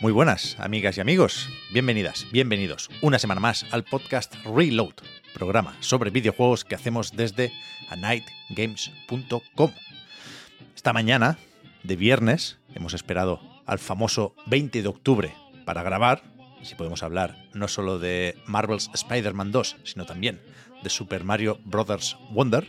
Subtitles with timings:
[0.00, 1.50] Muy buenas, amigas y amigos.
[1.72, 4.94] Bienvenidas, bienvenidos una semana más al podcast Reload,
[5.34, 7.52] programa sobre videojuegos que hacemos desde
[7.90, 9.70] anightgames.com.
[10.74, 11.36] Esta mañana,
[11.82, 15.34] de viernes, hemos esperado al famoso 20 de octubre
[15.66, 16.22] para grabar,
[16.62, 20.40] si podemos hablar no solo de Marvel's Spider-Man 2, sino también
[20.82, 22.16] de Super Mario Bros.
[22.30, 22.66] Wonder.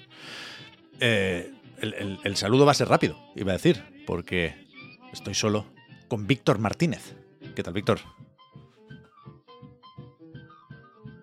[1.00, 4.68] Eh, el saludo va a ser rápido, iba a decir, porque
[5.14, 5.66] estoy solo
[6.10, 7.21] con Víctor Martínez.
[7.62, 8.00] ¿Qué tal, Víctor?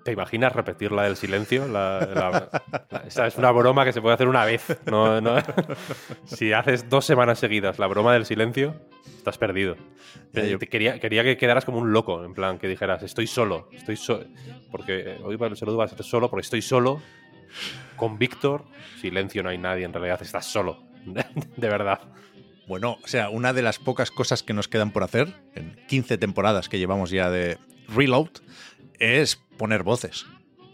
[0.04, 1.66] ¿Te imaginas repetir la del silencio?
[1.66, 2.48] La- la-
[2.92, 4.64] la- esa es una broma que se puede hacer una vez.
[4.86, 5.34] No, no-
[6.26, 8.76] si haces dos semanas seguidas la broma del silencio,
[9.16, 9.74] estás perdido.
[10.32, 13.68] Ya, yo- quería, quería que quedaras como un loco, en plan, que dijeras, estoy solo,
[13.72, 14.26] estoy solo.
[14.70, 17.02] Porque eh, hoy el saludo va a ser solo, porque estoy solo.
[17.96, 18.64] Con Víctor,
[19.00, 20.84] silencio, no hay nadie, en realidad estás solo.
[21.56, 21.98] De verdad.
[22.68, 26.18] Bueno, o sea, una de las pocas cosas que nos quedan por hacer en 15
[26.18, 28.28] temporadas que llevamos ya de Reload
[28.98, 30.26] es poner voces.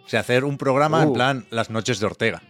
[0.04, 1.12] O sea, hacer un programa en Uh.
[1.14, 2.42] plan Las noches de Ortega,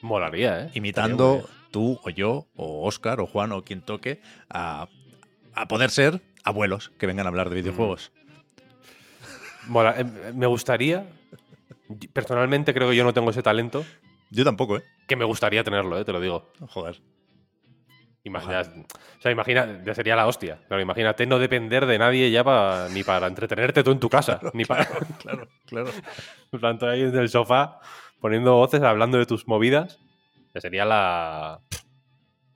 [0.00, 0.70] Molaría, ¿eh?
[0.74, 4.86] imitando tú o yo o Oscar o Juan o quien toque a,
[5.54, 8.12] a poder ser abuelos que vengan a hablar de videojuegos.
[8.14, 8.24] bien.
[9.68, 10.04] Mola- eh,
[10.34, 11.06] me gustaría.
[12.12, 13.84] Personalmente creo que yo no tengo ese talento.
[14.30, 14.84] Yo tampoco, ¿eh?
[15.08, 16.04] Que me gustaría tenerlo, ¿eh?
[16.04, 16.50] te lo digo.
[16.68, 17.00] Joder.
[18.24, 20.58] Imagina, o sea, imagina, ya sería la hostia.
[20.68, 24.40] Pero imagínate no depender de nadie ya pa- ni para entretenerte tú en tu casa.
[24.54, 24.86] ni para.
[25.20, 25.90] Claro, claro.
[26.52, 27.80] En plan, tú ahí en el sofá
[28.20, 30.00] poniendo voces, hablando de tus movidas.
[30.54, 31.60] Ya sería la.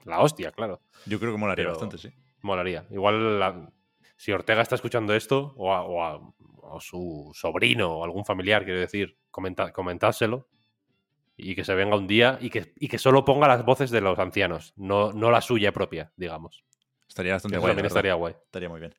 [0.04, 0.80] La hostia, claro.
[1.04, 2.08] Yo creo que molaría Pero- bastante, sí.
[2.40, 2.86] Molaría.
[2.90, 3.70] Igual la-
[4.16, 6.20] si Ortega está escuchando esto, o, a, o a-
[6.70, 10.48] o su sobrino o algún familiar, quiero decir, comenta, comentárselo.
[11.40, 14.00] Y que se venga un día y que, y que solo ponga las voces de
[14.00, 16.64] los ancianos, no, no la suya propia, digamos.
[17.08, 17.70] Estaría bastante eso guay.
[17.70, 18.34] también estaría guay.
[18.44, 18.94] Estaría muy bien.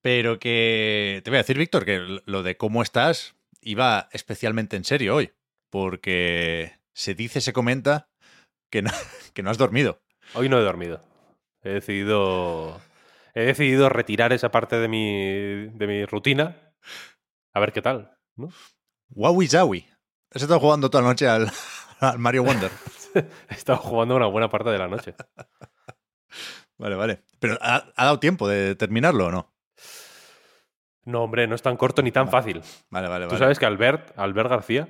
[0.00, 4.84] Pero que te voy a decir, Víctor, que lo de cómo estás iba especialmente en
[4.84, 5.32] serio hoy.
[5.70, 8.08] Porque se dice, se comenta
[8.70, 8.90] que no,
[9.34, 10.00] que no has dormido.
[10.34, 11.00] Hoy no he dormido.
[11.62, 12.80] He decidido.
[13.34, 16.72] He decidido retirar esa parte de mi, de mi rutina.
[17.52, 18.16] A ver qué tal.
[18.36, 18.50] ¿no?
[19.08, 19.88] Wowie.
[20.34, 21.50] Has estado jugando toda la noche al,
[22.00, 22.70] al Mario Wonder.
[23.14, 25.14] He estado jugando una buena parte de la noche.
[26.76, 27.22] Vale, vale.
[27.38, 29.54] Pero ¿ha, ha dado tiempo de terminarlo o no?
[31.04, 32.62] No, hombre, no es tan corto ni tan fácil.
[32.90, 33.38] Vale, vale, Tú vale.
[33.38, 34.88] sabes que Albert, Albert García,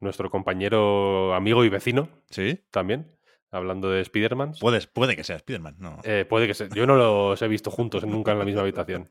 [0.00, 2.64] nuestro compañero, amigo y vecino Sí.
[2.70, 3.14] también,
[3.50, 4.52] hablando de Spider-Man,
[4.94, 5.76] puede que sea Spiderman.
[5.78, 5.98] No.
[6.02, 9.06] eh, puede que se, yo no los he visto juntos nunca en la misma habitación.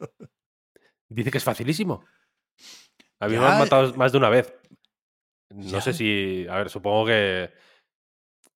[1.09, 2.03] Dice que es facilísimo.
[3.19, 3.53] A mí me Ya.
[3.53, 4.51] han matado más de una vez.
[5.49, 5.81] No Ya.
[5.81, 6.45] sé si.
[6.49, 7.51] A ver, supongo que.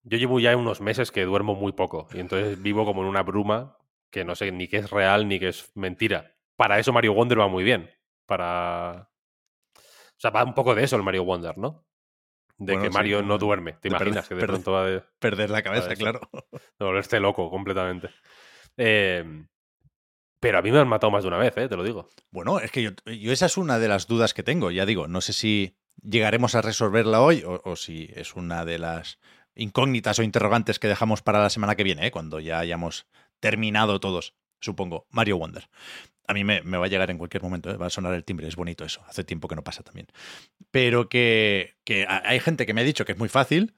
[0.04, 2.08] Yo llevo ya unos meses que duermo muy poco.
[2.14, 3.78] Y entonces vivo como en una bruma
[4.12, 6.36] que no sé ni qué es real ni qué es mentira.
[6.58, 7.90] Para eso Mario Wonder va muy bien.
[8.26, 9.10] Para.
[9.78, 11.86] O sea, va un poco de eso el Mario Wonder, ¿no?
[12.58, 13.74] De Bueno, que Mario de- no duerme.
[13.74, 14.28] ¿Te de perder- imaginas?
[14.28, 16.00] que de perder- pronto va de, Perder la cabeza, eso.
[16.02, 16.20] claro.
[16.52, 18.10] de volverse loco completamente.
[18.78, 19.46] Eh,
[20.40, 21.68] pero a mí me han matado más de una vez, ¿eh?
[21.68, 22.08] Te lo digo.
[22.32, 24.70] Bueno, es que yo, yo esa es una de las dudas que tengo.
[24.72, 29.20] Ya digo, no sé si llegaremos a resolverla hoy o, si es una de las
[29.56, 32.12] incógnitas o interrogantes que dejamos para la semana que viene, ¿eh?
[32.12, 33.06] cuando ya hayamos
[33.40, 35.70] terminado todos, supongo, Mario Wonder.
[36.28, 37.76] A mí me, va a llegar en cualquier momento, ¿eh?
[37.78, 40.08] va a sonar el timbre, es bonito eso, hace tiempo que no pasa también.
[40.70, 43.74] Pero que, que ha- hay gente que me ha dicho que es muy fácil,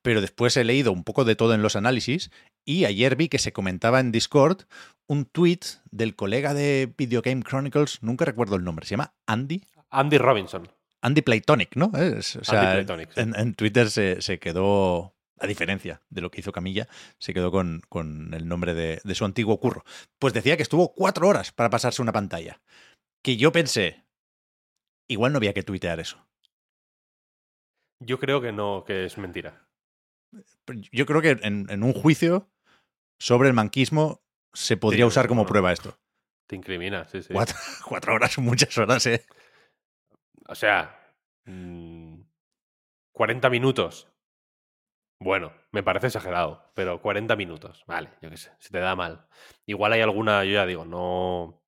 [0.00, 2.30] pero después he leído un poco de todo en los análisis
[2.64, 4.62] y ayer vi que se comentaba en Discord
[5.06, 5.60] un tweet
[5.90, 9.62] del colega de Video Game Chronicles, nunca recuerdo el nombre, se llama Andy.
[9.90, 10.68] Andy Robinson.
[11.02, 11.90] Andy Playtonic, ¿no?
[11.96, 13.20] Es- o sea, Andy Playtonic, sí.
[13.20, 17.50] en, en Twitter se, se quedó, a diferencia de lo que hizo Camilla, se quedó
[17.50, 19.84] con, con el nombre de, de su antiguo curro.
[20.18, 22.60] Pues decía que estuvo cuatro horas para pasarse una pantalla.
[23.22, 24.04] Que yo pensé,
[25.08, 26.24] igual no había que tuitear eso.
[28.00, 29.66] Yo creo que no, que es mentira.
[30.92, 32.48] Yo creo que en, en un juicio
[33.18, 34.22] sobre el manquismo
[34.52, 35.48] se podría Sí, usar como no.
[35.48, 35.98] prueba esto.
[36.46, 37.32] Te incrimina, sí, sí.
[37.32, 37.56] Cuatro,
[37.88, 39.24] cuatro horas son muchas horas, ¿eh?
[40.48, 40.98] O sea,
[41.44, 42.20] mm,
[43.12, 44.08] 40 minutos.
[45.20, 47.82] Bueno, me parece exagerado, pero 40 minutos.
[47.86, 49.26] Vale, yo qué sé, se te da mal.
[49.66, 51.60] Igual hay alguna, yo ya digo, no,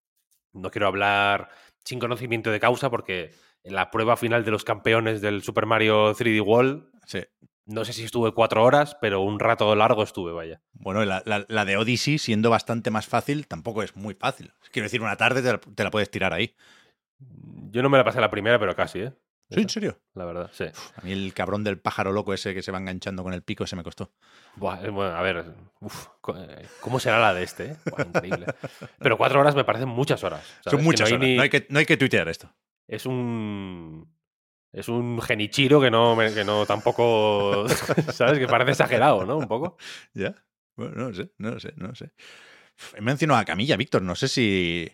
[0.52, 1.50] no quiero hablar
[1.84, 3.34] sin conocimiento de causa porque
[3.64, 7.22] en la prueba final de los campeones del Super Mario 3D World, Sí.
[7.66, 10.62] no sé si estuve cuatro horas, pero un rato largo estuve, vaya.
[10.72, 14.52] Bueno, la, la- la de Odyssey, siendo bastante más fácil, tampoco es muy fácil.
[14.70, 16.54] Quiero decir, una tarde te la, te la puedes tirar ahí.
[17.70, 19.12] Yo no me la pasé la primera, pero casi, ¿eh?
[19.50, 19.98] Sí, en serio.
[20.14, 20.64] La verdad, sí.
[20.96, 23.64] A mí el cabrón del pájaro loco ese que se va enganchando con el pico,
[23.64, 24.12] ese me costó.
[24.56, 25.44] Buah, eh, bueno, a ver,
[25.80, 26.06] uf,
[26.36, 27.64] eh, ¿cómo será la de este?
[27.72, 27.76] eh?
[27.90, 28.46] Buah, increíble.
[29.00, 30.44] Pero cuatro horas me parecen muchas horas.
[30.44, 30.64] ¿sabes?
[30.64, 31.28] Son Que muchas no hay horas.
[31.28, 32.52] ni- No, hay que, no hay que tuitear esto.
[32.86, 34.08] Es un.
[34.72, 37.66] Es un genichiro que no, que no tampoco.
[38.12, 38.38] ¿Sabes?
[38.38, 39.36] Que parece exagerado, ¿no?
[39.36, 39.76] Un poco.
[40.14, 40.34] ¿Ya?
[40.76, 42.12] Bueno, no sé, no sé, no sé.
[43.00, 44.02] Mencionado a Camilla, Víctor.
[44.02, 44.88] No sé si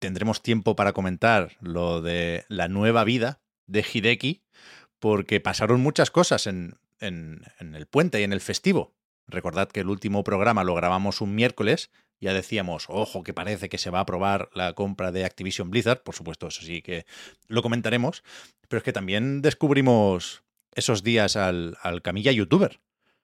[0.00, 4.42] tendremos tiempo para comentar lo de la nueva vida de Hideki,
[4.98, 8.94] porque pasaron muchas cosas en, en- en el puente y en el festivo.
[9.28, 11.90] Recordad que el último programa lo grabamos un miércoles.
[12.20, 16.02] Ya decíamos, ojo, que parece que se va a aprobar la compra de Activision Blizzard.
[16.02, 17.06] Por supuesto, eso sí que
[17.46, 18.22] lo comentaremos.
[18.68, 20.42] Pero es que también descubrimos
[20.74, 22.80] esos días al, al Camilla youtuber.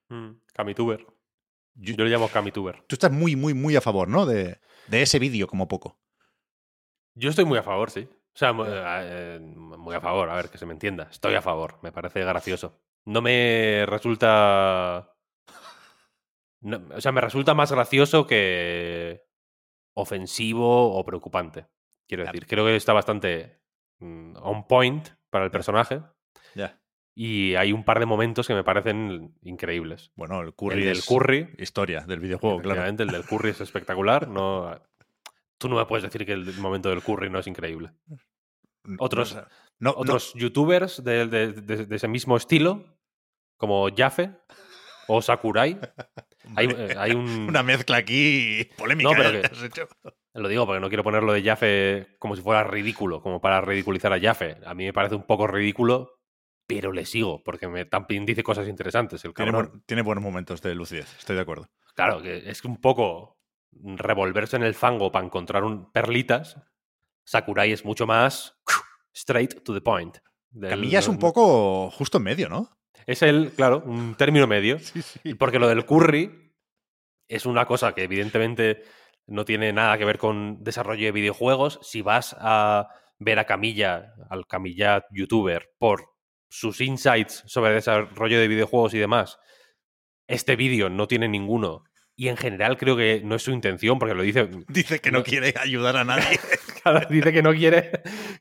[0.09, 1.05] Mm, Camituber.
[1.75, 2.83] Yo- Yo le llamo Camituber.
[2.87, 4.25] Tú estás muy, muy, muy a favor, ¿no?
[4.25, 5.99] De, de ese vídeo, como poco.
[7.17, 8.09] Yo estoy muy a favor, sí.
[8.35, 8.55] O sea,
[9.03, 11.09] eh, muy a favor, a ver, que se me entienda.
[11.11, 12.79] Estoy a favor, me parece gracioso.
[13.07, 15.15] No me resulta.
[16.61, 19.25] no- o sea, me resulta más gracioso que
[19.95, 21.67] ofensivo o preocupante.
[22.07, 23.61] Quiero decir, creo que está bastante
[24.01, 26.03] mm, on point para el personaje.
[26.55, 26.79] Ya.
[27.15, 30.13] Y hay un par de momentos que me parecen increíbles.
[30.17, 32.83] Bueno, el curry el del es curry, historia del videojuego, claro.
[32.83, 34.29] efectivamente, el del curry es espectacular.
[34.29, 34.79] No,
[35.59, 37.91] tú no me puedes decir que el momento del curry no es increíble.
[38.99, 39.35] Otros-
[39.79, 42.85] No, no, Otros youtubers de, de- de- de ese mismo estilo,
[43.59, 44.31] como Jaffe
[45.09, 45.79] o Sakurai,
[46.57, 47.27] hay, eh, hay un...
[47.49, 49.11] una mezcla aquí polémica.
[49.11, 49.41] No, pero ¿eh?
[49.43, 49.89] que- has hecho.
[50.35, 54.13] Lo digo porque no quiero ponerlo de Jaffe como si fuera ridículo, como para ridiculizar
[54.13, 54.59] a Jaffe.
[54.67, 56.21] A mí me parece un poco ridículo,
[56.67, 59.25] pero le sigo, porque me también dice cosas interesantes.
[59.25, 59.83] El Tiene, cabrón.
[59.87, 61.69] tiene buenos momentos de lucidez, estoy de acuerdo.
[61.95, 63.36] Claro, que es un poco
[63.73, 66.57] revolverse en el fango para encontrar un perlitas.
[67.25, 68.57] Sakurai es mucho más
[69.13, 70.17] straight to the point.
[70.51, 72.79] Del- Camilla es un poco justo en medio, ¿no?
[73.07, 74.79] Es el, claro, un término medio.
[74.81, 75.21] Sí, sí.
[75.25, 76.55] Y porque lo del curry
[77.29, 78.83] es una cosa que evidentemente
[79.27, 81.81] no tiene nada que ver con desarrollo de videojuegos.
[81.83, 82.89] Si vas a
[83.19, 86.15] ver a Camilla, al Camilla youtuber, por
[86.49, 89.39] sus insights sobre desarrollo de videojuegos y demás,
[90.29, 91.85] este vídeo no tiene ninguno.
[92.19, 94.49] Y en general creo que no es su intención, porque lo dice.
[94.69, 95.25] Dice que no, No.
[95.25, 96.39] quiere ayudar a nadie.
[97.11, 97.91] dice que no quiere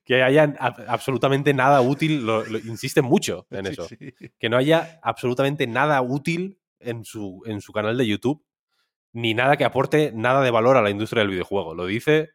[0.05, 0.53] que haya
[0.87, 2.25] absolutamente nada útil.
[2.25, 3.97] Lo, lo- insiste mucho en eso sí.
[4.39, 8.45] que no haya absolutamente nada útil en su, en su canal de YouTube,
[9.13, 11.73] ni nada que aporte nada de valor a la industria del videojuego.
[11.73, 12.29] Lo dice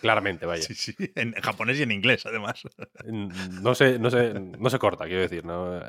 [0.00, 0.62] claramente, vaya.
[0.62, 2.62] Sí, sí, En japonés y en inglés, además.
[3.04, 5.44] No se, no, se, no se corta, quiero decir.
[5.44, 5.80] ¿no?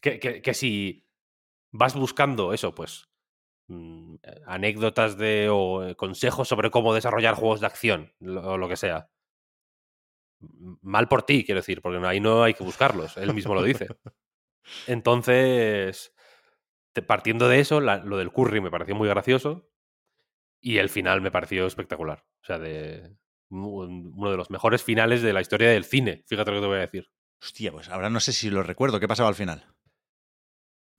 [0.00, 1.06] Que- que si
[1.70, 3.08] vas buscando eso, pues
[3.68, 4.16] mm,
[4.46, 8.76] anécdotas de o eh, consejos sobre cómo desarrollar juegos de acción lo- o lo que
[8.76, 9.08] sea.
[10.80, 13.86] Mal por ti, quiero decir, porque ahí no hay que buscarlos, él mismo lo dice.
[14.88, 16.12] Entonces,
[16.92, 19.68] te- partiendo de eso, la- lo del curry me pareció muy gracioso
[20.60, 22.24] y el final me pareció espectacular.
[22.42, 23.16] O sea, de
[23.50, 26.24] un- uno de los mejores finales de la historia del cine.
[26.26, 27.08] Fíjate lo que te voy a decir.
[27.40, 28.98] Hostia, pues ahora no sé si lo recuerdo.
[29.00, 29.66] ¿Qué pasaba al final?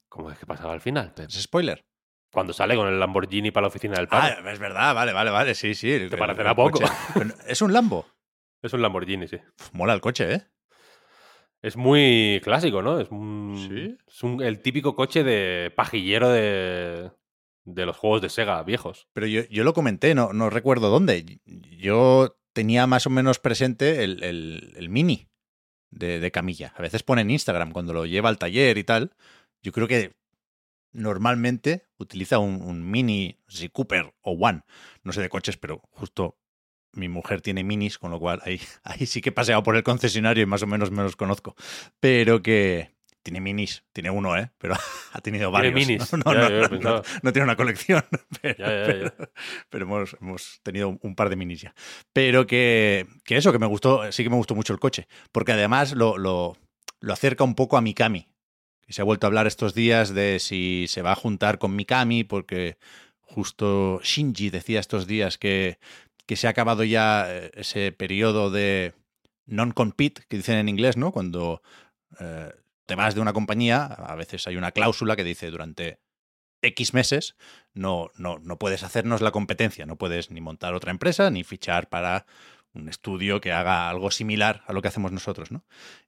[0.09, 1.13] ¿Cómo es que pasaba al final?
[1.13, 1.27] Pep?
[1.29, 1.85] ¿Es spoiler?
[2.33, 4.35] Cuando sale con el Lamborghini para la oficina del padre.
[4.43, 5.53] Ah, es verdad, vale, vale, vale.
[5.55, 5.91] Sí, sí.
[5.91, 6.79] el- Te parecerá el poco.
[6.81, 7.33] coche.
[7.47, 8.05] Es un Lambo.
[8.63, 9.37] Es un Lamborghini, sí.
[9.73, 10.41] Mola el coche, ¿eh?
[11.61, 12.99] Es muy clásico, ¿no?
[12.99, 13.97] Es, un, ¿Sí?
[14.07, 17.11] es un- el típico coche de pajillero de,
[17.65, 19.07] de los juegos de Sega viejos.
[19.13, 21.39] Pero yo, yo lo comenté, no, no recuerdo dónde.
[21.45, 25.27] Yo tenía más o menos presente el, el- el Mini
[25.91, 26.73] de, de Camilla.
[26.77, 29.11] A veces pone en Instagram cuando lo lleva al taller y tal.
[29.61, 30.13] Yo creo que
[30.93, 34.61] normalmente utiliza un, un Mini, si Cooper o One.
[35.03, 36.39] No sé de coches, pero justo
[36.93, 39.83] mi mujer tiene minis, con lo cual ahí, ahí sí que he paseado por el
[39.83, 41.55] concesionario y más o menos me los conozco.
[41.99, 44.51] Pero que tiene minis, tiene uno, ¿eh?
[44.57, 44.75] Pero
[45.13, 45.87] ha tenido Tiene varios.
[45.87, 46.97] minis, No, no, ya, no, ya, no, pensaba.
[46.97, 48.03] no, no tiene una colección.
[48.41, 49.13] Pero, Ya, ya, ya.
[49.15, 49.31] pero-
[49.69, 51.73] pero hemos, hemos tenido un par de minis ya.
[52.11, 55.07] Pero que, que eso, que me gustó, sí que me gustó mucho el coche.
[55.31, 56.55] Porque además lo, lo,
[56.99, 58.27] lo acerca un poco a Mikami.
[58.85, 61.75] Que se ha vuelto a hablar estos días de si se va a juntar con
[61.75, 62.77] Mikami, porque
[63.21, 65.79] justo Shinji decía estos días que,
[66.25, 68.93] que se ha acabado ya eh, ese periodo de
[69.45, 71.11] non-compete, que dicen en inglés, ¿no?
[71.11, 71.61] Cuando
[72.19, 72.51] eh,
[72.85, 75.99] te vas de una compañía, a veces hay una cláusula que dice durante
[76.63, 77.35] X meses
[77.73, 81.89] no, no, no puedes hacernos la competencia, no puedes ni montar otra empresa, ni fichar
[81.89, 82.25] para
[82.73, 85.63] un estudio que haga algo similar a lo que hacemos nosotros, ¿no?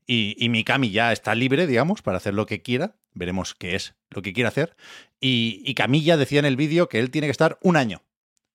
[0.07, 2.95] Y, y Mikami ya está libre, digamos, para hacer lo que quiera.
[3.13, 4.75] Veremos qué es lo que quiere hacer.
[5.19, 8.03] Y, y Camilla decía en el vídeo que él tiene que estar un año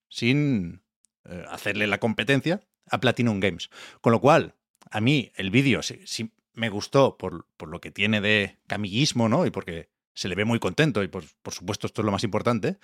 [0.09, 0.83] sin
[1.25, 3.69] eh, hacerle la competencia a Platinum Games.
[4.01, 4.55] Con lo cual,
[4.89, 9.29] a mí el vídeo sí, sí me gustó por, por, lo que tiene de camillismo,
[9.29, 9.45] ¿no?
[9.45, 12.23] Y porque se le ve muy contento y por, por supuesto esto es lo más
[12.23, 12.77] importante.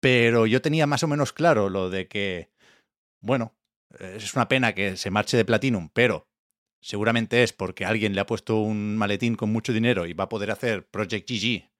[0.00, 2.50] Pero yo tenía más o menos claro lo de que,
[3.20, 3.54] bueno,
[3.98, 6.28] es una pena que se marche de Platinum, pero
[6.80, 10.28] seguramente es porque alguien le ha puesto un maletín con mucho dinero y va a
[10.28, 11.70] poder hacer Project GG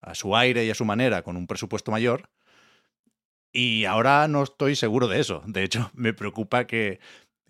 [0.00, 2.30] a su aire y a su manera con un presupuesto mayor.
[3.52, 5.42] Y ahora no estoy seguro de eso.
[5.46, 7.00] De hecho, me preocupa que,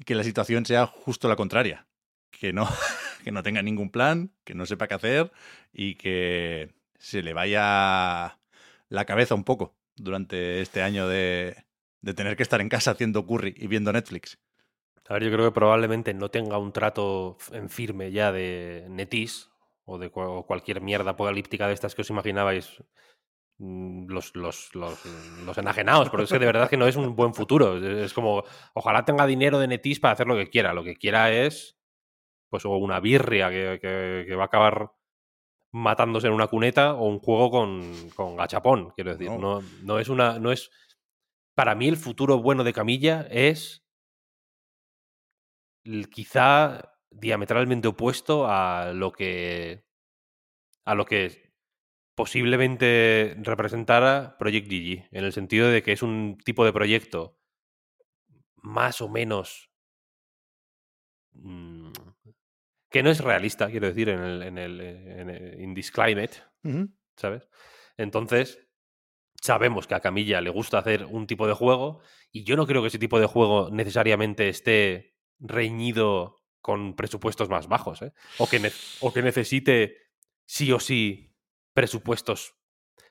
[0.04, 1.86] que la situación sea justo la contraria.
[2.30, 2.68] Que no,
[3.24, 5.32] que no tenga ningún plan, que no sepa qué hacer
[5.72, 8.38] y que se le vaya
[8.88, 11.64] la cabeza un poco durante este año de,
[12.04, 14.38] de tener que estar en casa haciendo curry y viendo Netflix.
[15.08, 19.50] A ver, yo creo que probablemente no tenga un trato en firme ya de Netis
[19.86, 22.82] o de o cualquier mierda apocalíptica de estas que os imaginabais
[23.58, 24.98] mm, los, los, los,
[25.46, 27.76] los, enajenados, pero es que de verdad que no es un buen futuro.
[27.76, 28.44] Es como,
[28.74, 30.74] ojalá tenga dinero de Netis para hacer lo que quiera.
[30.74, 31.78] Lo que quiera es,
[32.50, 34.92] pues, o una birria que, que, que va a acabar
[35.72, 39.30] matándose en una cuneta o un juego con, con gachapón, quiero decir.
[39.30, 39.38] No.
[39.38, 40.70] no, no es una, no es,
[41.54, 43.84] para mí el futuro bueno de Camilla es
[46.10, 49.84] quizá diametralmente opuesto a lo que
[50.84, 51.52] a lo que
[52.14, 57.38] posiblemente representara Project Gigi, en el sentido de que es un tipo de proyecto
[58.56, 59.70] más o menos
[61.32, 61.90] mmm,
[62.90, 66.42] que no es realista, quiero decir, en el, en el, en el in this climate,
[66.62, 66.94] uh -huh.
[67.16, 67.48] ¿sabes?
[67.96, 68.63] Entonces,
[69.44, 72.00] sabemos que a Camilla le gusta hacer un tipo de juego
[72.32, 77.68] y yo no creo que ese tipo de juego necesariamente esté reñido con presupuestos más
[77.68, 78.14] bajos, ¿eh?
[78.38, 79.98] o, que o que necesite
[80.46, 81.36] sí o sí
[81.74, 82.54] presupuestos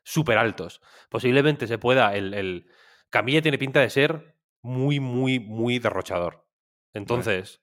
[0.01, 0.81] súper altos.
[1.07, 2.67] Posiblemente se pueda, el, el,
[3.11, 6.47] Camilla tiene pinta de ser muy, muy, muy derrochador.
[6.93, 7.61] Entonces,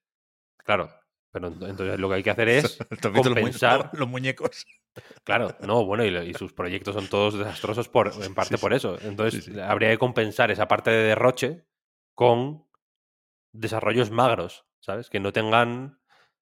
[0.59, 0.93] claro,
[1.33, 4.65] pero entonces lo que hay que hacer es compensar los muñecos.
[5.25, 8.73] Claro, no, bueno, y, y, sus proyectos son todos desastrosos por, en parte sí, por
[8.73, 8.99] eso.
[9.03, 11.65] Entonces, sí, habría que compensar esa parte de derroche
[12.15, 12.67] con
[13.53, 15.11] desarrollos magros, ¿sabes?
[15.11, 16.01] Que no tengan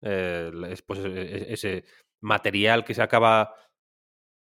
[0.02, 0.52] eh,
[0.86, 1.86] pues, ese
[2.22, 3.54] material que se acaba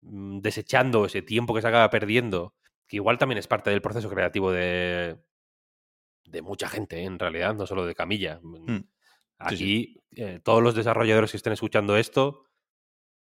[0.01, 2.55] mm, desechando, ese tiempo que se acaba perdiendo,
[2.87, 5.17] que igual también es parte del proceso creativo de,
[6.25, 7.05] de mucha gente, ¿eh?
[7.05, 8.39] en realidad, no solo de Camilla.
[8.41, 8.79] Mm.
[9.37, 12.48] Aquí, eh, todos los desarrolladores que estén escuchando esto,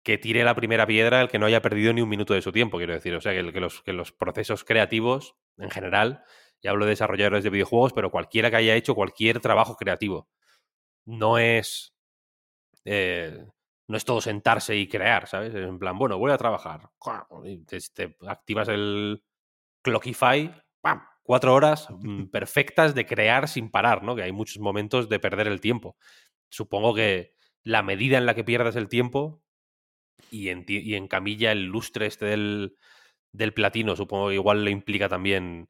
[0.07, 2.53] que tire la primera piedra el que no haya perdido ni un minuto de su
[2.53, 3.13] tiempo, quiero decir.
[3.13, 6.23] O sea, que, que, los, que los procesos creativos, en general,
[6.61, 10.29] y hablo de desarrolladores de videojuegos, pero cualquiera que haya hecho cualquier trabajo creativo,
[11.03, 11.93] no es.
[12.85, 13.37] Eh,
[13.89, 15.53] no es todo sentarse y crear, ¿sabes?
[15.53, 16.89] En plan, bueno, voy a trabajar.
[17.65, 19.21] Te, te activas el
[19.81, 21.01] Clockify, ¡pam!
[21.21, 24.15] Cuatro horas mm, perfectas de crear sin parar, ¿no?
[24.15, 25.97] Que hay muchos momentos de perder el tiempo.
[26.47, 29.43] Supongo que la medida en la que pierdas el tiempo
[30.31, 32.77] y en, y en camilla el lustre este del,
[33.31, 35.69] del platino, supongo que igual le implica también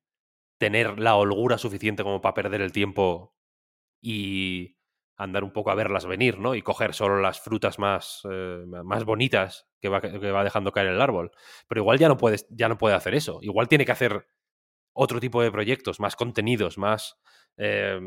[0.58, 3.36] tener la holgura suficiente como para perder el tiempo
[4.02, 4.78] y
[5.18, 6.56] andar un poco a verlas venir, ¿no?
[6.56, 10.88] Y coger solo las frutas más, eh, más bonitas que va, que va dejando caer
[10.88, 11.32] el árbol.
[11.68, 13.40] Pero igual ya no, puede, ya no puede hacer eso.
[13.42, 14.28] Igual tiene que hacer
[14.94, 17.20] otro tipo de proyectos, más contenidos, más
[17.58, 18.00] eh,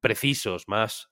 [0.00, 1.10] precisos, más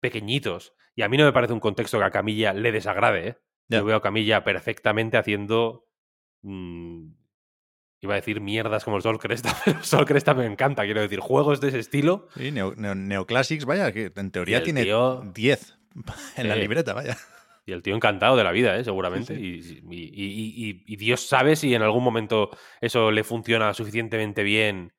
[0.00, 0.74] pequeñitos.
[0.94, 3.28] Y a mí no me parece un contexto que a Camilla le desagrade.
[3.28, 3.38] ¿eh?
[3.68, 3.80] Yeah.
[3.80, 5.86] Yo veo a Camilla perfectamente haciendo.
[6.42, 7.12] Mmm,
[8.02, 10.84] iba a decir mierdas como el Sol Cresta, pero el Sol Cresta me encanta.
[10.84, 12.28] Quiero decir, juegos de ese estilo.
[12.36, 15.78] Sí, Neo, Neo, Neoclassics, vaya, que en teoría tiene 10
[16.36, 17.16] en la libreta, vaya.
[17.64, 18.84] Y el tío encantado de la vida, ¿eh?
[18.84, 19.36] seguramente.
[19.36, 19.82] Sí, sí.
[19.88, 22.50] Y, y, y, y, Dios sabe si en algún momento
[22.80, 24.92] eso le funciona suficientemente bien.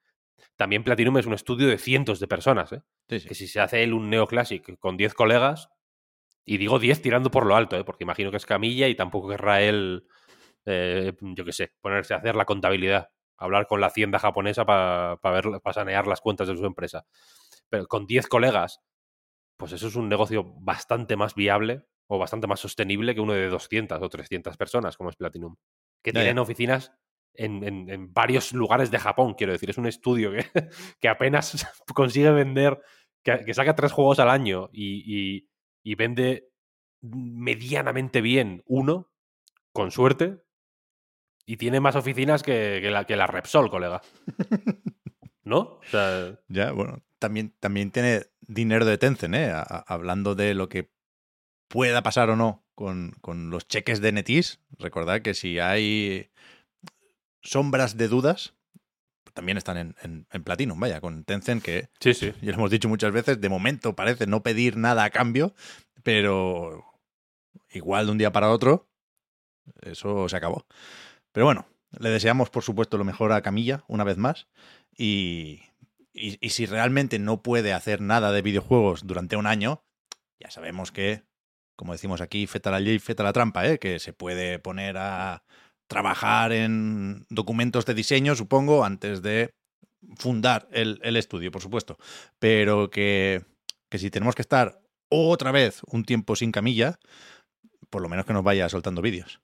[0.55, 2.72] También Platinum es un estudio de cientos de personas.
[2.72, 2.82] ¿eh?
[3.08, 5.70] Que si se hace él un Neoclassic con 10 colegas,
[6.45, 7.83] y digo 10 tirando por lo alto, ¿eh?
[7.83, 10.07] porque imagino que es Camilla y tampoco querrá él,
[10.65, 15.17] eh, yo qué sé, ponerse a hacer la contabilidad, hablar con la hacienda japonesa para
[15.17, 17.05] pa sanear las cuentas de su empresa.
[17.69, 18.81] Pero con 10 colegas,
[19.57, 23.47] pues eso es un negocio bastante más viable o bastante más sostenible que uno de
[23.47, 25.55] 200 o 300 personas, como es Platinum,
[26.03, 26.21] que yeah.
[26.21, 26.93] tienen oficinas
[27.33, 30.45] en, en, en, varios lugares de Japón, quiero decir, es un estudio que,
[31.00, 32.79] que apenas consigue vender,
[33.23, 35.50] que, que, saca tres juegos al año y, y,
[35.83, 36.49] y vende
[37.01, 39.11] medianamente bien uno,
[39.71, 40.41] con suerte,
[41.45, 44.01] y tiene más oficinas que, la, Repsol, colega.
[45.43, 45.79] ¿No?
[46.47, 49.53] Ya, bueno, también, también tiene dinero de Tencent, ¿eh?
[49.87, 50.91] Hablando de lo que
[51.67, 56.31] pueda pasar o no con, con los cheques de Netis, recordad que si hay
[57.41, 58.55] sombras de dudas,
[59.33, 62.33] también están en, en, en Platinum, vaya, con Tencent, que sí, sí.
[62.41, 65.53] ya lo hemos dicho muchas veces, de momento parece no pedir nada a cambio,
[66.03, 66.85] pero
[67.71, 68.87] igual de un día para otro,
[69.81, 70.65] eso se acabó.
[71.31, 71.65] Pero bueno,
[71.99, 74.47] le deseamos por supuesto lo mejor a Camilla, una vez más,
[74.95, 75.61] y,
[76.13, 79.83] y, y si realmente no puede hacer nada de videojuegos durante un año,
[80.39, 81.23] ya sabemos que,
[81.75, 83.79] como decimos aquí, feta la ley, feta la trampa, ¿eh?
[83.79, 85.43] que se puede poner a
[85.93, 89.53] trabajar en documentos de diseño, supongo, antes de
[90.17, 91.97] fundar el, el estudio, por supuesto.
[92.39, 93.45] Pero que,
[93.89, 96.97] que si tenemos que estar otra vez un tiempo sin camilla,
[97.91, 99.39] por lo menos que nos vaya soltando vídeos.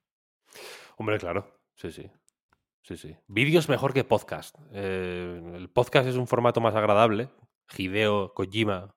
[0.98, 1.56] Hombre, claro.
[1.76, 2.10] Sí, sí.
[2.82, 3.16] Sí, sí.
[3.28, 4.56] Vídeos mejor que podcast.
[4.72, 7.30] Eh, el podcast es un formato más agradable.
[7.78, 8.96] Hideo Kojima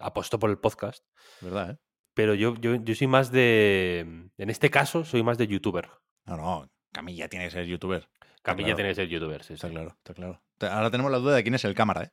[0.00, 1.04] apostó por el podcast.
[1.42, 1.72] ¿Verdad?
[1.72, 1.76] Eh?
[2.14, 4.30] Pero yo, yo, yo soy más de.
[4.38, 5.90] En este caso, soy más de youtuber.
[6.24, 8.08] No, no, Camilla tiene que ser youtuber.
[8.40, 8.76] Camilla claro.
[8.76, 9.74] tiene que ser youtuber, sí, Está sí.
[9.74, 10.40] claro, está claro.
[10.60, 12.10] Ahora tenemos la duda de quién es el cámara, ¿eh?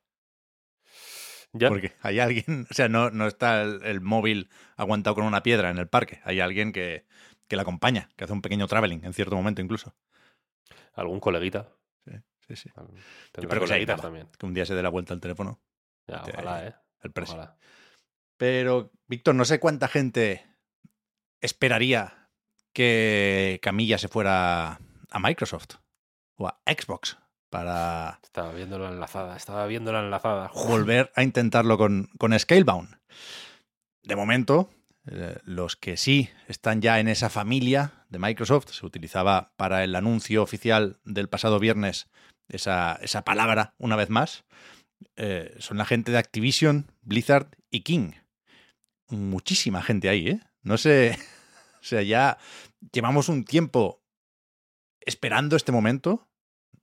[1.53, 1.69] ¿Ya?
[1.69, 5.69] Porque hay alguien, o sea, no, no está el, el móvil aguantado con una piedra
[5.69, 6.19] en el parque.
[6.25, 7.05] Hay alguien que,
[7.47, 9.95] que la acompaña, que hace un pequeño traveling en cierto momento incluso.
[10.95, 11.69] ¿Algún coleguita?
[12.03, 12.11] Sí,
[12.45, 12.69] sí, sí.
[13.31, 14.27] Tendrá espero que también.
[14.37, 15.61] Que un día se dé la vuelta al teléfono.
[16.07, 16.75] Ya, ojalá, ¿eh?
[17.03, 17.35] El precio.
[17.35, 17.57] Ojalá.
[18.35, 20.45] Pero, Víctor, no sé cuánta gente
[21.39, 22.22] esperaría
[22.73, 25.75] que Camilla se fuera a Microsoft
[26.35, 27.17] o a Xbox
[27.49, 30.51] para Estaba viendo la enlazada, estaba viendo la enlazada.
[30.67, 32.97] volver a intentarlo con, con Scalebound.
[34.01, 34.71] De momento,
[35.05, 39.95] eh, los que sí están ya en esa familia de Microsoft, se utilizaba para el
[39.95, 42.09] anuncio oficial del pasado viernes
[42.47, 44.45] esa, esa palabra una vez más,
[45.15, 48.13] eh, son la gente de Activision, Blizzard y King.
[49.09, 50.39] Muchísima gente ahí, ¿eh?
[50.63, 51.17] No sé,
[51.83, 52.37] o sea, ya
[52.93, 54.01] llevamos un tiempo
[55.01, 56.29] esperando este momento,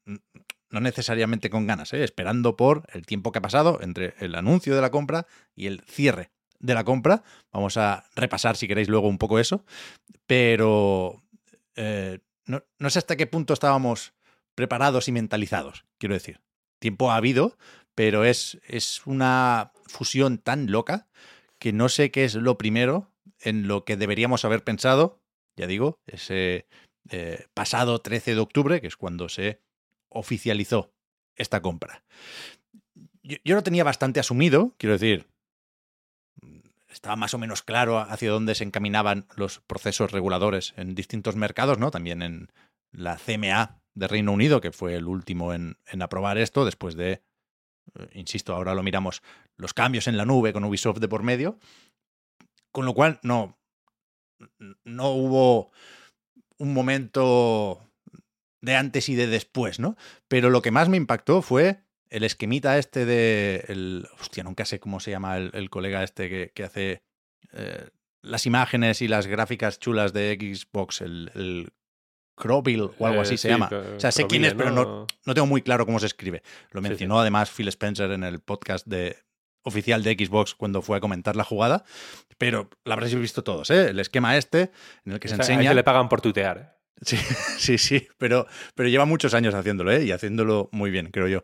[0.05, 2.05] no necesariamente con ganas, ¿eh?
[2.05, 5.81] esperando por el tiempo que ha pasado entre el anuncio de la compra y el
[5.81, 7.23] cierre de la compra.
[7.51, 9.65] Vamos a repasar, si queréis, luego un poco eso.
[10.27, 11.23] Pero
[11.77, 14.13] eh, no, no sé hasta qué punto estábamos
[14.55, 16.43] preparados y mentalizados, quiero decir.
[16.79, 17.57] Tiempo ha habido,
[17.95, 21.09] pero es, es una fusión tan loca
[21.59, 23.10] que no sé qué es lo primero
[23.41, 25.21] en lo que deberíamos haber pensado,
[25.57, 26.67] ya digo, ese
[27.11, 29.61] eh, pasado 13 de octubre, que es cuando se
[30.09, 30.93] oficializó
[31.37, 32.03] esta compra.
[33.23, 35.29] Yo, lo tenía bastante asumido, quiero decir,
[36.89, 41.79] estaba más o menos claro hacia dónde se encaminaban los procesos reguladores en distintos mercados,
[41.79, 41.91] ¿no?
[41.91, 42.49] También en
[42.93, 47.23] la CMA de Reino Unido, que fue el último en, en aprobar esto, después de,
[47.95, 49.23] eh, insisto, ahora lo miramos,
[49.57, 51.59] los cambios en la nube con Ubisoft de por medio.
[52.73, 53.59] Con lo cual, no,
[54.85, 55.71] no hubo
[56.59, 57.91] un momento
[58.61, 59.97] de antes y de después, ¿no?
[60.29, 61.81] Pero lo que más me impactó fue
[62.11, 63.65] el esquemita este de.
[63.69, 67.03] El, hostia, nunca sé cómo se llama el, el colega este que, que hace
[67.53, 67.89] eh,
[68.23, 71.73] las imágenes y las gráficas chulas de Xbox, el, el
[72.37, 73.71] Crowbill o algo Eh, así se sí, llama.
[73.97, 76.43] O sea, sé quién es, pero no, no tengo muy claro cómo se escribe.
[76.73, 79.17] Lo Sí, mencionó además Phil Spencer en el podcast de
[79.63, 81.85] oficial de Xbox cuando fue a comentar la jugada,
[82.39, 83.91] pero la habréis visto todos, ¿eh?
[83.91, 84.71] El esquema este
[85.05, 85.71] en el que se O sea, a enseña...
[85.71, 86.59] ese le pagan por tuitear.
[86.59, 86.81] ¿eh?
[87.03, 87.17] Sí,
[87.59, 90.05] sí, sí, pero, pero lleva muchos años haciéndolo, ¿eh?
[90.05, 91.43] Y haciéndolo muy bien, creo yo.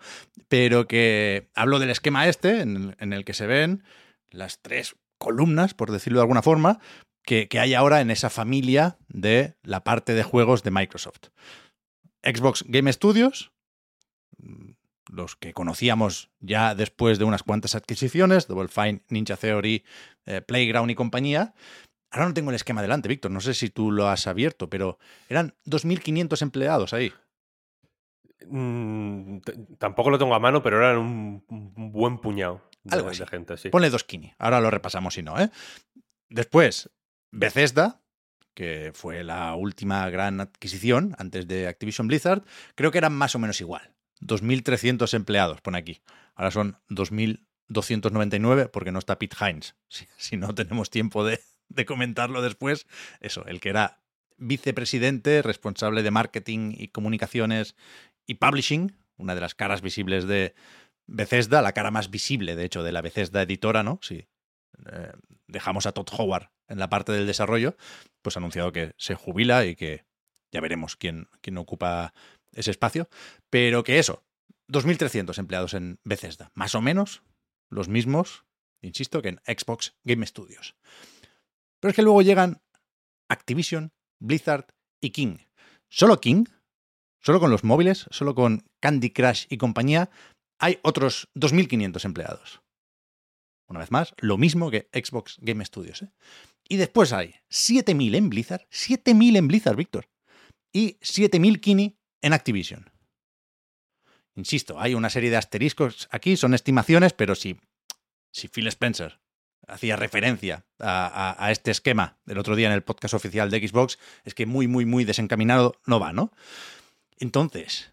[0.48, 3.85] Pero que hablo del esquema este, en el, en el que se ven
[4.31, 6.81] las tres columnas, por decirlo de alguna forma,
[7.24, 11.29] que, que hay ahora en esa familia de la parte de juegos de Microsoft.
[12.22, 13.52] Xbox Game Studios,
[15.11, 19.85] los que conocíamos ya después de unas cuantas adquisiciones, Double Fine, Ninja Theory,
[20.27, 21.55] eh, Playground y compañía.
[22.11, 24.99] Ahora no tengo el esquema delante, Víctor, no sé si tú lo has abierto, pero
[25.29, 27.12] eran 2.500 empleados ahí.
[28.49, 29.38] Mm,
[29.79, 33.21] tampoco lo tengo a mano, pero eran un, un buen puñado de, Algo así.
[33.21, 33.71] de gente, sí.
[33.71, 35.51] Ponle 2.500, ahora lo repasamos si no, ¿eh?
[36.29, 36.90] Después,
[37.33, 38.03] Bethesda,
[38.55, 42.42] que fue la última gran adquisición antes de Activision Blizzard,
[42.75, 43.96] creo que eran más o menos igual.
[44.20, 46.00] 2.300 empleados, pone aquí.
[46.35, 49.74] Ahora son 2.299 porque no está Pete Hines.
[50.16, 52.87] Si, no tenemos tiempo de, de comentarlo después,
[53.20, 54.00] eso, el que era
[54.38, 57.74] vicepresidente, responsable de marketing y comunicaciones
[58.26, 60.55] y publishing, una de las caras visibles de
[61.07, 63.98] Bethesda, la cara más visible, de hecho, de la Bethesda editora, ¿no?
[64.02, 64.26] Si
[64.87, 65.12] eh,
[65.46, 67.76] dejamos a Todd Howard en la parte del desarrollo,
[68.22, 70.05] pues ha anunciado que se jubila y que
[70.52, 72.12] ya veremos quién, quién ocupa
[72.57, 73.09] ese espacio.
[73.51, 74.25] Pero que eso,
[74.69, 77.23] 2.300 empleados en Bethesda, más o menos
[77.71, 78.45] los mismos,
[78.83, 80.75] insisto, que en Xbox Game Studios.
[81.81, 82.62] Pero es que luego llegan
[83.29, 84.66] Activision, Blizzard
[85.01, 85.38] y King.
[85.88, 86.47] Solo King,
[87.21, 90.11] solo con los móviles, solo con Candy Crush y compañía,
[90.59, 92.62] hay otros 2.500 empleados.
[93.69, 96.03] Una vez más, lo mismo que Xbox Game Studios.
[96.03, 96.11] ¿eh?
[96.69, 100.09] Y después hay 7.000 en Blizzard, 7.000 en Blizzard, Víctor,
[100.73, 102.90] y 7.000 Kini en Activision.
[104.35, 107.59] Insisto, hay una serie de asteriscos aquí, son estimaciones, pero si,
[108.31, 109.18] si Phil Spencer
[109.66, 114.35] hacía referencia a, este esquema del otro día en el podcast oficial de Xbox, es
[114.35, 116.33] que muy, muy, muy desencaminado no va, ¿no?
[117.18, 117.92] Entonces,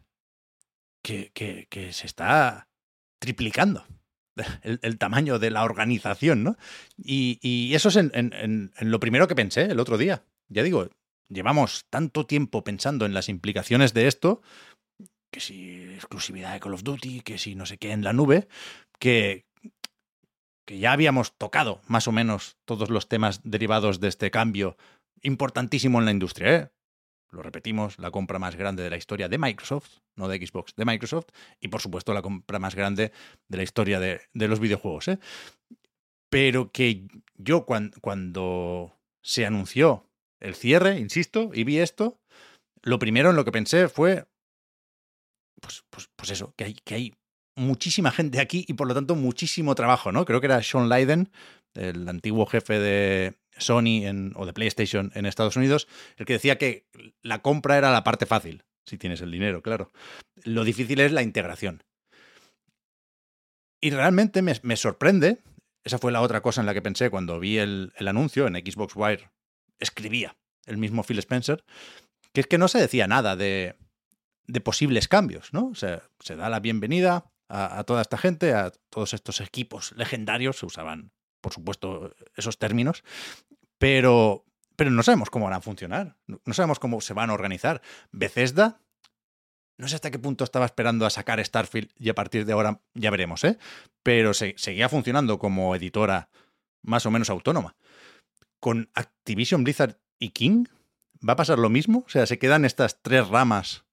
[1.02, 2.68] que, que, que se está
[3.20, 3.86] triplicando
[4.64, 6.58] el, el, tamaño de la organización, ¿no?
[6.98, 8.34] Y, y eso es en, en,
[8.78, 10.24] en, lo primero que pensé el otro día.
[10.50, 10.90] Ya digo,
[11.34, 14.42] llevamos tanto tiempo pensando en las implicaciones de esto,
[15.32, 18.48] que si exclusividad de Call of Duty, que si no sé qué en la nube,
[19.00, 19.46] que,
[20.66, 24.78] que ya habíamos tocado más o menos todos los temas derivados de este cambio
[25.24, 26.56] importantísimo en la industria.
[26.56, 26.70] ¿eh?
[27.32, 30.86] Lo repetimos, la compra más grande de la historia de Microsoft, no de Xbox, de
[30.86, 33.12] Microsoft, y por supuesto la compra más grande
[33.48, 35.08] de la historia de, de los videojuegos.
[35.08, 35.20] ¿eh?
[36.30, 40.08] Pero que yo cuando, cuando se anunció
[40.44, 42.20] el cierre, insisto, y vi esto,
[42.84, 44.26] lo primero en lo que pensé fue,
[45.62, 47.14] pues, pues, pues eso, que hay, que hay
[47.56, 50.26] muchísima gente aquí y por lo tanto muchísimo trabajo, ¿no?
[50.26, 51.32] Creo que era Sean Leiden,
[51.76, 56.58] el antiguo jefe de Sony en, o de PlayStation en Estados Unidos, el que decía
[56.58, 56.88] que
[57.22, 59.92] la compra era la parte fácil, si tienes el dinero, claro.
[60.44, 61.84] Lo difícil es la integración.
[63.82, 65.40] Y realmente me, me sorprende,
[65.86, 68.56] esa fue la otra cosa en la que pensé cuando vi el, el anuncio en
[68.56, 69.30] Xbox Wire,
[69.84, 71.64] escribía el mismo Phil Spencer,
[72.32, 73.76] que es que no se decía nada de,
[74.48, 75.74] de posibles cambios, ¿no?
[75.76, 80.66] Se da la bienvenida a, a, toda esta gente, a todos estos equipos legendarios, se
[80.66, 83.04] usaban, por supuesto, esos términos,
[83.78, 87.82] pero, pero no sabemos cómo van a funcionar, no sabemos cómo se van a organizar.
[88.12, 88.80] Bethesda,
[89.78, 92.82] no sé hasta qué punto estaba esperando a sacar Starfield y a partir de ahora
[92.94, 93.58] ya veremos, ¿eh?
[94.04, 96.30] Pero se, seguía funcionando como editora
[96.84, 97.76] más o menos autónoma.
[98.64, 100.68] Con Activision, Blizzard y King,
[101.20, 102.06] ¿va a pasar lo mismo?
[102.08, 103.84] O sea, se quedan estas tres ramas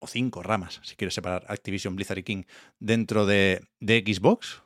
[0.00, 2.42] o cinco ramas, si quieres separar Activision, Blizzard y King
[2.80, 4.64] dentro de, Xbox.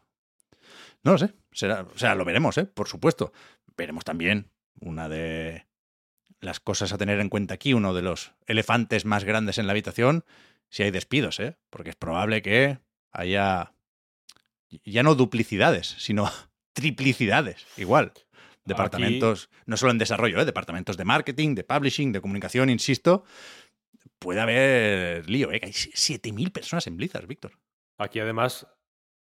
[1.02, 2.64] No lo sé, será, o sea, lo veremos, ¿eh?
[2.64, 3.34] por supuesto.
[3.76, 5.66] Veremos también una de
[6.40, 9.72] las cosas a tener en cuenta aquí, uno de los elefantes más grandes en la
[9.72, 10.24] habitación,
[10.70, 11.58] si hay despidos, ¿eh?
[11.68, 12.78] porque es probable que
[13.10, 13.74] haya
[14.86, 16.30] ya no duplicidades, sino
[16.72, 18.14] triplicidades, igual.
[18.64, 19.62] Departamentos, aquí...
[19.66, 20.44] no solo en desarrollo, ¿eh?
[20.44, 23.24] departamentos de marketing, de publishing, de comunicación, insisto,
[24.18, 25.60] puede haber lío, ¿eh?
[25.62, 27.58] Hay 7.000 personas en Blizzard, Víctor.
[27.98, 28.66] Aquí además,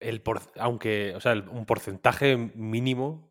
[0.01, 3.31] el por, aunque, o sea, el, un porcentaje mínimo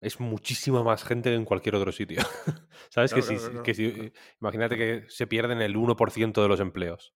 [0.00, 2.22] es muchísima más gente que en cualquier otro sitio.
[2.88, 3.12] ¿Sabes?
[3.12, 6.60] Claro, que, claro, si, claro, que si, imagínate que se pierden el 1% de los
[6.60, 7.14] empleos.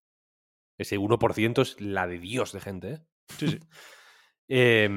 [0.79, 2.99] Ese 1% es la de Dios de gente, ¿eh?
[3.39, 3.59] Sí, sí.
[4.49, 4.89] eh,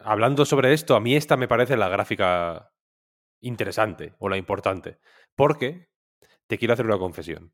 [0.00, 2.72] hablando sobre esto, a mí esta me parece la gráfica
[3.40, 4.98] interesante o la importante.
[5.34, 5.88] Porque
[6.46, 7.52] te quiero hacer una confesión.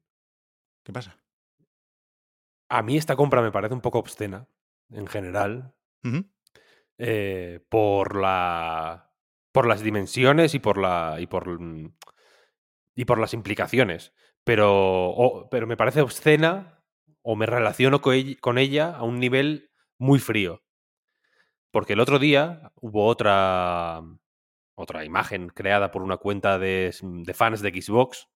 [0.84, 1.16] ¿Qué pasa?
[2.68, 4.48] A mí esta compra me parece un poco obscena,
[4.90, 6.30] en general, uh -huh.
[6.98, 9.12] eh, por la.
[9.52, 11.16] por las dimensiones y por la.
[11.20, 11.58] y por.
[12.94, 14.12] y por las implicaciones.
[14.44, 15.10] Pero.
[15.10, 16.76] O, pero me parece obscena.
[17.22, 20.62] O me relaciono con ella, con ella a un nivel muy frío.
[21.70, 24.02] Porque el otro día hubo otra.
[24.74, 28.28] otra imagen creada por una cuenta de, de fans de Xbox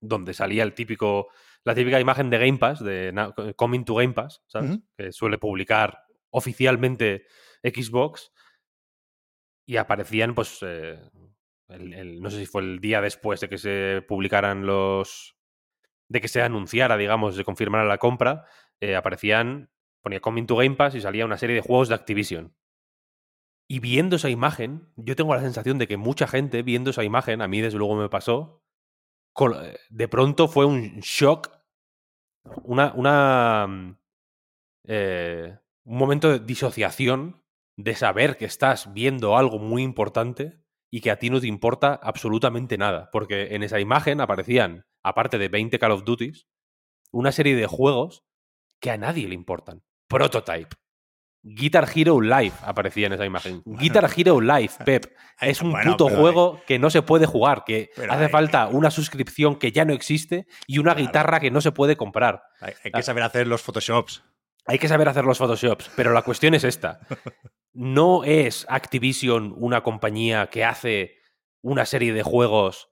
[0.00, 1.28] donde salía el típico,
[1.64, 3.12] la típica imagen de Game Pass, de
[3.56, 4.70] Coming to Game Pass, ¿sabes?
[4.70, 4.82] Uh -huh.
[4.96, 7.26] Que suele publicar oficialmente
[7.62, 8.32] Xbox.
[9.66, 10.98] Y aparecían, pues, eh,
[11.68, 15.36] el, el, no sé si fue el día después de que se publicaran los.
[16.08, 18.44] de que se anunciara, digamos, se confirmara la compra,
[18.80, 19.68] eh, aparecían,
[20.02, 22.54] ponía Coming to Game Pass y salía una serie de juegos de Activision.
[23.68, 27.42] Y viendo esa imagen, yo tengo la sensación de que mucha gente viendo esa imagen,
[27.42, 28.62] a mí desde luego me pasó,
[29.90, 31.50] de pronto fue un shock,
[32.64, 33.98] una, una
[34.84, 37.42] eh, un momento de disociación
[37.76, 41.94] de saber que estás viendo algo muy importante y que a ti no te importa
[42.02, 46.48] absolutamente nada, porque en esa imagen aparecían, aparte de 20 Call of Duties,
[47.12, 48.24] una serie de juegos
[48.80, 49.82] que a nadie le importan.
[50.08, 50.68] Prototype,
[51.42, 53.62] Guitar Hero Live aparecía en esa imagen.
[53.66, 55.06] Guitar Hero Live, Pep.
[55.40, 58.66] Es un bueno, puto juego que no se puede jugar, que Pero hace hay- falta
[58.66, 61.06] una suscripción que ya no existe y una Claro.
[61.06, 62.42] guitarra que no se puede comprar.
[62.60, 64.24] Hay, hay que saber hacer los Photoshops.
[64.66, 67.00] Hay que saber hacer los Photoshops, pero la cuestión es esta.
[67.74, 71.18] No es Activision una compañía que hace
[71.62, 72.88] una serie de juegos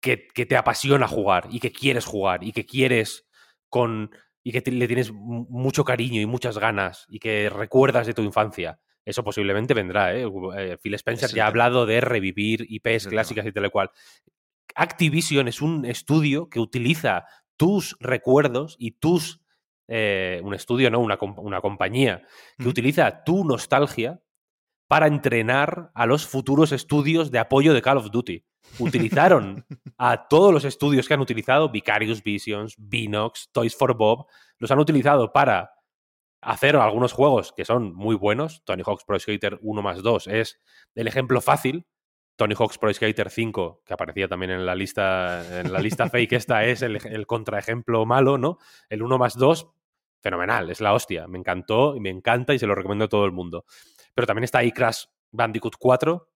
[0.00, 3.28] que, que te apasiona jugar y que quieres jugar y que quieres
[3.68, 4.10] con
[4.42, 8.14] y que te- le tienes mu- mucho cariño y muchas ganas y que recuerdas de
[8.14, 8.80] tu infancia.
[9.04, 10.26] Eso posiblemente vendrá, ¿eh?
[10.56, 13.90] Eh, Phil Spencer ya ha hablado de revivir IPs clásicas y tal y cual.
[14.74, 17.26] Activision es un estudio que utiliza
[17.56, 19.40] tus recuerdos y tus.
[19.88, 22.22] eh, un estudio, no, una, una compañía
[22.56, 24.22] que utiliza tu nostalgia
[24.88, 28.44] para entrenar a los futuros estudios de apoyo de Call of Duty.
[28.78, 29.64] Utilizaron
[29.98, 34.26] a todos los estudios que han utilizado, Vicarious Visions, Binox, Toys for Bob,
[34.58, 35.72] los han utilizado para
[36.40, 38.62] hacer algunos juegos que son muy buenos.
[38.64, 40.60] Tony Hawk's Pro Skater 1 más 2 es
[40.94, 41.86] el ejemplo fácil.
[42.36, 46.32] Tony Hawk's Pro Skater 5, que aparecía también en la lista, en la lista fake,
[46.32, 48.58] esta es el, el contraejemplo malo, ¿no?
[48.88, 49.70] El 1 más 2,
[50.22, 51.28] fenomenal, es la hostia.
[51.28, 53.64] Me encantó y me encanta y se lo recomiendo a todo el mundo.
[54.14, 56.31] Pero también está ahí Crash Bandicoot 4,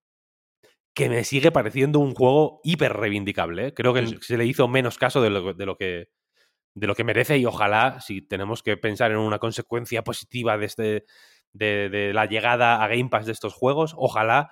[0.97, 3.67] que me sigue pareciendo un juego hiper reivindicable.
[3.69, 3.75] ¿eh?
[3.75, 6.09] Creo que Sí, se le hizo menos caso de lo, de lo que
[6.75, 10.67] de lo que merece y ojalá, si tenemos que pensar en una consecuencia positiva de,
[10.67, 11.05] este,
[11.53, 14.51] de, de la llegada a Game Pass de estos juegos, ojalá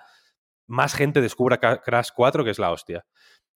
[0.67, 3.05] más gente descubra Crash 4, que es la hostia.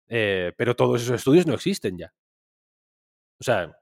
[0.09, 2.13] Eh, pero todos esos estudios no existen ya.
[3.41, 3.79] O sea,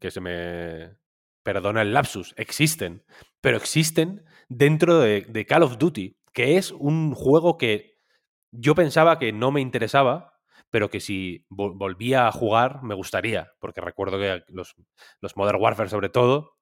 [0.00, 0.96] que se me
[1.44, 3.04] perdona el lapsus, existen,
[3.40, 7.89] pero existen dentro de, de Call of Duty, que es un juego que
[8.52, 10.34] yo pensaba que no me interesaba,
[10.70, 14.74] pero que si vol- volvía a jugar me gustaría, porque recuerdo que los,
[15.20, 16.56] los Modern Warfare sobre todo,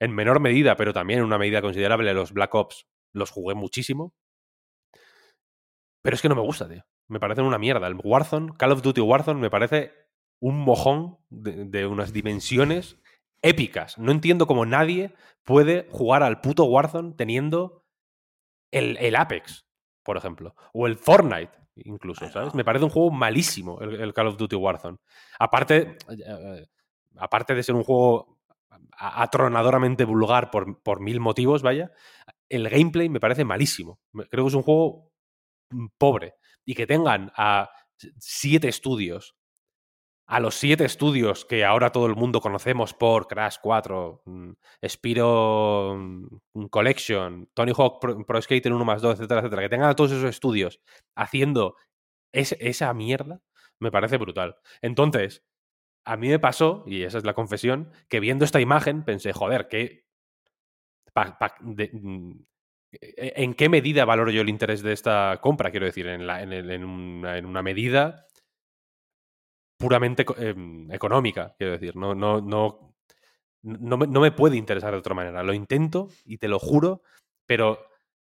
[0.00, 4.12] en menor medida, pero también en una medida considerable, los Black Ops los jugué muchísimo.
[6.02, 6.84] Pero es que no me gusta, tío.
[7.08, 7.86] Me parecen una mierda.
[7.86, 9.92] El Warzone, Call of Duty Warzone, me parece
[10.40, 12.98] un mojón de, de unas dimensiones
[13.40, 13.98] épicas.
[13.98, 17.86] No entiendo cómo nadie puede jugar al puto Warzone teniendo
[18.72, 19.66] el, el Apex,
[20.04, 20.54] por ejemplo.
[20.72, 22.54] O el Fortnite, incluso, ¿sabes?
[22.54, 24.98] Me parece un juego malísimo el, el Call of Duty Warzone.
[25.38, 26.66] Aparte, eh,
[27.16, 28.38] aparte de ser un juego
[28.96, 31.90] atronadoramente vulgar por, por mil motivos, vaya,
[32.48, 33.98] el gameplay me parece malísimo.
[34.30, 35.10] Creo que es un juego
[35.70, 36.34] mm, pobre.
[36.64, 37.70] Y que tengan a
[38.18, 39.36] siete estudios,
[40.26, 44.50] a los siete estudios que ahora todo el mundo conocemos por Crash 4, mm,
[44.88, 49.90] Spiro mm, Collection, Tony Hawk Pro, Pro Skater 1 más 2, etcétera, etcétera, que tengan
[49.90, 50.80] a todos esos estudios
[51.14, 51.76] haciendo
[52.32, 53.40] es- esa mierda,
[53.80, 54.56] me parece brutal.
[54.82, 55.44] Entonces,
[56.06, 59.68] a mí me pasó, y esa es la confesión, que viendo esta imagen pensé, joder,
[59.68, 60.04] que
[61.12, 62.32] pa- pa- de- mm,
[63.16, 65.72] ¿En qué medida valoro yo el interés de esta compra?
[65.72, 68.26] Quiero decir, en, la- en el- en una medida
[69.84, 71.96] puramente em, económica, quiero decir.
[71.96, 72.94] No, no, no,
[73.62, 75.42] no, me, no me puede interesar de otra manera.
[75.42, 77.02] Lo intento y te lo juro,
[77.46, 77.78] pero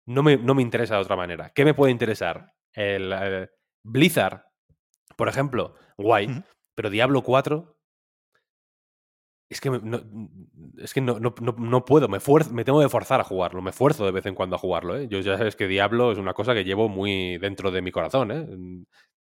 [0.06, 1.52] no me, no me interesa de otra manera.
[1.56, 2.54] ¿Qué me puede interesar?
[2.74, 3.50] El
[3.84, 4.44] Blizzard,
[5.18, 6.30] por ejemplo, guay,
[6.76, 7.78] pero Diablo 4
[9.50, 10.00] es que, me- no,
[10.78, 12.20] es que no, no, no- puedo, me,
[12.52, 14.96] me tengo que forzar a jugarlo, me esfuerzo de vez en cuando a jugarlo.
[14.98, 15.08] ¿eh?
[15.10, 18.32] Yo ya sabes que Diablo es una cosa que llevo muy dentro de mi corazón.
[18.32, 18.46] ¿eh?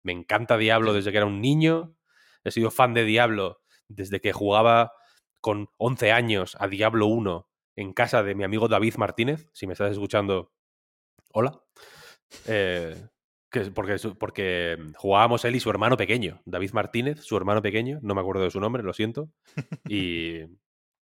[0.03, 1.95] Me encanta Diablo desde que era un niño,
[2.43, 4.93] he sido fan de Diablo desde que jugaba
[5.41, 9.49] con 11 años a Diablo 1 en casa de mi amigo David Martínez.
[9.53, 10.53] Si me estás escuchando,
[11.31, 11.61] hola.
[12.47, 12.95] Eh,
[13.73, 18.21] porque, porque jugábamos él y su hermano pequeño, David Martínez, su hermano pequeño, no me
[18.21, 19.29] acuerdo de su nombre, lo siento.
[19.87, 20.39] Y,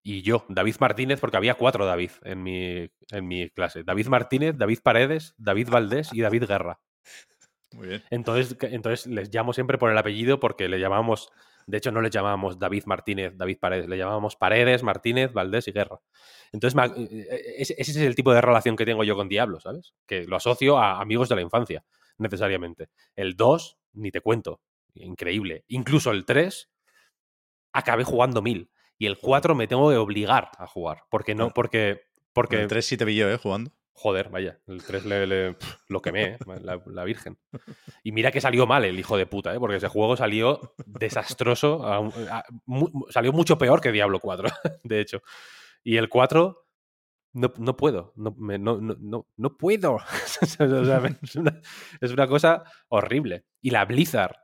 [0.03, 3.85] y yo, David Martínez, porque había cuatro David en mi, en mi clase.
[3.85, 6.81] David Martínez, David Paredes, David Valdés y David Guerra.
[7.73, 8.03] Muy bien.
[8.11, 11.31] Entonces, entonces les llamo siempre por el apellido porque le llamábamos,
[11.67, 15.73] de hecho no les llamábamos David Martínez, David Paredes, le llamábamos Paredes, Martínez, Valdés y
[15.73, 16.01] Guerra.
[16.53, 19.95] Entonces, eh, eh, ese es el tipo de relación que tengo yo con Diablo, ¿sabes?
[20.07, 21.85] Que lo asocio a amigos de la infancia,
[22.19, 22.89] necesariamente.
[23.15, 24.61] El 2, ni te cuento,
[24.95, 25.65] increíble.
[25.69, 26.71] Incluso el 3,
[27.73, 28.71] acabé jugando mil.
[28.99, 31.51] Y el 4 me tengo que obligar a jugar, porque no.
[31.55, 32.03] Porque
[32.33, 33.39] Porque el 3 sí te vi yo, ¿eh?
[33.39, 33.73] Jugando.
[33.93, 36.39] Joder, vaya, el 3 le, le- pf, lo quemé, ¿eh?
[36.63, 37.39] la, la Virgen.
[38.03, 39.59] Y mira que salió mal el hijo de puta, ¿eh?
[39.59, 44.49] porque ese juego salió desastroso, a un- a- mu- salió mucho peor que Diablo 4,
[44.85, 45.23] de hecho.
[45.85, 46.67] Y el 4,
[47.35, 49.97] no, no puedo, no, me- no, no, no, no puedo.
[50.43, 50.67] O sea,
[51.23, 51.61] es, una,
[52.01, 53.45] es una cosa horrible.
[53.61, 54.37] Y la Blizzard,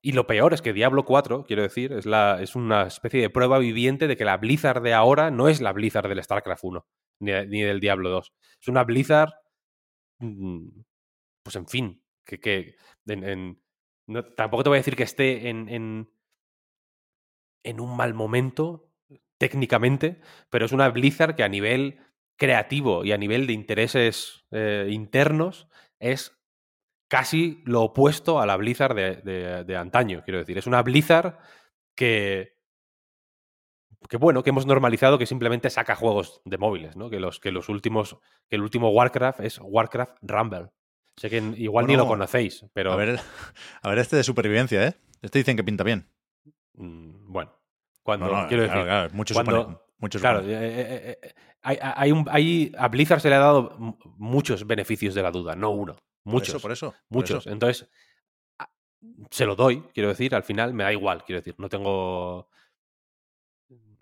[0.00, 3.28] y lo peor es que Diablo 4, quiero decir, es, la, es una especie de
[3.30, 6.86] prueba viviente de que la Blizzard de ahora no es la Blizzard del StarCraft 1.
[7.20, 8.32] Ni, del Diablo 2.
[8.60, 9.30] Es una Blizzard,
[10.20, 10.68] mm,
[11.42, 12.76] pues en fin, que, que
[13.06, 13.60] en-
[14.36, 16.10] tampoco te voy a decir que esté en, en,
[17.64, 18.90] en un mal momento
[19.38, 21.98] técnicamente, pero es una Blizzard que a nivel
[22.36, 26.36] creativo y a nivel de intereses eh, internos es
[27.08, 30.58] casi lo opuesto a la Blizzard de- de antaño, quiero decir.
[30.58, 31.38] Es una Blizzard
[31.96, 32.57] que,
[34.08, 37.10] que bueno, que hemos normalizado que simplemente saca juegos de móviles, ¿no?
[37.10, 38.16] Que los, que los últimos,
[38.48, 40.70] que el último Warcraft es Warcraft Rumble.
[41.16, 43.18] Sé que igual ni lo conocéis, pero A ver,
[43.82, 44.94] a ver este de supervivencia, ¿eh?
[45.20, 46.08] Este dicen que pinta bien.
[46.74, 47.52] mm, bueno,
[48.02, 51.34] cuando No, no, quiero claro, decir, claro, mucho cuando- supone- mucho Claro, eh, eh, eh,
[51.62, 53.76] hay, hay un- hay- a Blizzard se le ha dado
[54.16, 55.94] muchos beneficios de la duda, no uno.
[56.22, 56.50] Por Muchos.
[56.50, 56.90] eso, por eso.
[56.92, 57.38] por muchos.
[57.46, 57.50] eso.
[57.52, 57.90] Entonces,
[58.60, 58.70] a-
[59.30, 62.48] se lo doy, quiero decir, al final me da igual, quiero decir, no tengo...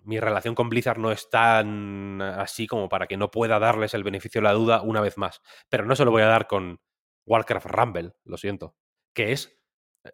[0.07, 4.05] Mi relación con Blizzard no es tan así como para que no pueda darles el
[4.05, 5.41] beneficio de la duda una vez más.
[5.67, 6.79] Pero no se lo voy a dar con
[7.25, 8.77] Warcraft Rumble, lo siento.
[9.13, 9.59] Que es,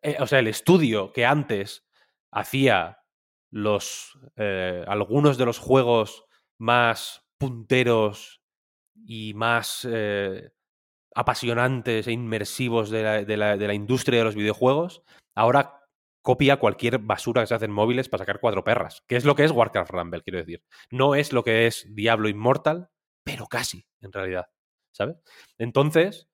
[0.02, 1.86] eh, o sea, el estudio que antes
[2.32, 3.04] hacía
[3.52, 6.26] los eh, algunos de los juegos
[6.58, 8.42] más punteros
[8.96, 10.54] y más eh,
[11.14, 15.04] apasionantes e inmersivos de la, industria de los videojuegos,
[15.36, 15.83] ahora
[16.24, 19.36] copia cualquier basura que se hace en móviles para sacar cuatro perras, que es lo
[19.36, 20.64] que es Warcraft Rumble, quiero decir.
[20.90, 22.90] No es lo que es Diablo Immortal,
[23.24, 24.48] pero casi, en realidad.
[24.92, 25.18] ¿Sabes?
[25.60, 26.28] Entonces,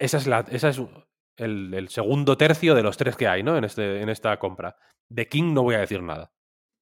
[0.00, 0.80] esa es, la, esa es
[1.36, 3.56] el, el segundo tercio de los tres que hay, ¿no?
[3.56, 4.76] En, este, en esta compra.
[5.08, 6.32] De King no voy a decir nada.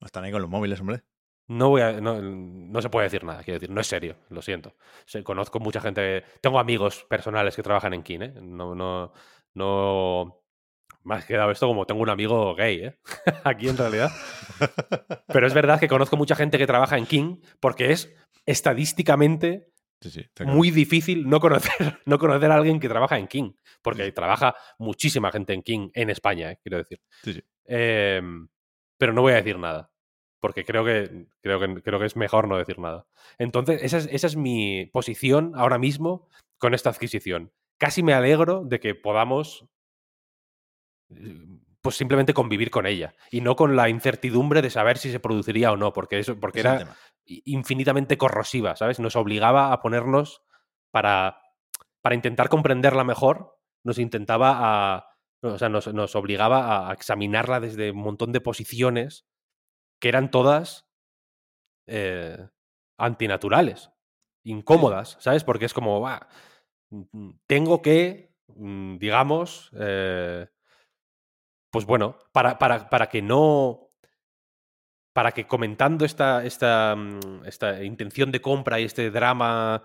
[0.02, 1.04] Están ahí con los móviles, hombre.
[1.48, 4.42] No, voy a, no, no se puede decir nada, quiero decir, no es serio, lo
[4.42, 4.76] siento.
[5.06, 8.34] Se- conozco mucha gente, tengo amigos personales que trabajan en King, ¿eh?
[8.42, 9.14] No, no,
[9.56, 10.42] no.
[11.04, 13.00] Me ha quedado esto como tengo un amigo gay, ¿eh?
[13.44, 14.12] Aquí en realidad.
[15.28, 18.14] Pero es verdad que conozco mucha gente que trabaja en King porque es
[18.46, 20.44] estadísticamente Sí, sí.
[20.46, 25.32] muy difícil no conocer, no conocer a alguien que trabaja en King, porque trabaja muchísima
[25.32, 26.60] gente en King en España, ¿eh?
[26.62, 27.00] quiero decir.
[27.66, 28.48] Em,
[28.98, 29.92] pero no voy a decir nada,
[30.40, 33.08] porque creo que, creo que, creo que es mejor no decir nada.
[33.38, 36.28] Entonces, esa es, esa es mi posición ahora mismo
[36.60, 37.52] con esta adquisición.
[37.78, 39.66] Casi me alegro de que podamos
[41.82, 45.72] pues simplemente convivir con ella y no con la incertidumbre de saber si se produciría
[45.72, 49.00] o no, porque eso porque es era infinitamente corrosiva, ¿sabes?
[49.00, 50.42] Nos obligaba a ponernos
[50.90, 51.42] para,
[52.02, 54.58] para intentar comprenderla mejor, nos intentaba
[54.96, 55.10] a.
[55.42, 59.28] O sea, nos, nos obligaba a examinarla desde un montón de posiciones
[60.00, 60.88] que eran todas
[61.86, 62.48] eh,
[62.98, 63.92] antinaturales,
[64.44, 65.44] incómodas, ¿sabes?
[65.44, 66.28] Porque es como, va,
[67.48, 70.48] tengo que, mm, digamos, eh,
[71.72, 73.82] pues bueno, para, para, para que no
[75.14, 79.82] para que comentando esta, esta, mm, esta intención de compra y este drama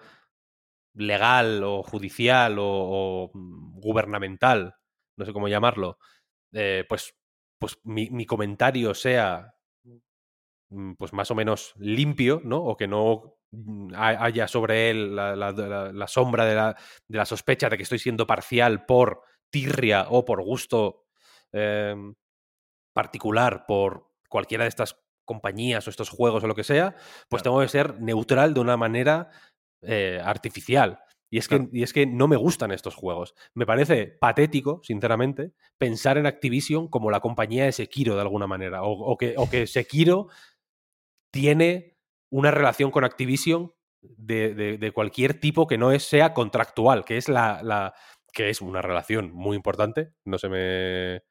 [0.95, 4.75] legal o judicial o, mm, gubernamental,
[5.17, 5.99] no sé cómo llamarlo,
[6.53, 7.15] eh, pues,
[7.59, 9.55] pues mi, mi comentario sea
[10.71, 12.59] mm, pues más o menos limpio, ¿no?
[12.63, 13.40] O que no mm,
[13.97, 16.77] haya sobre él la, la- la- la sombra de la,
[17.09, 21.07] de la sospecha de que estoy siendo parcial por tirria o por gusto
[21.53, 22.15] em,
[22.95, 26.97] particular por cualquiera de estas compañías o estos juegos o lo que sea,
[27.29, 29.31] pues tengo que ser neutral de una manera
[29.83, 31.01] eh, artificial.
[31.33, 33.35] Y es, que, y es que no me gustan estos juegos.
[33.55, 38.83] Me parece patético, sinceramente, pensar en Activision como la compañía de Sekiro de alguna manera.
[38.83, 40.29] O, o que, o que Sekiro
[41.33, 41.90] tiene
[42.31, 47.93] una relación con Activision de, de- cualquier tipo que no sea contractual, que es la,
[48.33, 50.13] que es una relación muy importante.
[50.25, 51.23] No se me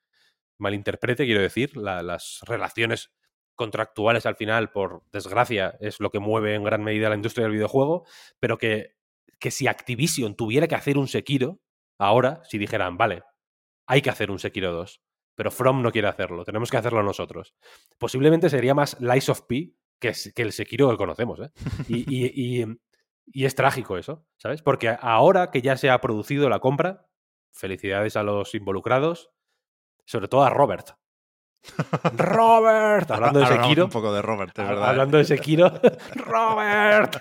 [0.59, 3.11] malinterprete, quiero decir, la- las relaciones
[3.55, 7.53] contractuales al final, por desgracia, es lo que mueve en gran medida la industria del
[7.53, 8.05] videojuego,
[8.39, 8.95] pero que,
[9.39, 11.59] que si Activision tuviera que hacer un Sekiro,
[11.97, 13.23] ahora, si dijeran, vale,
[13.87, 15.01] hay que hacer un Sekiro 2,
[15.35, 17.53] pero From no quiere hacerlo, tenemos que hacerlo nosotros.
[17.97, 21.51] Posiblemente sería más Lies of P que, es- que el Sekiro que conocemos, ¿eh?
[21.87, 22.65] Y, y- y-
[23.31, 24.61] y es trágico eso, ¿sabes?
[24.61, 27.05] Porque ahora que ya se ha producido la compra,
[27.51, 29.29] felicidades a los involucrados,
[30.05, 30.91] sobre todo a Robert.
[32.15, 33.85] Robert, hablando de Sekiro.
[33.85, 34.89] un poco de Robert, es verdad.
[34.89, 35.71] Hablando de Sekiro.
[36.15, 37.17] ¡Robert!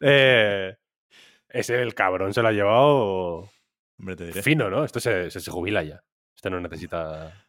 [0.00, 0.76] Eh,
[1.48, 3.50] ese el cabrón se lo ha llevado
[3.98, 4.42] Hombre, te diré.
[4.42, 4.84] fino, ¿no?
[4.84, 6.02] Esto se, se, se jubila ya.
[6.34, 7.46] Este no necesita.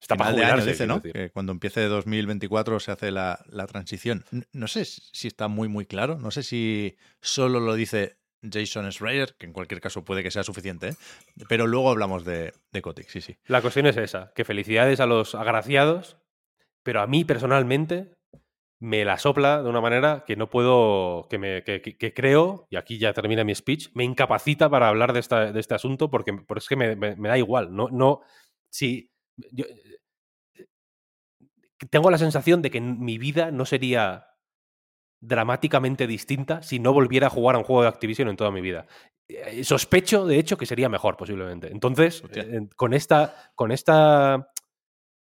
[0.00, 1.00] Está para de año, jubilarse, dice, quiero ¿no?
[1.00, 1.12] decir.
[1.12, 4.24] Que cuando empiece 2024 se hace la, la transición.
[4.52, 6.18] No sé si está muy, muy claro.
[6.18, 10.42] No sé si solo lo dice Jason Schreier, que en cualquier caso puede que sea
[10.42, 10.94] suficiente, ¿eh?
[11.48, 13.36] pero luego hablamos de, de Kotick, sí, sí.
[13.44, 16.16] La cuestión es esa: que felicidades a los agraciados,
[16.82, 18.14] pero a mí personalmente
[18.82, 22.66] me la sopla de una manera que no puedo, que, me, que, que- que creo,
[22.70, 26.10] y aquí ya termina mi speech, me incapacita para hablar de, esta- de este asunto
[26.10, 27.76] porque, porque es que me, me- me da igual.
[27.76, 28.22] No, no,
[28.70, 29.10] si,
[29.52, 29.66] yo,
[31.88, 34.26] tengo la sensación de que mi vida no sería
[35.20, 38.60] dramáticamente distinta si no volviera a jugar a un juego de Activision en toda mi
[38.60, 38.86] vida.
[39.28, 41.70] Eh, Sospecho, de hecho, que sería mejor posiblemente.
[41.70, 44.50] Entonces, eh, con esta, con esta,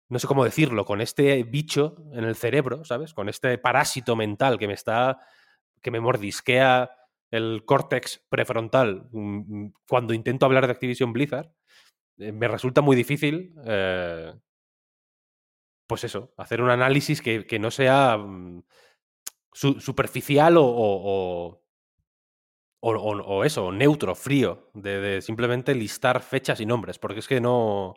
[0.08, 3.14] no sé cómo decirlo, con este bicho en el cerebro, ¿sabes?
[3.14, 5.18] Con este parásito mental que me está,
[5.80, 6.90] que me mordisquea
[7.30, 11.50] el córtex prefrontal mm, mm, cuando intento hablar de Activision Blizzard,
[12.18, 14.32] eh, me resulta muy difícil, eh,
[15.86, 18.62] pues eso, hacer un análisis que, que no sea mm,
[19.52, 21.62] su- superficial o, o-
[22.80, 27.94] o- eso, neutro, frío, de, simplemente listar fechas y nombres, porque es que no,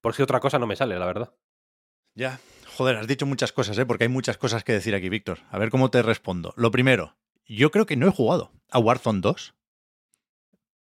[0.00, 1.34] porque es otra cosa no me sale, la verdad.
[2.14, 2.40] Ya.
[2.76, 3.84] Joder, has dicho muchas cosas, ¿eh?
[3.84, 5.40] Porque hay muchas cosas que decir aquí, Víctor.
[5.50, 6.54] A ver cómo te respondo.
[6.56, 7.16] Lo primero,
[7.46, 9.54] yo creo que no he jugado a Warzone 2,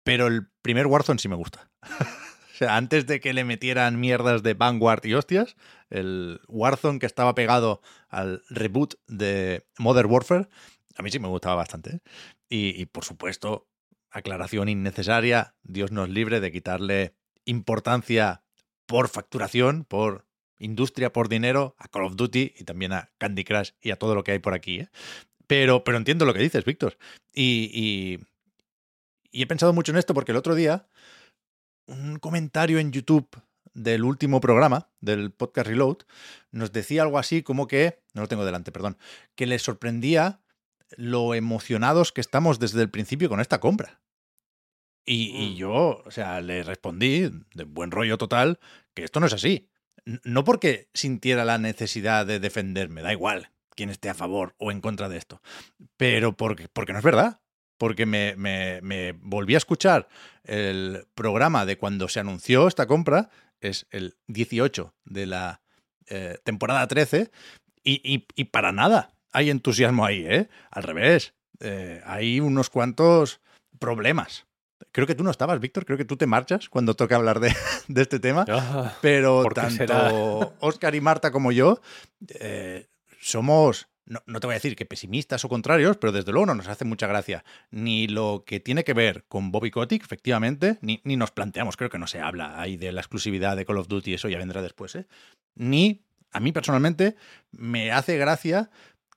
[0.04, 1.70] pero el primer Warzone sí me gusta.
[2.68, 5.56] antes de que le metieran mierdas de Vanguard y hostias,
[5.90, 10.48] el Warzone que estaba pegado al reboot de Modern Warfare,
[10.96, 11.96] a mí sí me gustaba bastante.
[11.96, 12.00] ¿eh?
[12.48, 13.68] Y, por supuesto,
[14.10, 18.42] aclaración innecesaria, Dios nos libre de quitarle importancia
[18.86, 20.26] por facturación, por
[20.58, 24.14] industria, por dinero, a Call of Duty y también a Candy Crush y a todo
[24.14, 24.80] lo que hay por aquí.
[24.80, 24.88] ¿eh?
[25.46, 26.98] Pero, pero entiendo lo que dices, Víctor.
[27.32, 28.20] Y,
[29.32, 30.86] y he pensado mucho en esto porque el otro día
[31.86, 33.28] un comentario en YouTube
[33.74, 35.98] del último programa del podcast Reload
[36.50, 38.98] nos decía algo así como que, no lo tengo delante, perdón,
[39.34, 40.40] que le sorprendía
[40.96, 44.00] lo emocionados que estamos desde el principio con esta compra.
[45.04, 48.60] Y, y, yo, o sea, le respondí de buen rollo total
[48.94, 49.68] que esto no es así.
[50.04, 54.80] No porque sintiera la necesidad de defenderme, da igual quién esté a favor o en
[54.80, 55.40] contra de esto,
[55.96, 57.40] pero porque, porque no es verdad.
[57.82, 60.06] Porque me, me, me volví a escuchar
[60.44, 63.28] el programa de cuando se anunció esta compra,
[63.60, 65.62] es el 18 de la
[66.06, 67.32] eh, temporada 13,
[67.82, 70.48] y, y, y, para nada hay entusiasmo ahí, ¿eh?
[70.70, 73.40] Al revés, eh, hay unos cuantos
[73.80, 74.46] problemas.
[74.92, 77.52] Creo que tú no estabas, Víctor, creo que tú te marchas cuando toca hablar de,
[77.88, 80.12] de este tema, Ah, pero ¿por qué tanto será?
[80.60, 81.80] Oscar y Marta como yo
[82.28, 82.86] eh,
[83.20, 86.54] somos, no, no te voy a decir que pesimistas o contrarios, pero desde luego no
[86.54, 91.00] nos hace mucha gracia ni lo que tiene que ver con Bobby Kotick, efectivamente, ni,
[91.04, 93.88] ni nos planteamos, creo que no se habla ahí de la exclusividad de Call of
[93.88, 95.06] Duty, eso ya vendrá después, ¿eh?
[95.54, 97.16] ni a mí personalmente
[97.50, 98.70] me hace gracia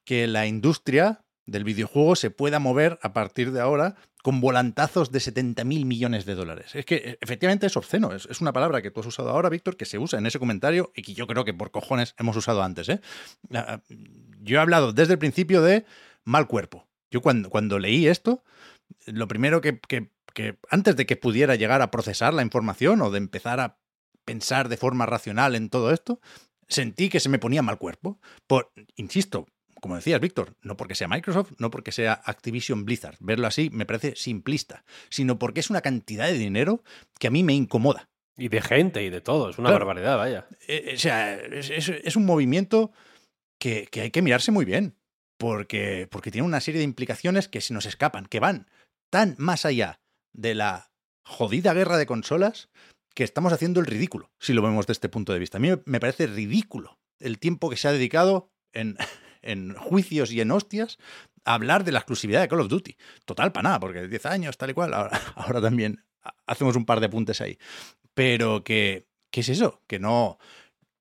[0.03, 5.19] que la industria del videojuego se pueda mover a partir de ahora con volantazos de
[5.19, 6.73] 70 mil millones de dólares.
[6.73, 9.85] Es que efectivamente es obsceno, es, una palabra que tú has usado ahora, Víctor, que
[9.85, 12.89] se usa en ese comentario y que yo creo que por cojones hemos usado antes.
[12.89, 13.01] ¿eh?
[14.41, 15.85] Yo he hablado desde el principio de
[16.23, 16.87] mal cuerpo.
[17.11, 18.43] Yo cuando, cuando leí esto,
[19.05, 23.11] lo primero que, que, que antes de que pudiera llegar a procesar la información o
[23.11, 23.77] de empezar a
[24.25, 26.19] pensar de forma racional en todo esto,
[26.67, 28.19] sentí que se me ponía mal cuerpo.
[28.47, 29.45] Por, insisto,
[29.85, 33.85] como decías, Víctor, no porque sea Microsoft, no porque sea Activision Blizzard, verlo así me
[33.85, 36.83] parece simplista, sino porque es una cantidad de dinero
[37.19, 38.09] que a mí me incomoda.
[38.35, 39.85] Y de gente y de todo, es una Claro.
[39.85, 40.47] barbaridad, vaya.
[40.67, 42.93] Eh, o sea, es, es- es un movimiento
[43.59, 44.95] que, que hay que mirarse muy bien,
[45.37, 48.67] porque, porque tiene una serie de implicaciones que se nos escapan, que van
[49.11, 49.99] tan más allá
[50.33, 50.89] de la
[51.23, 52.69] jodida guerra de consolas
[53.13, 55.57] que estamos haciendo el ridículo, si lo vemos de este punto de vista.
[55.59, 58.97] A mí me parece ridículo el tiempo que se ha dedicado en,
[59.45, 60.97] en juicios y en hostias
[61.45, 62.97] hablar de la exclusividad de Call of Duty.
[63.25, 64.93] Total, para nada, porque 10 años, tal y cual.
[65.35, 67.57] Ahora, también ha- hacemos un par de apuntes ahí.
[68.13, 69.81] Pero que, ¿qué es eso?
[69.87, 70.37] Que no,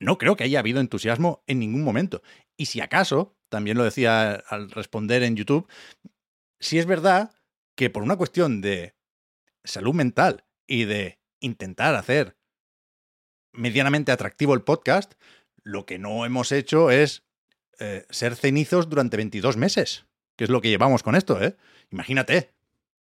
[0.00, 2.22] no creo que haya habido entusiasmo en ningún momento.
[2.56, 5.68] Y si acaso, también lo decía al responder en YouTube,
[6.60, 7.32] si es verdad
[7.76, 8.94] que por una cuestión de
[9.64, 12.36] salud mental y de intentar hacer
[13.52, 15.14] medianamente atractivo el podcast,
[15.62, 17.22] lo que no hemos hecho es
[17.80, 20.04] eh, ser cenizos durante 22 meses,
[20.36, 21.56] que es lo que llevamos con esto, ¿eh?
[21.90, 22.50] Imagínate,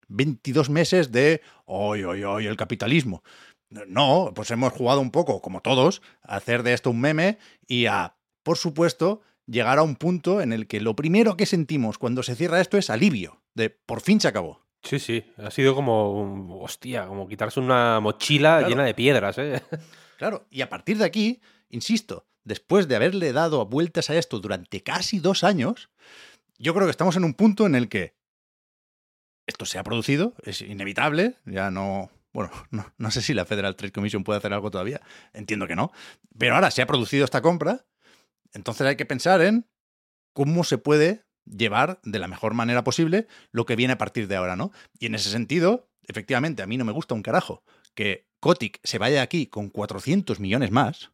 [0.08, 3.24] 22 meses de, hoy, hoy, hoy, el capitalismo.
[3.70, 7.88] No, pues hemos jugado un poco, como todos, a hacer de esto un meme y
[7.88, 12.22] a, por supuesto, llegar a un punto en el que lo primero que sentimos cuando
[12.22, 14.62] se cierra esto es alivio, de por fin se acabó.
[14.84, 18.70] Sí, sí, ha sido como, un- hostia, como quitarse una mochila Claro.
[18.70, 19.62] llena de piedras, ¿eh?
[20.18, 24.82] Claro, y a partir de aquí, insisto, después de haberle dado vueltas a esto durante
[24.82, 25.90] casi dos años,
[26.58, 28.16] yo creo que estamos en un punto en el que
[29.48, 32.10] esto se ha producido, es inevitable, ya no...
[32.32, 32.52] Bueno,
[32.98, 35.02] no, sé si la Federal Trade Commission puede hacer algo todavía,
[35.34, 35.92] entiendo que no,
[36.38, 37.86] pero ahora se ha producido esta compra,
[38.54, 39.68] entonces hay que pensar en
[40.34, 44.36] cómo se puede llevar de la mejor manera posible lo que viene a partir de
[44.36, 44.72] ahora, ¿no?
[44.98, 47.64] Y en ese sentido, efectivamente, a mí no me gusta un carajo
[47.94, 51.13] que Kotick se vaya aquí con 400 millones más.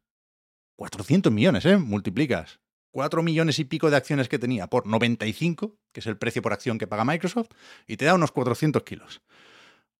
[0.79, 1.77] 400 millones, ¿eh?
[1.77, 2.61] Multiplicas
[2.91, 6.53] 4 millones y pico de acciones que tenía por 95, que es el precio por
[6.53, 7.49] acción que paga Microsoft,
[7.85, 9.21] y te da unos 400 kilos.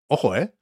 [0.07, 0.53] Ojo, ¿eh?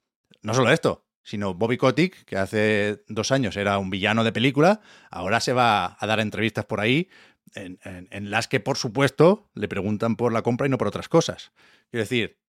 [0.41, 4.81] No solo esto, sino Bobby Kotick, que hace dos años era un villano de película,
[5.11, 7.09] ahora se va a dar entrevistas por ahí
[7.53, 11.51] en, las que, por supuesto, le preguntan por la compra y no por otras cosas.
[11.91, 12.39] Quiero decir,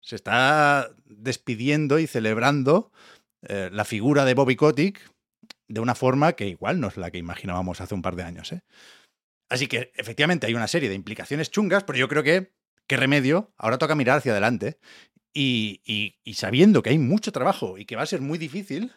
[0.00, 2.92] se está despidiendo y celebrando
[3.42, 5.15] eh, la figura de Bobby Kotick
[5.68, 8.52] de una forma que igual no es la que imaginábamos hace un par de años.
[8.52, 8.62] ¿eh?
[9.48, 12.52] Así que efectivamente hay una serie de implicaciones chungas, pero yo creo que,
[12.86, 14.78] qué remedio, ahora toca mirar hacia adelante.
[15.38, 18.92] Y, sabiendo que hay mucho trabajo y que va a ser muy difícil,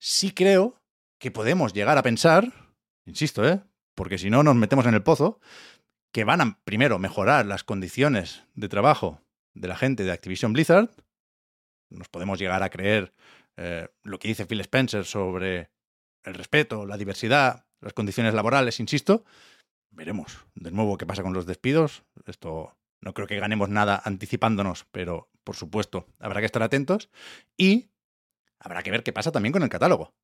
[0.00, 0.80] sí creo
[1.18, 2.52] que podemos llegar a pensar,
[3.04, 3.60] insisto, ¿eh?
[3.94, 5.40] porque si no nos metemos en el pozo,
[6.12, 9.20] que van a primero mejorar las condiciones de trabajo
[9.54, 10.90] de la gente de Activision Blizzard.
[11.90, 13.12] Nos podemos llegar a creer
[13.56, 15.70] eh, lo que dice Phil Spencer sobre
[16.24, 19.24] el respeto, la diversidad, las condiciones laborales, insisto.
[19.90, 22.04] Veremos de nuevo qué pasa con los despidos.
[22.26, 27.10] Esto no creo que ganemos nada anticipándonos, pero por supuesto habrá que estar atentos.
[27.56, 27.90] Y
[28.58, 30.14] habrá que ver qué pasa también con el catálogo.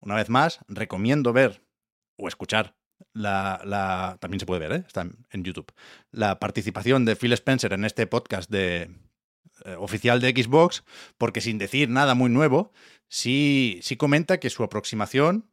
[0.00, 1.62] Una vez más, recomiendo ver
[2.16, 2.76] o escuchar
[3.12, 4.84] la, la también se puede ver, ¿eh?
[4.86, 5.72] está en YouTube,
[6.10, 8.90] la participación de Phil Spencer en este podcast de,
[9.64, 10.84] eh, oficial de Xbox,
[11.18, 12.72] porque sin decir nada muy nuevo,
[13.10, 15.50] sí, sí comenta que su aproximación,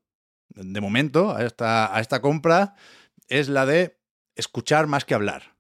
[0.56, 2.76] de momento, a esta, compra
[3.28, 4.00] es la de
[4.36, 5.58] escuchar más que hablar.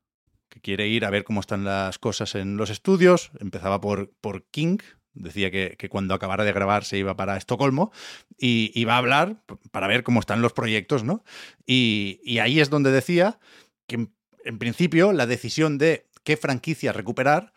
[0.47, 3.31] Que quiere ir a ver cómo están las cosas en los estudios.
[3.41, 4.77] Empezaba por, por King,
[5.19, 7.91] decía que, cuando acabara de grabar se iba para Estocolmo
[8.37, 11.23] y iba a hablar para ver cómo están los proyectos, ¿no?
[11.65, 13.39] Y, ahí es donde decía
[13.87, 14.07] que
[14.45, 17.53] en, principio la decisión de qué franquicia recuperar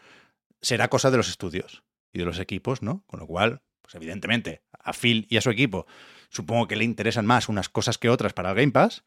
[0.60, 1.82] será cosa de los estudios
[2.12, 3.04] y de los equipos, ¿no?
[3.06, 5.86] Con lo cual, pues evidentemente, a Phil y a su equipo
[6.28, 9.04] supongo que le interesan más unas cosas que otras para el Game Pass,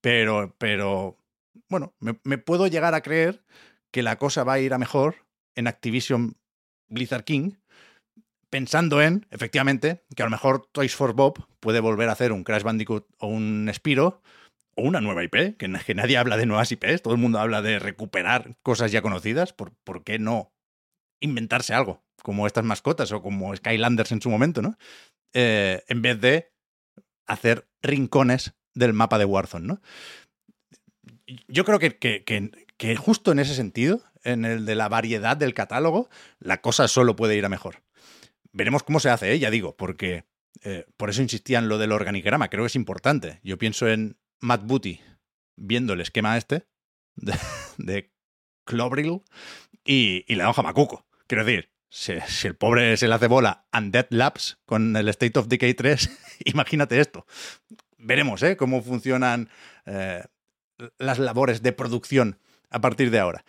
[0.00, 1.18] pero, pero
[1.68, 3.44] bueno, me, puedo llegar a creer
[3.90, 6.38] que la cosa va a ir a mejor en Activision
[6.88, 7.52] Blizzard King,
[8.48, 12.42] pensando en, efectivamente, que a lo mejor Toys for Bob puede volver a hacer un
[12.42, 14.22] Crash Bandicoot o un Spiro
[14.76, 17.78] o una nueva IP, que, nadie habla de nuevas IPs, todo el mundo habla de
[17.78, 20.54] recuperar cosas ya conocidas, ¿por, ¿por qué no
[21.20, 24.78] inventarse algo, como estas mascotas o como Skylanders en su momento, ¿no?
[25.34, 26.52] Eh, en vez de
[27.26, 29.80] hacer rincones del mapa de Warzone, ¿no?
[31.48, 36.08] Yo creo que, que, justo en ese sentido, en el de la variedad del catálogo,
[36.38, 37.82] la cosa solo puede ir a mejor.
[38.52, 39.38] Veremos cómo se hace, ¿eh?
[39.38, 40.24] ya digo, porque
[40.62, 43.40] eh, por eso insistía en lo del organigrama, creo que es importante.
[43.42, 45.00] Yo pienso en Matt Booty
[45.56, 46.66] viendo el esquema este
[47.16, 47.34] de,
[47.78, 48.12] de
[48.66, 49.22] Clobril
[49.84, 51.06] y, y le da Macuco.
[51.26, 52.14] Quiero decir, si,
[52.46, 56.10] el pobre se le hace bola Undead Labs con el State of Decay 3,
[56.46, 57.26] imagínate esto.
[57.98, 58.56] Veremos ¿eh?
[58.56, 59.50] cómo funcionan
[59.84, 60.24] eh,
[60.98, 62.38] las labores de producción
[62.70, 63.44] a partir de ahora.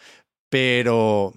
[0.49, 1.33] Pero,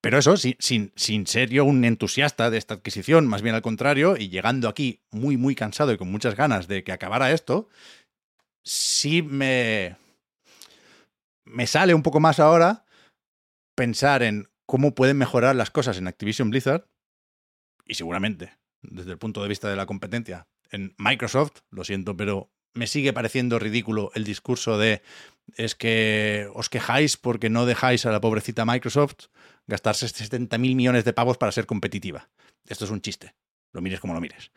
[0.00, 3.62] pero eso, sin, sin, sin, ser yo un entusiasta de esta adquisición, más bien al
[3.62, 7.68] contrario, y llegando aquí muy, muy cansado y con muchas ganas de que acabara esto,
[8.62, 9.96] sí me,
[11.44, 12.84] me sale un poco más ahora
[13.74, 16.88] pensar en cómo pueden mejorar las cosas en Activision Blizzard
[17.86, 18.52] y seguramente
[18.82, 23.12] desde el punto de vista de la competencia en Microsoft, lo siento, pero me sigue
[23.12, 25.02] pareciendo ridículo el discurso de
[25.56, 29.26] es que os quejáis porque no dejáis a la pobrecita Microsoft
[29.66, 32.30] gastarse 70 mil millones de pavos para ser competitiva.
[32.66, 33.34] Esto es un chiste,
[33.72, 34.50] lo mires como lo mires.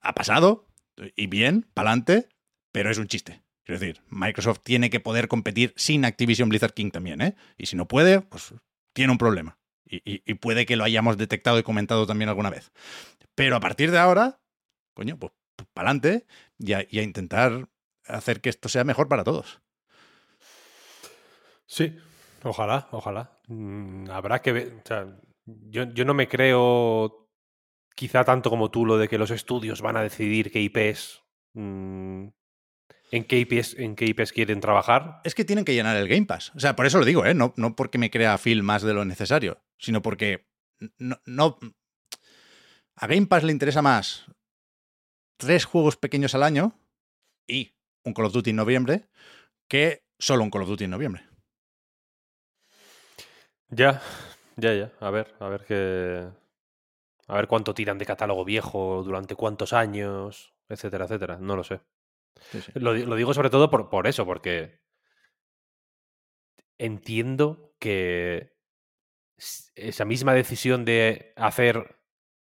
[0.00, 0.66] Ha pasado
[1.16, 2.28] y bien, pa'lante,
[2.72, 3.42] pero es un chiste.
[3.64, 7.36] Quiero decir, Microsoft tiene que poder competir sin Activision Blizzard King también, ¿eh?
[7.56, 8.54] Y si no puede, pues
[8.92, 9.58] tiene un problema.
[9.84, 12.72] Y, puede que lo hayamos detectado y comentado también alguna vez.
[13.34, 14.40] Pero a partir de ahora,
[14.94, 16.26] coño, pues, pues para adelante
[16.58, 17.68] y, a, intentar
[18.06, 19.60] hacer que esto sea mejor para todos.
[21.66, 21.98] Sí,
[22.42, 23.38] ojalá, ojalá.
[23.48, 24.80] Mm, habrá que ver.
[24.82, 25.14] O sea,
[25.44, 27.28] yo, yo, no me creo
[27.94, 31.22] quizá tanto como tú lo de que los estudios van a decidir qué IPs
[33.12, 35.20] en qué, IPs, en qué IPs quieren trabajar.
[35.22, 36.50] Es que tienen que llenar el Game Pass.
[36.56, 37.34] O sea, por eso lo digo, ¿eh?
[37.34, 40.48] No, no porque me crea Phil más de lo necesario, sino porque
[40.98, 41.58] no, no,
[42.96, 44.24] a Game Pass le interesa más
[45.36, 46.78] tres juegos pequeños al año
[47.46, 49.08] y un Call of Duty en noviembre
[49.68, 51.24] que solo un Call of Duty en noviembre.
[53.68, 54.00] Ya,
[54.56, 54.92] ya, ya.
[55.00, 56.28] A ver, a ver qué.
[57.28, 61.38] A ver cuánto tiran de catálogo viejo, durante cuántos años, etcétera, etcétera.
[61.38, 61.80] No lo sé.
[62.74, 64.80] Lo, digo sobre todo por, por, eso, porque
[66.78, 68.52] entiendo que
[69.74, 71.98] esa misma decisión de hacer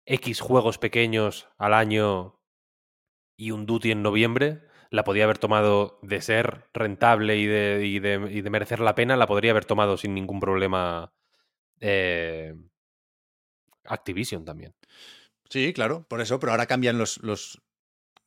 [0.07, 2.41] X juegos pequeños al año
[3.37, 7.99] y un duty en noviembre la podía haber tomado de ser rentable y de, y
[7.99, 11.15] de, merecer la pena, la podría haber tomado sin ningún problema
[11.81, 12.55] eh,
[13.85, 14.75] Activision también.
[15.49, 17.63] Sí, claro, por eso, pero ahora cambian los, los,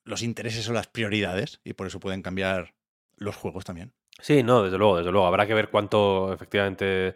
[0.05, 2.75] los intereses o las prioridades y por eso pueden cambiar
[3.17, 3.93] los juegos también.
[4.21, 5.27] Sí, no, desde luego, desde luego.
[5.27, 7.15] Habrá que ver cuánto efectivamente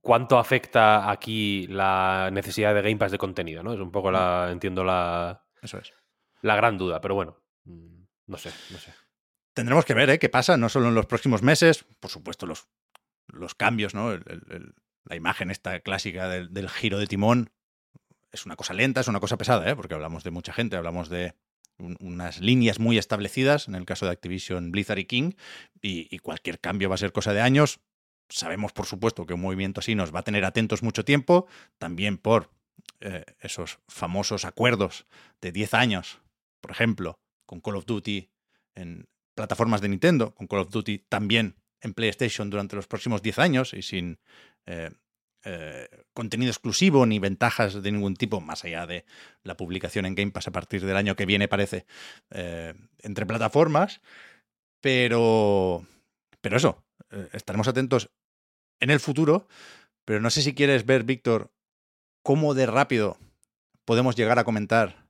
[0.00, 3.74] cuánto afecta aquí la necesidad de Game Pass de contenido, ¿no?
[3.74, 5.92] Es un poco la, entiendo la, Eso es.
[6.40, 8.92] la gran duda, pero bueno, mm, no sé, no sé.
[9.54, 10.18] Tendremos que ver ¿eh?
[10.18, 12.68] qué pasa, no solo en los próximos meses, por supuesto los,
[13.26, 14.18] los cambios, ¿no?
[15.04, 17.50] la imagen esta clásica del, giro de timón
[18.30, 19.76] es una cosa lenta, es una cosa pesada, ¿eh?
[19.76, 21.34] porque hablamos de mucha gente, hablamos de
[21.78, 25.32] unas líneas muy establecidas, en el caso de Activision, Blizzard y King,
[25.80, 27.80] y, cualquier cambio va a ser cosa de años.
[28.28, 31.46] Sabemos, por supuesto, que un movimiento así nos va a tener atentos mucho tiempo,
[31.78, 32.50] también por
[33.00, 35.06] eh, esos famosos acuerdos
[35.40, 36.20] de 10 años,
[36.60, 38.30] por ejemplo, con Call of Duty
[38.74, 43.38] en plataformas de Nintendo, con Call of Duty también en PlayStation durante los próximos 10
[43.38, 44.18] años y sin
[44.66, 44.90] eh,
[45.44, 49.04] eh, contenido exclusivo ni ventajas de ningún tipo, más allá de
[49.42, 51.86] la publicación en Game Pass a partir del año que viene, parece,
[52.30, 54.00] eh, entre plataformas.
[54.80, 55.86] Pero,
[56.40, 58.10] pero eso, eh, estaremos atentos
[58.80, 59.48] en el futuro.
[60.04, 61.52] Pero no sé si quieres ver, Víctor,
[62.22, 63.18] cómo de rápido
[63.84, 65.06] podemos llegar a comentar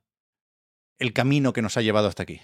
[0.99, 2.41] el camino que nos ha llevado hasta aquí.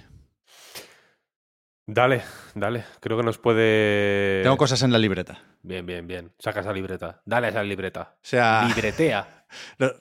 [1.92, 2.22] Dale,
[2.54, 2.86] dale.
[3.00, 4.44] Creo que nos puede.
[4.44, 5.42] Tengo cosas en la libreta.
[5.64, 6.32] Bien, bien, bien.
[6.38, 7.24] Saca esa libreta.
[7.26, 8.14] Dale a esa libreta.
[8.14, 8.64] O sea.
[8.68, 9.48] Libretea.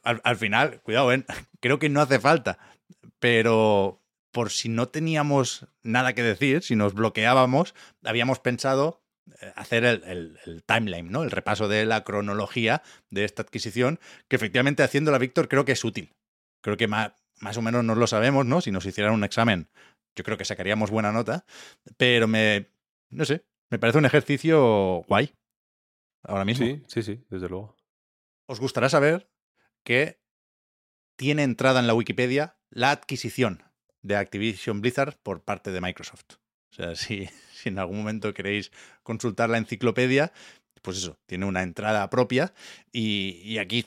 [0.03, 1.25] al, final, cuidado, ¿eh?
[1.61, 2.59] creo que no hace falta.
[3.19, 7.75] Pero por si no teníamos nada que decir, si nos bloqueábamos,
[8.05, 9.03] habíamos pensado
[9.41, 11.23] eh, hacer el, el, timeline, ¿no?
[11.23, 15.83] El repaso de la cronología de esta adquisición, que efectivamente haciéndola, Víctor, creo que es
[15.83, 16.15] útil.
[16.61, 18.61] Creo que más, más o menos nos lo sabemos, ¿no?
[18.61, 19.71] Si nos hicieran un examen
[20.19, 21.45] yo creo que sacaríamos buena nota,
[21.97, 22.73] pero me,
[23.09, 25.33] no sé, me parece un ejercicio guay
[26.25, 26.67] ahora mismo.
[26.67, 27.77] Sí, sí, sí, desde luego.
[28.47, 29.31] Os gustará saber
[29.85, 30.21] que
[31.17, 33.63] tiene entrada en la Wikipedia la adquisición
[34.03, 36.35] de Activision Blizzard por parte de Microsoft.
[36.73, 38.73] O sea, si, si en algún momento queréis
[39.05, 40.33] consultar la enciclopedia,
[40.83, 42.53] pues eso, tiene una entrada propia
[42.91, 43.87] y, y aquí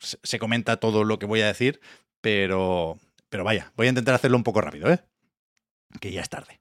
[0.00, 1.80] se comenta todo lo que voy a decir,
[2.22, 2.98] pero,
[3.28, 5.00] pero vaya, voy a intentar hacerlo un poco rápido, ¿eh?
[6.00, 6.60] Que ya es tarde.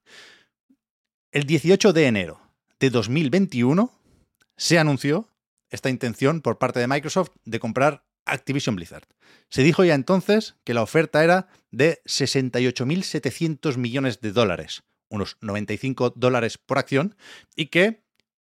[1.31, 2.41] El 18 de enero
[2.79, 3.91] de 2021
[4.57, 5.29] se anunció
[5.69, 9.07] esta intención por parte de Microsoft de comprar Activision Blizzard.
[9.49, 16.11] Se dijo ya entonces que la oferta era de 68.700 millones de dólares, unos 95
[16.11, 17.15] dólares por acción,
[17.55, 18.03] y que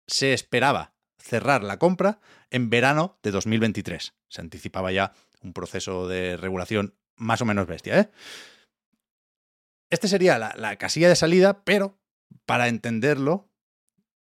[0.06, 4.14] se esperaba cerrar la compra en verano de 2023.
[4.28, 5.12] Se anticipaba ya
[5.42, 8.00] un proceso de regulación más o menos bestia.
[8.00, 8.10] ¿eh?
[9.90, 11.98] Este sería la, casilla de salida, pero
[12.44, 13.50] para entenderlo,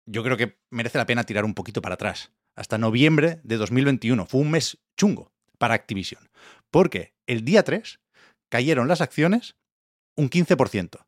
[0.06, 2.32] yo creo que merece la pena tirar un poquito para atrás.
[2.56, 4.26] Hasta noviembre de 2021.
[4.26, 6.30] Fue un mes chungo para Activision.
[6.72, 8.00] Porque el día 3
[8.50, 9.56] cayeron las acciones
[10.16, 11.06] un 15%.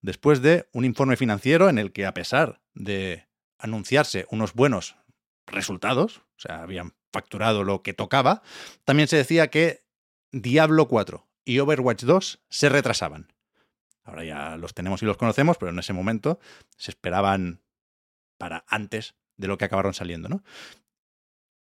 [0.00, 3.28] Después de un informe financiero en el que, a pesar de
[3.58, 4.96] anunciarse unos buenos
[5.46, 8.42] resultados, o sea, habían facturado lo que tocaba,
[8.84, 9.84] también se decía que
[10.32, 13.31] Diablo 4 y Overwatch 2 se retrasaban.
[14.04, 16.40] Ahora ya los tenemos y los conocemos, pero en ese momento
[16.76, 17.60] se esperaban
[18.38, 20.42] para antes de lo que acabaron saliendo, ¿no?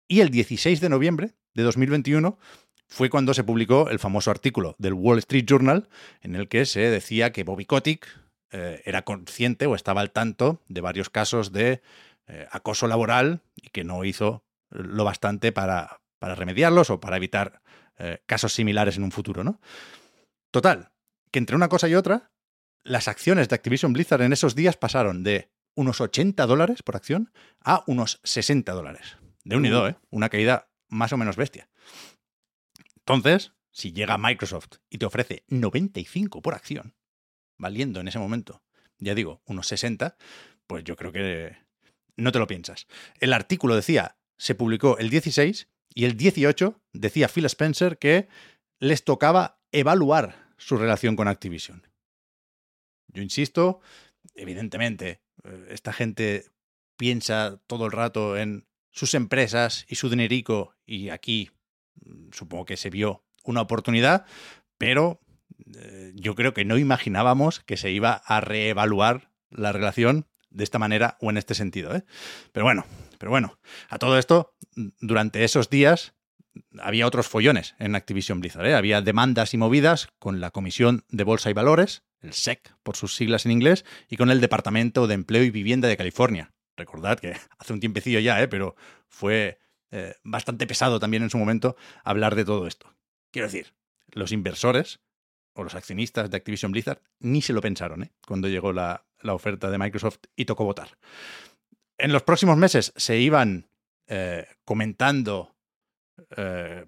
[0.08, 2.38] Y el 16 de noviembre de 2021
[2.88, 5.88] fue cuando se publicó el famoso artículo del Wall Street Journal
[6.20, 8.06] en el que se decía que Bobby Kotick
[8.52, 11.82] eh, era consciente o estaba al tanto de varios casos de
[12.28, 17.60] eh, acoso laboral y que no hizo lo bastante para, para remediarlos o para evitar
[17.98, 19.60] eh, casos similares en un futuro, ¿no?
[20.52, 20.90] Total,
[21.36, 22.32] que entre una cosa y otra,
[22.82, 27.30] las acciones de Activision Blizzard en esos días pasaron de unos 80 dólares por acción
[27.60, 29.18] a unos 60 dólares.
[29.44, 29.88] De unido, uh.
[29.88, 29.96] ¿eh?
[30.08, 31.68] Una caída más o menos bestia.
[32.96, 36.94] Entonces, si llega Microsoft y te ofrece 95 por acción,
[37.58, 38.62] valiendo en ese momento,
[38.96, 40.16] ya digo, unos 60,
[40.66, 41.54] pues yo creo que
[42.16, 42.86] no te lo piensas.
[43.20, 48.26] El artículo decía, se publicó el 16 y el 18 decía Phil Spencer que
[48.78, 51.86] les tocaba evaluar su relación con Activision.
[53.08, 53.80] Yo insisto,
[54.34, 56.50] evidentemente, eh, esta gente
[56.96, 61.50] piensa todo el rato en sus empresas y su dinerico y aquí
[61.94, 64.26] mm, supongo que se vio una oportunidad,
[64.78, 65.20] pero
[65.76, 70.78] eh, yo creo que no imaginábamos que se iba a reevaluar la relación de esta
[70.78, 71.94] manera o en este sentido.
[71.94, 72.04] ¿eh?
[72.52, 72.84] Pero bueno,
[73.18, 74.54] Pero bueno, a todo esto,
[75.00, 76.14] durante esos días
[76.78, 78.66] había otros follones en Activision Blizzard.
[78.66, 78.74] ¿eh?
[78.74, 83.14] Había demandas y movidas con la Comisión de Bolsa y Valores, el SEC por sus
[83.14, 86.52] siglas en inglés, y con el Departamento de Empleo y Vivienda de California.
[86.76, 88.48] Recordad que hace un tiempecillo ya, ¿eh?
[88.48, 88.76] pero
[89.08, 89.58] fue
[89.90, 92.94] eh, bastante pesado también en su momento hablar de todo esto.
[93.30, 93.74] Quiero decir,
[94.12, 95.00] los inversores
[95.54, 98.12] o los accionistas de Activision Blizzard ni se lo pensaron ¿eh?
[98.26, 100.98] cuando llegó la, la oferta de Microsoft y tocó votar.
[101.98, 103.70] En los próximos meses se iban
[104.64, 105.55] comentando
[106.36, 106.86] eh,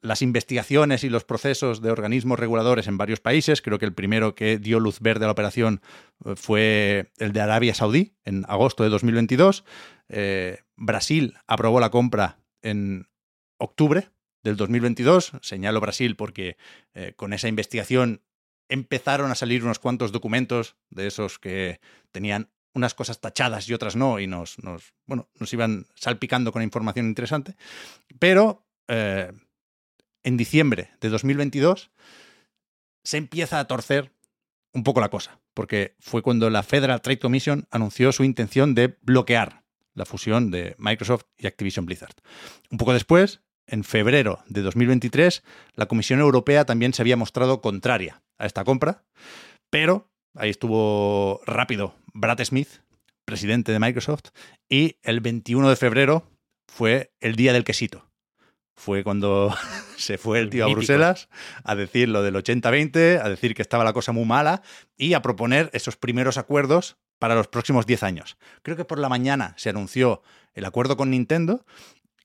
[0.00, 3.62] las investigaciones y los procesos de organismos reguladores en varios países.
[3.62, 5.80] Creo que el primero que dio luz verde a la operación
[6.24, 9.64] eh, fue el de Arabia Saudí en agosto de 2022.
[10.76, 13.08] Brasil aprobó la compra en
[13.58, 14.10] octubre
[14.44, 15.32] del 2022.
[15.42, 16.56] Señalo Brasil porque
[17.16, 18.22] con esa investigación
[18.68, 21.80] empezaron a salir unos cuantos documentos de esos que
[22.12, 26.62] tenían unas cosas tachadas y otras no, y nos, nos, bueno, nos iban salpicando con
[26.62, 27.56] información interesante.
[28.18, 29.32] Pero eh,
[30.24, 31.90] en diciembre de 2022
[33.04, 34.12] se empieza a torcer
[34.72, 38.98] un poco la cosa, porque fue cuando la Federal Trade Commission anunció su intención de
[39.00, 39.64] bloquear
[39.94, 42.14] la fusión de Microsoft y Activision Blizzard.
[42.70, 45.42] Un poco después, en febrero de 2023,
[45.74, 49.04] la Comisión Europea también se había mostrado contraria a esta compra,
[49.70, 52.68] pero ahí estuvo rápido Brad Smith,
[53.24, 54.30] presidente de Microsoft,
[54.68, 56.30] y el 21 de febrero
[56.66, 58.05] fue el día del quesito.
[58.76, 59.54] Fue cuando
[59.96, 61.28] se fue el tío a Bruselas
[61.64, 64.62] a decir lo del 80-20, a decir que estaba la cosa muy mala
[64.96, 68.36] y a proponer esos primeros acuerdos para los próximos 10 años.
[68.62, 70.22] Creo que por la mañana se anunció
[70.54, 71.64] el acuerdo con Nintendo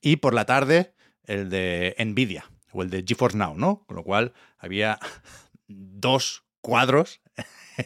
[0.02, 0.94] y por la tarde
[1.24, 3.84] el de Nvidia o el de GeForce Now, ¿no?
[3.86, 4.98] Con lo cual había
[5.68, 7.21] dos cuadros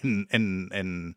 [0.03, 1.16] en,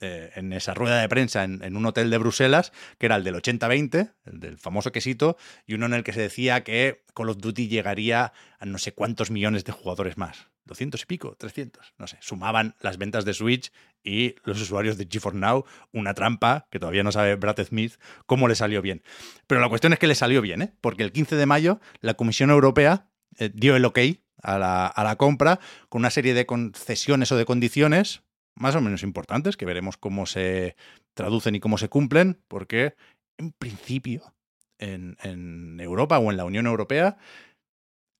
[0.00, 3.34] eh, en, esa rueda de prensa en, un hotel de Bruselas, que era el del
[3.34, 7.38] 80-20, el del famoso quesito, y uno en el que se decía que Call of
[7.38, 10.48] Duty llegaría a no sé cuántos millones de jugadores más.
[10.66, 12.18] 200 y pico, 300, no sé.
[12.20, 13.72] Sumaban las ventas de Switch
[14.02, 17.94] y los usuarios de GeForce Now, una trampa que todavía no sabe Brad Smith
[18.26, 19.02] cómo le salió bien.
[19.46, 20.72] Pero la cuestión es que le salió bien, ¿eh?
[20.80, 23.08] porque el 15 de mayo la Comisión Europea
[23.38, 23.98] eh, dio el ok
[24.42, 28.22] a la, a la compra con una serie de concesiones o de condiciones
[28.56, 30.76] más o menos importantes, que veremos cómo se
[31.14, 32.94] traducen y cómo se cumplen, porque
[33.36, 34.34] en principio
[34.78, 37.18] en, en, Europa o en la Unión Europea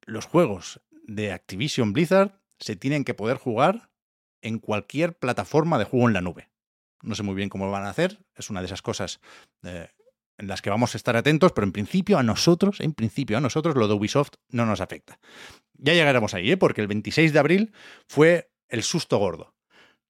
[0.04, 3.90] los juegos de Activision Blizzard se tienen que poder jugar
[4.42, 6.48] en cualquier plataforma de juego en la nube.
[7.02, 9.20] No sé muy bien cómo lo van a hacer, es una de esas cosas
[9.62, 9.88] eh,
[10.38, 13.40] en las que vamos a estar atentos, pero en principio a nosotros, en principio a
[13.40, 15.18] nosotros lo de Ubisoft no nos afecta.
[15.74, 16.56] Ya llegaremos ahí, ¿eh?
[16.56, 17.72] porque el 26 de abril
[18.06, 19.54] fue el susto gordo.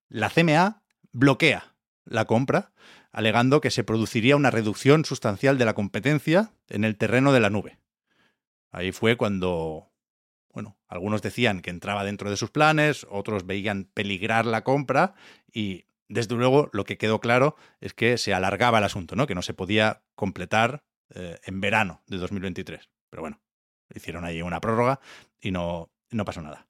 [0.08, 1.74] La CMA bloquea
[2.04, 2.72] la compra,
[3.12, 7.50] alegando que se produciría una reducción sustancial de la competencia en el terreno de la
[7.50, 7.78] nube.
[8.70, 9.90] Ahí fue cuando,
[10.52, 15.14] bueno, algunos decían que entraba dentro de sus planes, otros veían peligrar la compra
[15.52, 19.26] y desde luego, lo que quedó claro es que se alargaba el asunto, ¿no?
[19.26, 20.84] Que no se podía completar
[21.14, 22.88] eh, en verano de 2023.
[23.10, 23.40] Pero bueno,
[23.94, 25.00] hicieron ahí una prórroga
[25.40, 26.66] y no, no pasó nada.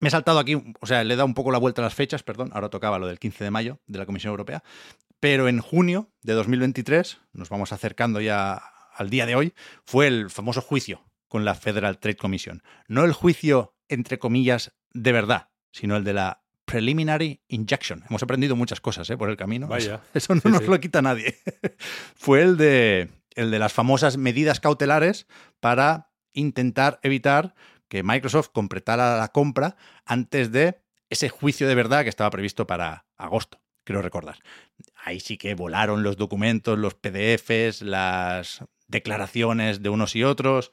[0.00, 1.94] Me he saltado aquí, o sea, le he dado un poco la vuelta a las
[1.94, 4.62] fechas, perdón, ahora tocaba lo del 15 de mayo de la Comisión Europea,
[5.20, 8.62] pero en junio de 2023, nos vamos acercando ya
[8.94, 9.54] al día de hoy,
[9.84, 12.62] fue el famoso juicio con la Federal Trade Commission.
[12.88, 18.04] No el juicio, entre comillas, de verdad, sino el de la Preliminary Injection.
[18.08, 19.16] Hemos aprendido muchas cosas ¿eh?
[19.16, 19.66] por el camino.
[19.66, 20.00] Vaya.
[20.14, 21.36] Eso, no nos lo quita nadie.
[22.14, 25.26] Fue el de, el de las famosas medidas cautelares
[25.58, 27.54] para intentar evitar
[27.88, 33.04] que Microsoft completara la compra antes de ese juicio de verdad que estaba previsto para
[33.16, 34.38] agosto, creo recordar.
[35.04, 40.70] Ahí sí que volaron los documentos, los PDFs, las declaraciones de unos y otros.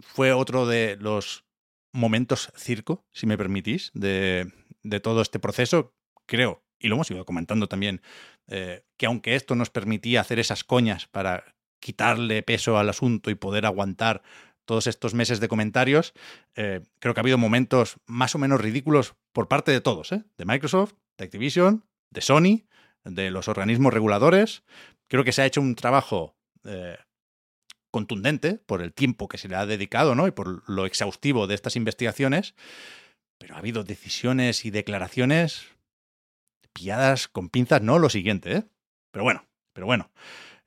[0.00, 1.44] Fue otro de los
[1.92, 4.52] momentos circo, si me permitís, de,
[4.84, 5.92] de todo este proceso,
[6.26, 8.02] creo, y lo hemos ido comentando también,
[8.46, 13.34] eh, que aunque esto nos permitía hacer esas coñas para quitarle peso al asunto y
[13.34, 14.22] poder aguantar
[14.64, 16.14] todos estos meses de comentarios,
[16.54, 20.24] eh, creo que ha habido momentos más o menos ridículos por parte de todos, ¿eh?
[20.38, 22.66] de Microsoft, de Activision, de Sony,
[23.04, 24.62] de los organismos reguladores.
[25.08, 26.36] Creo que se ha hecho un trabajo
[27.90, 30.26] contundente por el tiempo que se le ha dedicado ¿no?
[30.26, 32.54] y por lo exhaustivo de estas investigaciones.
[33.44, 35.66] Pero ha habido decisiones y declaraciones
[36.72, 38.64] pilladas con pinzas, no lo siguiente, ¿eh?
[39.10, 40.10] Pero bueno, pero bueno.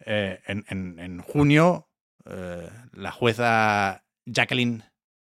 [0.05, 1.89] Eh, en, junio,
[2.25, 4.83] eh, la jueza Jacqueline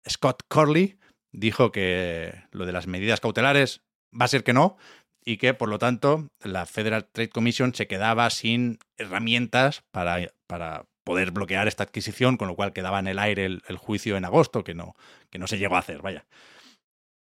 [0.10, 0.98] Scott Corley
[1.32, 3.82] dijo que lo de las medidas cautelares
[4.20, 4.76] va a ser que no
[5.24, 10.88] y que, por lo tanto, la Federal Trade Commission se quedaba sin herramientas para, para
[11.04, 14.26] poder bloquear esta adquisición, con lo cual quedaba en el aire el, el juicio en
[14.26, 14.96] agosto, que no,
[15.30, 16.26] que no se llegó a hacer, vaya.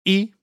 [0.04, 0.34] Y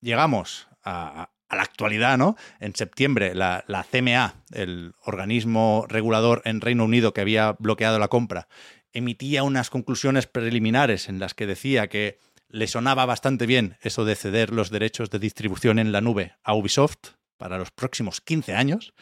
[0.00, 2.36] llegamos a, la actualidad, ¿no?
[2.60, 8.48] En septiembre, la, CMA, el organismo regulador en Reino Unido que había bloqueado la compra,
[8.92, 14.14] emitía unas conclusiones preliminares en las que decía que le sonaba bastante bien eso de
[14.14, 18.94] ceder los derechos de distribución en la nube a Ubisoft para los próximos 15 años.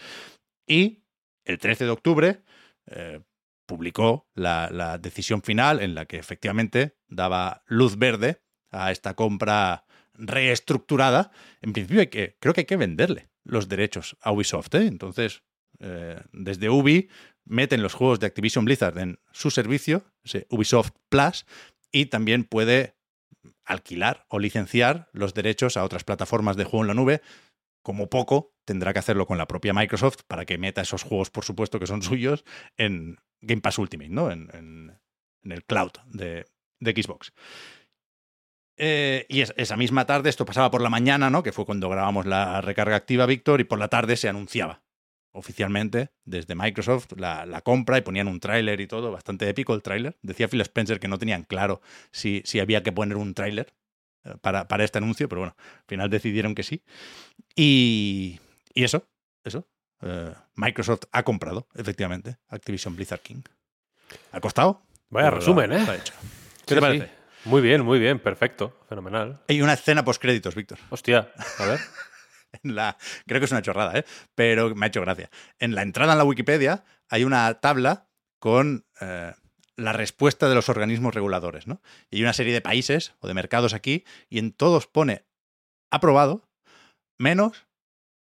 [0.66, 1.02] Y
[1.44, 2.42] el 13 de octubre
[2.86, 3.20] eh,
[3.66, 8.40] publicó la decisión final en la que efectivamente daba luz verde
[8.70, 9.85] a esta compra
[10.18, 14.74] reestructurada, en principio que, creo que hay que venderle los derechos a Ubisoft.
[14.74, 14.86] ¿eh?
[14.86, 15.42] Entonces,
[15.78, 17.08] eh, desde Ubi
[17.44, 20.04] meten los juegos de Activision Blizzard en su servicio,
[20.50, 21.46] Ubisoft Plus,
[21.92, 22.96] y también puede
[23.64, 27.22] alquilar o licenciar los derechos a otras plataformas de juego en la nube.
[27.82, 31.44] Como poco, tendrá que hacerlo con la propia Microsoft para que meta esos juegos, por
[31.44, 32.44] supuesto, que son suyos,
[32.76, 34.30] en Game Pass Ultimate, ¿no?
[34.30, 34.98] En, en,
[35.42, 36.46] en el cloud de,
[36.80, 37.32] de Xbox.
[38.76, 41.42] Eh, y es, esa misma tarde, esto pasaba por la mañana, ¿no?
[41.42, 44.82] Que fue cuando grabamos la recarga activa, Víctor, y por la tarde se anunciaba
[45.32, 49.82] oficialmente desde Microsoft la, la compra y ponían un tráiler y todo, bastante épico el
[49.82, 50.16] tráiler.
[50.22, 53.74] Decía Phil Spencer que no tenían claro si, si había que poner un tráiler
[54.24, 56.82] eh, para, para, este anuncio, pero bueno, al final decidieron que sí.
[57.54, 58.40] Y,
[58.74, 59.06] y eso,
[59.44, 59.68] eso.
[60.02, 63.42] Eh, Microsoft ha comprado, efectivamente, Activision Blizzard King.
[64.32, 64.82] ¿Ha costado?
[65.10, 65.84] Vaya resumen, ¿eh?
[65.86, 67.06] ¿Qué Sí, te parece?
[67.06, 67.12] sí.
[67.46, 69.40] Muy bien, muy bien, perfecto, fenomenal.
[69.48, 70.78] Hay una escena post créditos, Víctor.
[70.90, 71.80] Hostia, a ver.
[72.62, 74.04] En la, creo que es una chorrada, ¿eh?
[74.34, 75.30] pero me ha hecho gracia.
[75.58, 79.34] En la entrada en la Wikipedia hay una tabla con eh,
[79.76, 81.82] la respuesta de los organismos reguladores, ¿no?
[82.08, 85.26] Y hay una serie de países o de mercados aquí y en todos pone
[85.90, 86.48] aprobado,
[87.18, 87.66] menos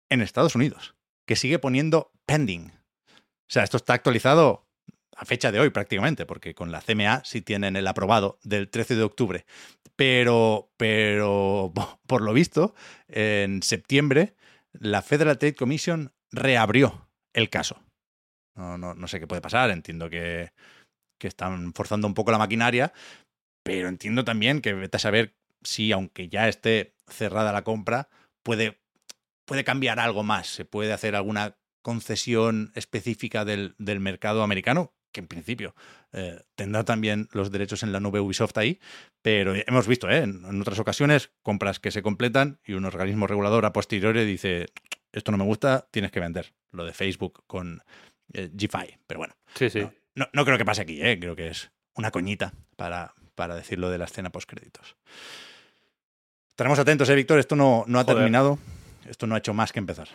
[0.09, 0.95] en Estados Unidos,
[1.25, 2.69] que sigue poniendo pending.
[2.69, 4.68] O sea, esto está actualizado
[5.15, 8.95] a fecha de hoy prácticamente, porque con la CMA sí tienen el aprobado del 13
[8.95, 9.45] de octubre.
[9.95, 11.73] Pero, pero
[12.07, 12.73] por lo visto,
[13.07, 14.35] en septiembre
[14.73, 17.81] la Federal Trade Commission reabrió el caso.
[18.55, 20.51] No, no, no sé qué puede pasar, entiendo que,
[21.19, 22.93] que, están forzando un poco la maquinaria,
[23.63, 28.09] pero entiendo también que vete a saber si, aunque ya esté cerrada la compra,
[28.43, 28.79] puede,
[29.45, 35.21] puede cambiar algo más, se puede hacer alguna concesión específica del, del mercado americano, que
[35.21, 35.75] en principio
[36.13, 38.79] eh, tendrá también los derechos en la nube Ubisoft ahí,
[39.21, 40.19] pero hemos visto ¿eh?
[40.19, 44.67] en, en, otras ocasiones compras que se completan y un organismo regulador a posteriori dice,
[45.11, 46.53] esto no me gusta, tienes que vender.
[46.71, 47.81] Lo de Facebook con
[48.33, 49.35] eh, GFI, pero bueno.
[49.55, 49.81] Sí, sí.
[49.81, 51.19] No, no, no, creo que pase aquí, ¿eh?
[51.19, 54.95] creo que es una coñita para, para decirlo de la escena postcréditos.
[56.49, 57.39] Estaremos atentos, ¿eh, Víctor?
[57.39, 58.17] Esto no, no ha Joder.
[58.17, 58.59] terminado,
[59.07, 60.07] esto no ha hecho más que empezar.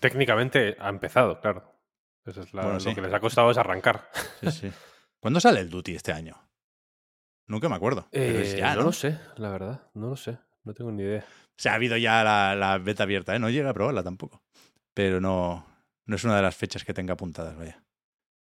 [0.00, 1.77] Técnicamente ha empezado, claro.
[2.28, 2.94] Eso es la, Bueno, lo sí.
[2.94, 4.10] que les ha costado es arrancar.
[4.40, 4.72] Sí, sí.
[5.20, 6.36] ¿Cuándo sale el Duty este año?
[7.46, 8.06] Nunca me acuerdo.
[8.10, 8.86] pero es Eh, ya, no ¿no?
[8.86, 9.82] lo sé, la verdad.
[9.94, 10.38] No lo sé.
[10.64, 11.24] No tengo ni idea.
[11.26, 13.38] O sea, ha habido ya la, la beta abierta, ¿eh?
[13.38, 14.42] No llega a probarla tampoco.
[14.94, 15.66] Pero no,
[16.04, 17.82] no es una de las fechas que tenga apuntadas, vaya.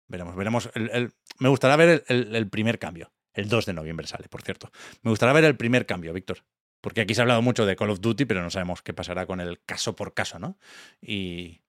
[0.09, 0.71] Veremos, veremos.
[0.75, 3.13] El, el, me gustaría ver el, el, el, primer cambio.
[3.35, 4.71] El 2 de noviembre sale, por cierto.
[5.03, 6.45] Me gustaría ver el primer cambio, Víctor.
[6.81, 9.27] Porque aquí se ha hablado mucho de Call of Duty, pero no sabemos qué pasará
[9.27, 10.57] con el caso por caso, ¿no?
[11.03, 11.61] Y,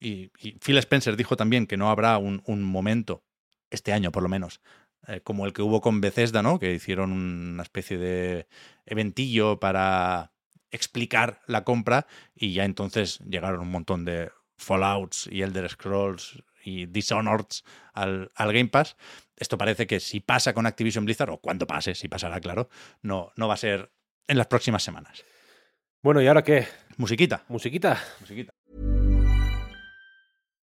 [0.00, 3.22] y, y Phil Spencer dijo también que no habrá un, un momento,
[3.70, 4.60] este año por lo menos,
[5.06, 6.58] eh, como el que hubo con Bethesda, ¿no?
[6.58, 8.46] Que hicieron una especie de
[8.86, 10.32] eventillo para
[10.70, 16.86] explicar la compra y ya entonces llegaron un montón de Fallouts y Elder Scrolls y
[16.86, 17.46] Dishonored
[17.94, 18.96] al, al, Game Pass.
[19.36, 22.68] Esto parece que si pasa con Activision Blizzard, o cuando pase, si pasará, claro,
[23.02, 23.90] no, no va a ser
[24.28, 25.24] en las próximas semanas.
[26.02, 26.66] Bueno, ¿y ahora qué?
[26.98, 27.44] Musiquita.
[27.48, 27.98] Musiquita.
[28.20, 28.52] Musiquita.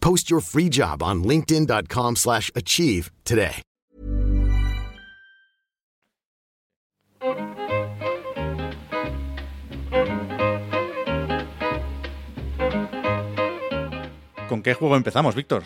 [0.00, 3.62] Post your free job on linkedin.com/achieve slash achieve today.
[14.48, 15.62] ¿Con qué juego empezamos, Víctor?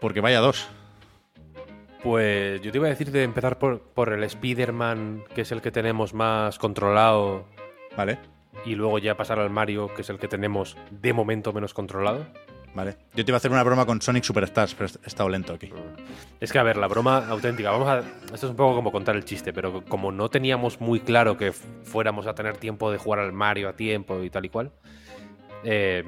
[0.00, 0.68] Porque vaya dos.
[2.02, 5.62] Pues yo te iba a decir de empezar por, por el Spider-Man, que es el
[5.62, 7.46] que tenemos más controlado,
[7.96, 8.18] Vale,
[8.64, 12.26] y luego ya pasar al Mario, que es el que tenemos de momento menos controlado.
[12.74, 12.96] Vale.
[13.14, 15.70] Yo te iba a hacer una broma con Sonic Superstars, pero he estado lento aquí.
[16.40, 17.98] Es que, a ver, la broma auténtica, vamos a...
[17.98, 21.52] Esto es un poco como contar el chiste, pero como no teníamos muy claro que
[21.52, 24.72] fuéramos a tener tiempo de jugar al Mario a tiempo y tal y cual,
[25.64, 26.04] eh,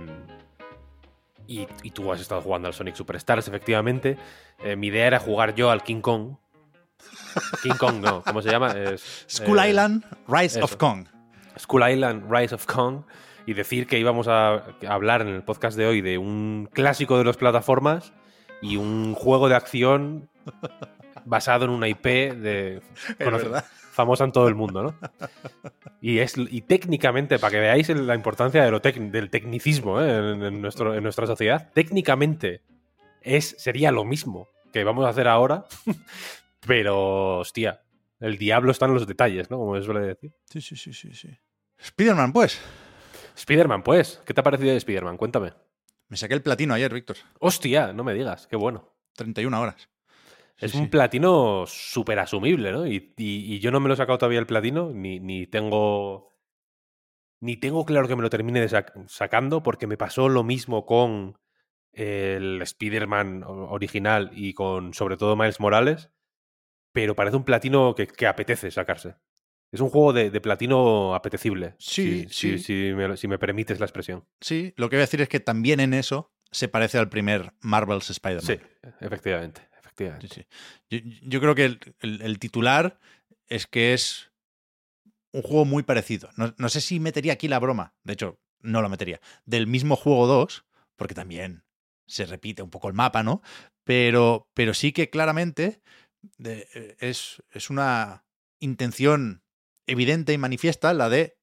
[1.46, 4.16] y, y tú has estado jugando al Sonic Superstars, efectivamente,
[4.62, 6.36] eh, mi idea era jugar yo al King Kong.
[7.62, 8.72] King Kong no, ¿cómo se llama?
[8.72, 10.76] Es, School eh, Island, Rise of.
[10.76, 11.06] Kong.
[11.58, 13.02] School Island, Rise of Kong,
[13.46, 17.24] y decir que íbamos a hablar en el podcast de hoy de un clásico de
[17.24, 18.12] las plataformas
[18.60, 20.28] y un juego de acción
[21.24, 22.82] basado en una IP de
[23.92, 24.94] famosa en todo el mundo, ¿no?
[26.00, 30.18] Y es y técnicamente, para que veáis la importancia de lo tec- del tecnicismo ¿eh?
[30.34, 32.60] en, en nuestro, en nuestra sociedad, técnicamente
[33.22, 35.64] es, sería lo mismo que vamos a hacer ahora,
[36.66, 37.80] pero hostia,
[38.20, 39.56] el diablo está en los detalles, ¿no?
[39.58, 40.32] Como se suele decir.
[40.50, 41.30] Sí, sí, sí, sí, sí.
[41.78, 42.60] Spider-Man, pues.
[43.36, 44.20] Spider-Man, pues.
[44.26, 45.16] ¿Qué te ha parecido de Spider-Man?
[45.16, 45.52] Cuéntame.
[46.08, 47.16] Me saqué el platino ayer, Víctor.
[47.40, 48.92] Hostia, no me digas, qué bueno.
[49.14, 49.88] 31 horas.
[50.58, 50.78] Es sí.
[50.78, 52.86] un platino súper asumible, ¿no?
[52.86, 56.34] Y, y- y yo no me lo he sacado todavía el platino, ni, ni tengo.
[57.40, 60.86] Ni tengo claro que me lo termine de sac- sacando, porque me pasó lo mismo
[60.86, 61.38] con
[61.92, 66.10] el Spider-Man original y con, sobre todo, Miles Morales.
[66.92, 69.16] Pero parece un platino que, que apetece sacarse.
[69.72, 71.74] Es un juego de, de platino apetecible.
[71.78, 72.58] Sí, si, sí.
[72.58, 74.24] si me, si me permites la expresión.
[74.40, 77.52] Sí, lo que voy a decir es que también en eso se parece al primer
[77.60, 78.58] Marvel's Spider-Man.
[78.58, 79.60] Sí, efectivamente.
[79.78, 80.28] efectivamente.
[80.28, 80.34] Sí,
[80.90, 81.00] sí.
[81.22, 82.98] Yo, yo creo que el, el- el titular
[83.48, 84.30] es que es
[85.32, 86.30] un juego muy parecido.
[86.36, 89.96] No, no sé si metería aquí la broma, de hecho, no lo metería, del mismo
[89.96, 90.64] juego 2,
[90.96, 91.64] porque también
[92.06, 93.42] se repite un poco el mapa, ¿no?
[93.84, 95.82] Pero, pero sí que claramente
[96.38, 98.24] de- eh, es, es una
[98.60, 99.42] intención
[99.86, 101.36] evidente y manifiesta la de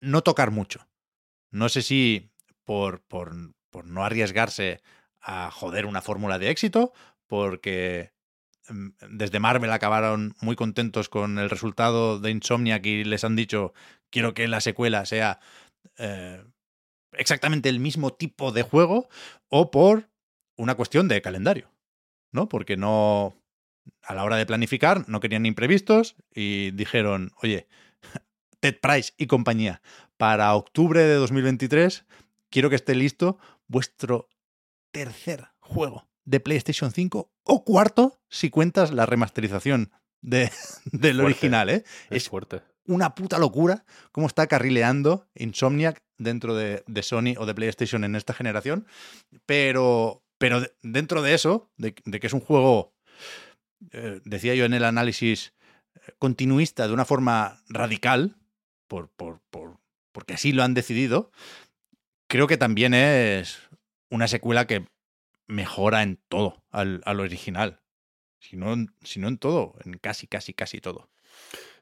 [0.00, 0.88] no tocar mucho.
[1.50, 2.30] No sé si
[2.64, 3.34] por, por,
[3.70, 4.82] por no arriesgarse
[5.20, 6.92] a joder una fórmula de éxito,
[7.26, 8.12] porque
[8.68, 13.72] mm, desde Marvel acabaron muy contentos con el resultado de Insomniac y les han dicho
[14.10, 15.40] quiero que la secuela sea
[15.98, 16.44] eh,
[17.12, 19.08] exactamente el mismo tipo de juego
[19.48, 20.08] o por
[20.56, 21.70] una cuestión de calendario,
[22.32, 22.48] ¿no?
[22.48, 23.34] Porque no
[24.02, 27.68] a la hora de planificar no querían imprevistos y dijeron, oye,
[28.60, 29.82] Ted Price y compañía,
[30.16, 32.04] para octubre de 2023
[32.50, 34.28] quiero que esté listo vuestro
[34.92, 40.50] tercer juego de PlayStation 5 o cuarto si cuentas la remasterización de,
[40.92, 41.22] del Fuerte.
[41.24, 41.84] original, ¿eh?
[42.10, 42.60] Es Es fuerte.
[42.86, 48.14] una puta locura cómo está carrileando Insomniac dentro de, de Sony o de PlayStation en
[48.14, 48.86] esta generación.
[49.46, 52.91] Pero, pero de- dentro de eso, de, de que es un juego,
[53.90, 55.52] eh, decía yo en el análisis,
[55.94, 58.36] eh, continuista de una forma radical,
[58.88, 59.78] por, por, por-
[60.12, 61.30] porque así lo han decidido,
[62.28, 63.68] creo que también es
[64.10, 64.86] una secuela que
[65.46, 67.80] mejora en todo al, al original.
[68.38, 71.10] Si no, en- si no en todo, en casi, casi, casi todo.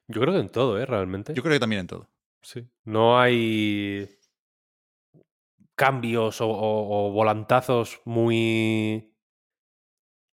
[0.09, 0.87] Yo creo que en todo, ¿eh?
[0.87, 1.35] Realmente.
[1.35, 2.09] Yo creo que también en todo.
[2.43, 2.67] Sí.
[2.85, 4.09] No hay
[5.75, 9.10] cambios o, o- o volantazos muy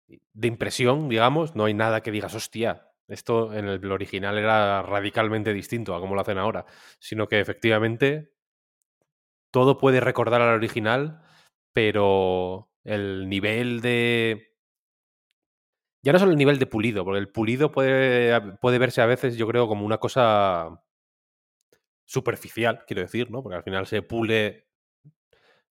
[0.09, 1.55] de impresión, digamos.
[1.55, 6.15] No hay nada que digas, hostia, esto en el original era radicalmente distinto a como
[6.15, 6.67] lo hacen ahora.
[6.99, 8.33] Sino que efectivamente
[9.51, 11.23] todo puede recordar al original,
[11.73, 14.53] pero el nivel de.
[16.03, 19.37] Ya no solo el nivel de pulido, porque el pulido puede, puede verse a veces,
[19.37, 20.83] yo creo, como una cosa
[22.05, 23.43] superficial, quiero decir, ¿no?
[23.43, 24.66] Porque al final se pule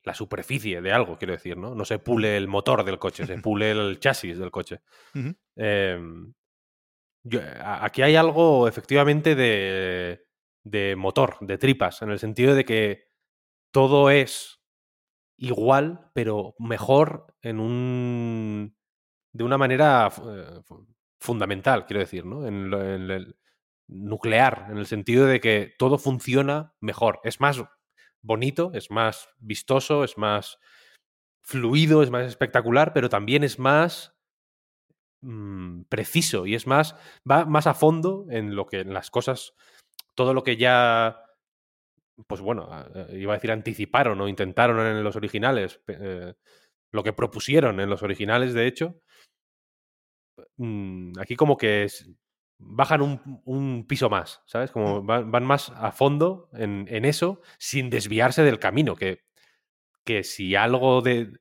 [0.04, 1.74] la superficie de algo, quiero decir, ¿no?
[1.74, 4.80] No se pule el motor del coche, se pule el chasis del coche.
[5.56, 6.32] Em,
[7.24, 10.26] yo- aquí hay algo efectivamente de,
[10.64, 13.04] de motor, de tripas, en el sentido de que
[13.72, 14.60] todo es
[15.38, 18.76] igual, pero mejor en un.
[19.32, 20.86] de una manera eh, fu-
[21.20, 22.46] fundamental, quiero decir, ¿no?
[22.46, 23.36] En, lo- en el
[23.88, 27.20] nuclear, en el sentido de que todo funciona mejor.
[27.24, 27.62] Es más
[28.22, 30.58] bonito, es más vistoso, es más
[31.42, 34.14] fluido, es más espectacular, pero también es más
[35.22, 36.94] mm, preciso y es más,
[37.30, 39.54] va más a fondo en lo que, en las cosas,
[40.14, 41.18] todo lo que ya,
[42.26, 42.68] pues bueno,
[43.12, 46.34] iba a decir anticiparon o intentaron en los originales, eh,
[46.92, 49.00] lo que propusieron en los originales, de hecho,
[50.56, 52.08] mm, aquí como que es-
[52.64, 54.70] bajan un, un piso más, ¿sabes?
[54.70, 59.24] Como van, van más a fondo en, en eso sin desviarse del camino, que,
[60.04, 61.38] que si algo de...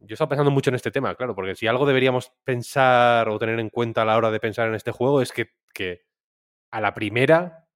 [0.00, 3.60] Yo estaba pensando mucho en este tema, claro, porque si algo deberíamos pensar o tener
[3.60, 6.06] en cuenta a la hora de pensar en este juego es que, que
[6.72, 7.68] a la primera,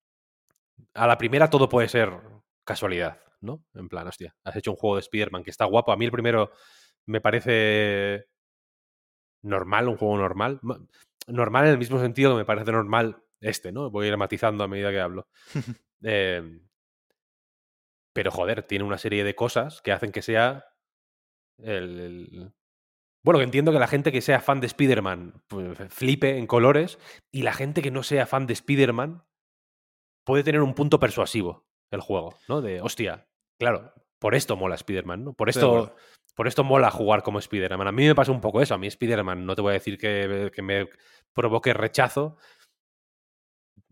[0.94, 2.12] a la primera todo puede ser
[2.64, 3.64] casualidad, ¿no?
[3.74, 5.92] En plan, hostia, has hecho un juego de Spider-Man que está guapo.
[5.92, 6.50] A mí el primero
[7.06, 8.26] me parece
[9.42, 10.60] normal, un juego normal.
[11.28, 13.90] Ma- Normal en el mismo sentido que me parece normal este, ¿no?
[13.90, 15.28] Voy a ir matizando a medida que hablo.
[16.02, 16.58] Eh,
[18.14, 20.64] pero joder, tiene una serie de cosas que hacen que sea
[21.58, 22.52] el, el-
[23.22, 26.98] Bueno, que entiendo que la gente que sea fan de Spider-Man pues, flipe en colores
[27.30, 29.24] y la gente que no sea fan de Spider-Man
[30.24, 32.62] puede tener un punto persuasivo el juego, ¿no?
[32.62, 35.32] De, hostia, claro, por esto mola Spider-Man, ¿no?
[35.34, 35.94] Por esto.
[36.34, 37.88] Por esto mola jugar como Spider-Man.
[37.88, 38.74] A mí me pasa un poco eso.
[38.74, 40.88] A mí Spider-Man no te voy a decir que, que me
[41.32, 42.36] provoque rechazo.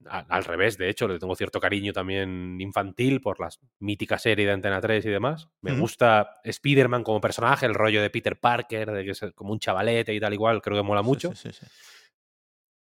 [0.06, 4.52] Al revés, de hecho, le tengo cierto cariño también infantil por la mítica serie de
[4.52, 5.48] Antena 3 y demás.
[5.60, 9.58] Me gusta Spider-Man como personaje, el rollo de Peter Parker, de que es como un
[9.58, 11.34] chavalete y tal igual, creo que mola mucho.
[11.34, 11.72] Sí, sí, sí, sí.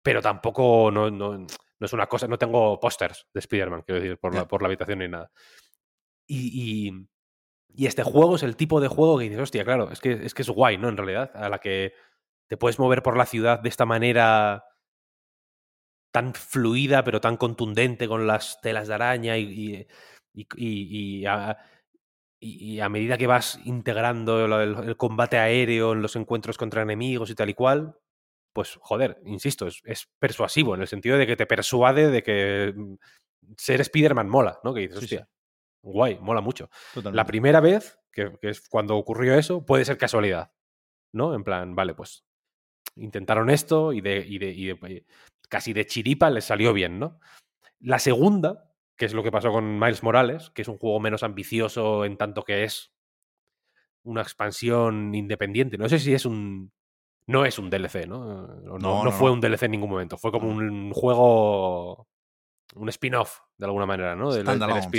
[0.01, 1.45] Pero tampoco no, no,
[1.81, 4.67] no es una cosa, no tengo pósters de Spider-Man, quiero decir, por, la, por la
[4.67, 5.31] habitación ni nada.
[6.27, 7.07] Y, y,
[7.75, 10.33] y este juego es el tipo de juego que dices, hostia, claro, es que, es
[10.33, 10.89] que es guay, ¿no?
[10.89, 11.93] En realidad, a la que
[12.49, 14.63] te puedes mover por la ciudad de esta manera
[16.11, 19.87] tan fluida, pero tan contundente con las telas de araña y,
[20.33, 21.57] y, y- y- a,
[22.89, 27.49] medida que vas integrando el, el combate aéreo en los encuentros contra enemigos y tal
[27.49, 27.95] y cual,
[28.53, 32.73] pues joder, insisto, es, es persuasivo en el sentido de que te persuade de que
[32.75, 32.95] mm,
[33.57, 34.73] ser Spider-Man mola, ¿no?
[34.73, 35.19] Que dices, Sí, sí.
[35.81, 36.69] Guay, mola mucho.
[36.93, 37.15] Totalmente.
[37.15, 40.51] La primera vez, que, que es cuando ocurrió eso, puede ser casualidad,
[41.13, 41.33] ¿no?
[41.33, 42.23] En plan, vale, pues
[42.95, 45.05] intentaron esto y de, y de- y de-
[45.49, 47.19] casi de chiripa les salió bien, ¿no?
[47.79, 51.23] La segunda, que es lo que pasó con Miles Morales, que es un juego menos
[51.23, 52.91] ambicioso en tanto que es
[54.03, 55.77] una expansión independiente.
[55.77, 56.71] No sé si es un.
[57.27, 58.25] No es un DLC, ¿no?
[58.47, 60.17] No, No, no no, fue un DLC en ningún momento.
[60.17, 60.53] Fue como No.
[60.71, 62.07] un juego.
[62.75, 64.31] Un spin-off, de alguna manera, ¿no?
[64.31, 64.45] Del,
[64.81, 64.89] sí.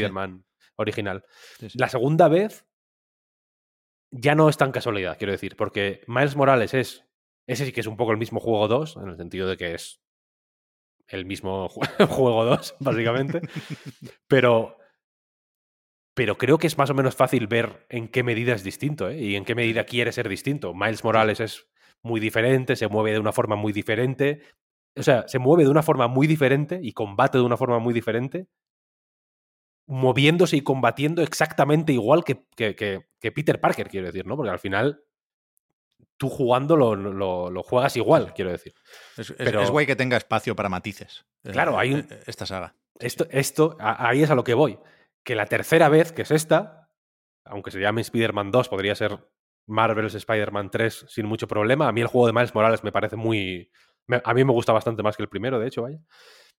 [0.76, 1.24] Original.
[1.58, 1.78] Sí, sí.
[1.78, 2.64] La segunda vez
[4.10, 7.04] ya no es tan casualidad, quiero decir, porque Miles Morales es.
[7.48, 9.74] Ese sí que es un poco el mismo juego 2, en el sentido de que
[9.74, 10.00] es
[11.08, 13.40] el mismo ju- juego 2, básicamente.
[14.28, 14.76] pero.
[16.14, 19.18] Pero creo que es más o menos fácil ver en qué medida es distinto, ¿eh?
[19.18, 20.74] Y en qué medida quiere ser distinto.
[20.74, 21.68] Miles Morales es
[22.02, 24.42] muy diferente, se mueve de una forma muy diferente.
[24.94, 27.94] O sea, se mueve de una forma muy diferente y combate de una forma muy
[27.94, 28.46] diferente,
[29.86, 34.36] moviéndose y combatiendo exactamente igual que, que- que- que Peter Parker, quiero decir, ¿no?
[34.36, 35.02] Porque al final
[36.16, 38.74] tú jugando lo, lo- lo juegas igual, quiero decir.
[39.16, 41.24] Es, es- pero- es guay que tenga espacio para matices.
[41.44, 42.74] eh, Claro, hay un- eh, Esta saga.
[42.98, 44.78] Esto, esto, ahí es a lo que voy.
[45.24, 46.88] Que la tercera vez, que es esta,
[47.44, 49.18] aunque se llame Spider-Man 2, podría ser
[49.66, 51.88] Marvel's Spider-Man 3 sin mucho problema.
[51.88, 53.70] A mí el juego de Miles Morales me parece muy...
[54.24, 55.98] a mí me gusta bastante más que el primero, de hecho, vaya.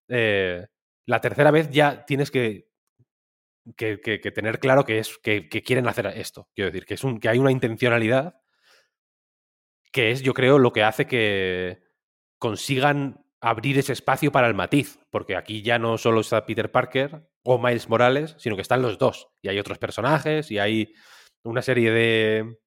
[0.09, 0.65] Eh,
[1.05, 2.67] la tercera vez ya tienes que,
[3.77, 6.49] que, que- tener claro que, es, que, que quieren hacer esto.
[6.53, 8.35] Quiero decir, que, es un, que hay una intencionalidad
[9.91, 11.83] que es, yo creo, lo que hace que
[12.39, 17.29] consigan abrir ese espacio para el matiz, porque aquí ya no solo está Peter Parker
[17.43, 20.93] o Miles Morales, sino que están los dos, y hay otros personajes, y hay
[21.43, 22.57] una serie de,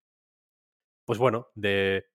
[1.04, 2.06] pues bueno, de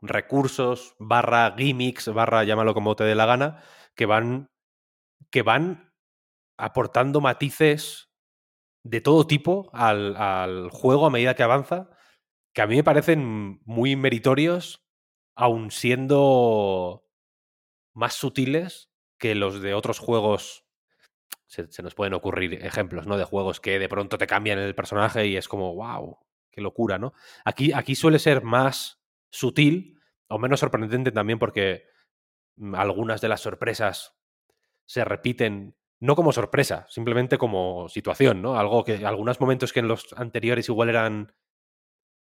[0.00, 3.62] recursos, barra gimmicks, barra llámalo como te dé la gana,
[3.94, 4.50] que van,
[5.30, 5.85] que van
[6.56, 8.10] aportando matices
[8.82, 11.90] de todo tipo al, al juego a medida que avanza,
[12.52, 14.86] que a mí me parecen muy meritorios,
[15.34, 17.04] aun siendo
[17.92, 20.64] más sutiles que los de otros juegos.
[21.46, 23.16] Se, se nos pueden ocurrir ejemplos, ¿no?
[23.16, 26.18] De juegos que de pronto te cambian el personaje y es como, wow,
[26.50, 27.12] qué locura, ¿no?
[27.44, 29.00] Aquí, aquí suele ser más
[29.30, 31.84] sutil o menos sorprendente también porque
[32.56, 34.16] mm, algunas de las sorpresas
[34.86, 38.58] se repiten, no como sorpresa, simplemente como situación, ¿no?
[38.58, 41.32] Algo que, algunos momentos que en los anteriores igual eran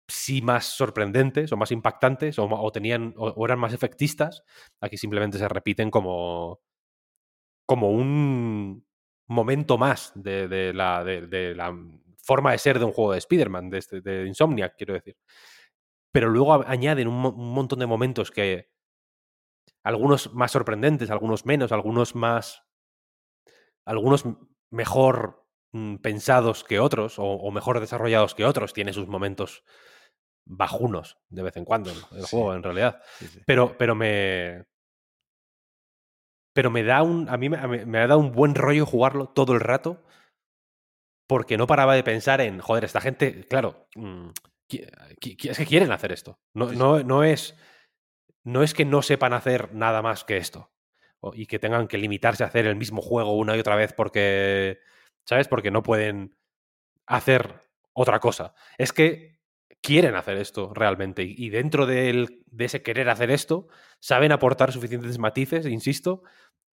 [0.07, 4.44] sí más sorprendentes o más impactantes o, tenían o, eran más efectistas,
[4.81, 6.60] aquí simplemente se repiten como
[7.65, 8.86] como un
[9.27, 11.76] momento más de, la, de, la
[12.18, 15.15] forma de ser de un juego de Spider-Man, de, este- de Insomniac, quiero decir.
[16.11, 18.69] Pero luego añaden un montón de momentos que
[19.84, 22.64] algunos más sorprendentes, algunos menos, algunos más
[23.90, 24.24] algunos
[24.72, 28.74] mejor mm, pensados que otros o, o mejor desarrollados que otros.
[28.74, 29.64] Tiene sus momentos
[30.45, 32.28] bajunos de vez en cuando el Sí.
[32.32, 33.02] juego, en realidad.
[33.18, 33.41] Sí, sí.
[33.45, 34.66] Pero, pero me.
[36.53, 37.30] Pero me da un.
[37.30, 40.03] A mí me, ha dado un buen rollo jugarlo todo el rato.
[41.28, 42.60] Porque no paraba de pensar en.
[42.60, 43.45] Joder, esta gente.
[43.48, 43.88] Claro.
[43.95, 44.30] mm,
[44.72, 46.40] es que quieren hacer esto.
[46.53, 47.56] No, no, no es.
[48.44, 50.72] No es que no sepan hacer nada más que esto.
[51.34, 54.80] Y que tengan que limitarse a hacer el mismo juego una y otra vez porque.
[55.28, 55.48] ¿Sabes?
[55.48, 56.36] Porque no pueden
[57.08, 57.56] hacer
[57.94, 58.54] otra cosa.
[58.78, 59.40] Es que
[59.82, 61.24] quieren hacer esto realmente.
[61.24, 63.68] Y dentro del- de ese querer hacer esto,
[64.02, 66.24] saben aportar suficientes matices, insisto,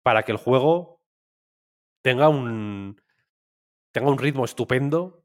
[0.02, 1.00] para que el juego
[2.02, 3.00] tenga un.
[3.92, 5.20] tenga un ritmo estupendo.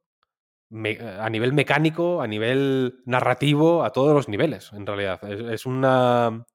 [0.70, 5.24] me- a nivel mecánico, a nivel narrativo, a todos los niveles, en realidad.
[5.54, 6.46] Es una.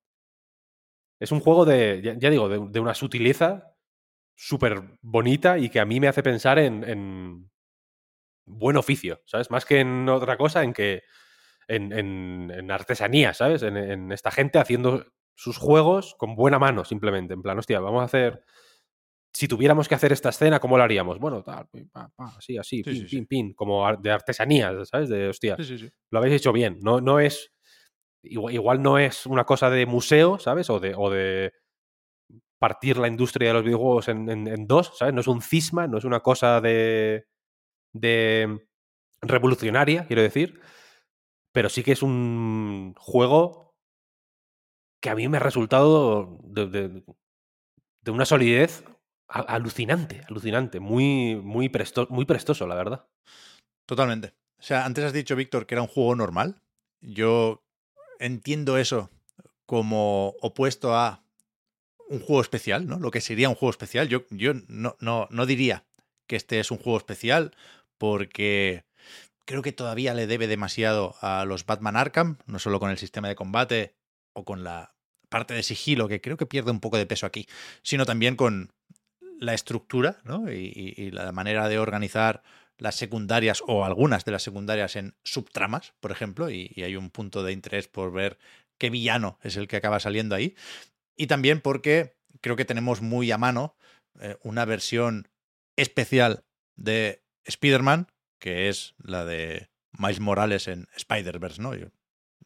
[1.22, 2.00] Es un juego de.
[2.02, 3.74] Ya, ya digo, de, de una sutileza
[4.34, 7.50] súper bonita y que a mí me hace pensar en, en
[8.44, 9.50] buen oficio, ¿sabes?
[9.50, 11.02] Más que en otra cosa, en que.
[11.68, 13.62] En, en- en artesanía, ¿sabes?
[13.62, 17.34] En, esta gente haciendo sus juegos con buena mano, simplemente.
[17.34, 18.42] En plan, hostia, vamos a hacer.
[19.32, 21.18] Si tuviéramos que hacer esta escena, ¿cómo lo haríamos?
[21.18, 23.16] Bueno, tal, pa, pa, así, así, Sí, pin, sí, sí.
[23.16, 25.08] pin, pin, como de artesanía, ¿sabes?
[25.08, 25.90] De hostia, Sí, sí, sí.
[26.10, 26.78] lo habéis hecho bien.
[26.82, 27.52] No, no es.
[28.24, 30.70] Igual, no es una cosa de museo, ¿sabes?
[30.70, 31.52] O de, o de
[32.58, 35.14] partir la industria de los videojuegos en, dos, ¿sabes?
[35.14, 37.26] No es un cisma, no es una cosa de.
[37.94, 38.66] de.
[39.22, 40.60] revolucionaria, quiero decir.
[41.52, 43.74] Pero sí que es un juego
[45.00, 47.04] que a mí me ha resultado de, de-
[48.12, 48.84] una solidez
[49.28, 50.80] alucinante, alucinante.
[50.80, 53.06] Muy, muy, presto- muy prestoso, la verdad.
[53.86, 54.34] Totalmente.
[54.58, 56.62] O sea, antes has dicho, Víctor, que era un juego normal.
[57.00, 57.61] Yo
[58.22, 59.10] entiendo eso
[59.66, 61.22] como opuesto a
[62.08, 62.98] un juego especial, ¿no?
[62.98, 64.08] Lo que sería un juego especial.
[64.08, 65.84] Yo, yo no, no, no diría
[66.26, 67.54] que este es un juego especial
[67.98, 68.84] porque
[69.46, 73.28] creo que todavía le debe demasiado a los Batman Arkham, no solo con el sistema
[73.28, 73.94] de combate
[74.34, 74.94] o con la
[75.28, 77.46] parte de sigilo, que creo que pierde un poco de peso aquí,
[77.82, 78.72] sino también con
[79.38, 80.52] la estructura ¿no?
[80.52, 82.42] y, y- y la manera de organizar
[82.82, 87.44] las secundarias o algunas de las secundarias en subtramas, por ejemplo, y, hay un punto
[87.44, 88.38] de interés por ver
[88.76, 90.56] qué villano es el que acaba saliendo ahí.
[91.16, 93.76] Y también porque creo que tenemos muy a mano
[94.20, 95.28] eh, una versión
[95.76, 96.44] especial
[96.74, 98.08] de Spider-Man,
[98.40, 101.72] que es la de Miles Morales en Spider-Verse, ¿no?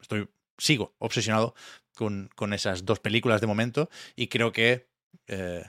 [0.03, 1.55] Estoy, sigo obsesionado
[1.95, 4.87] con, con esas dos películas de momento y creo que
[5.29, 5.65] eh,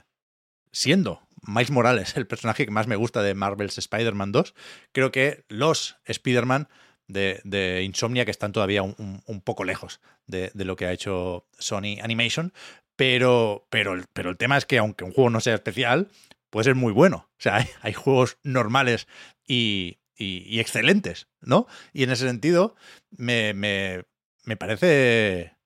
[0.72, 4.54] siendo Miles Morales el personaje que más me gusta de Marvel's Spider-Man 2,
[4.92, 6.68] creo que los Spider-Man
[7.08, 12.52] de, Insomnia que están todavía un, poco lejos de, lo que ha hecho Sony Animation,
[12.96, 16.08] pero, pero, pero el tema es que aunque un juego no sea especial,
[16.50, 17.28] puede ser muy bueno.
[17.38, 19.08] O sea, hay, juegos normales
[19.46, 21.66] y, y- y excelentes, ¿no?
[21.94, 22.76] Y en ese sentido,
[23.10, 24.04] me, me-
[24.44, 25.56] me parece,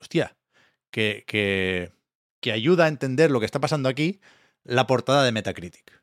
[0.00, 0.36] hostia,
[0.90, 1.92] que, que,
[2.40, 4.20] que ayuda a entender lo que está pasando aquí
[4.68, 6.02] la portada de Metacritic.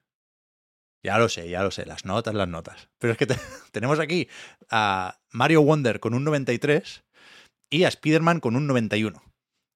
[1.04, 2.90] Ya lo sé, ya lo sé, las notas, las notas.
[2.98, 3.38] Pero es que te-
[3.72, 4.28] tenemos aquí
[4.70, 7.04] a Mario Wonder con un 93
[7.70, 9.22] y a Spider-Man con un 91.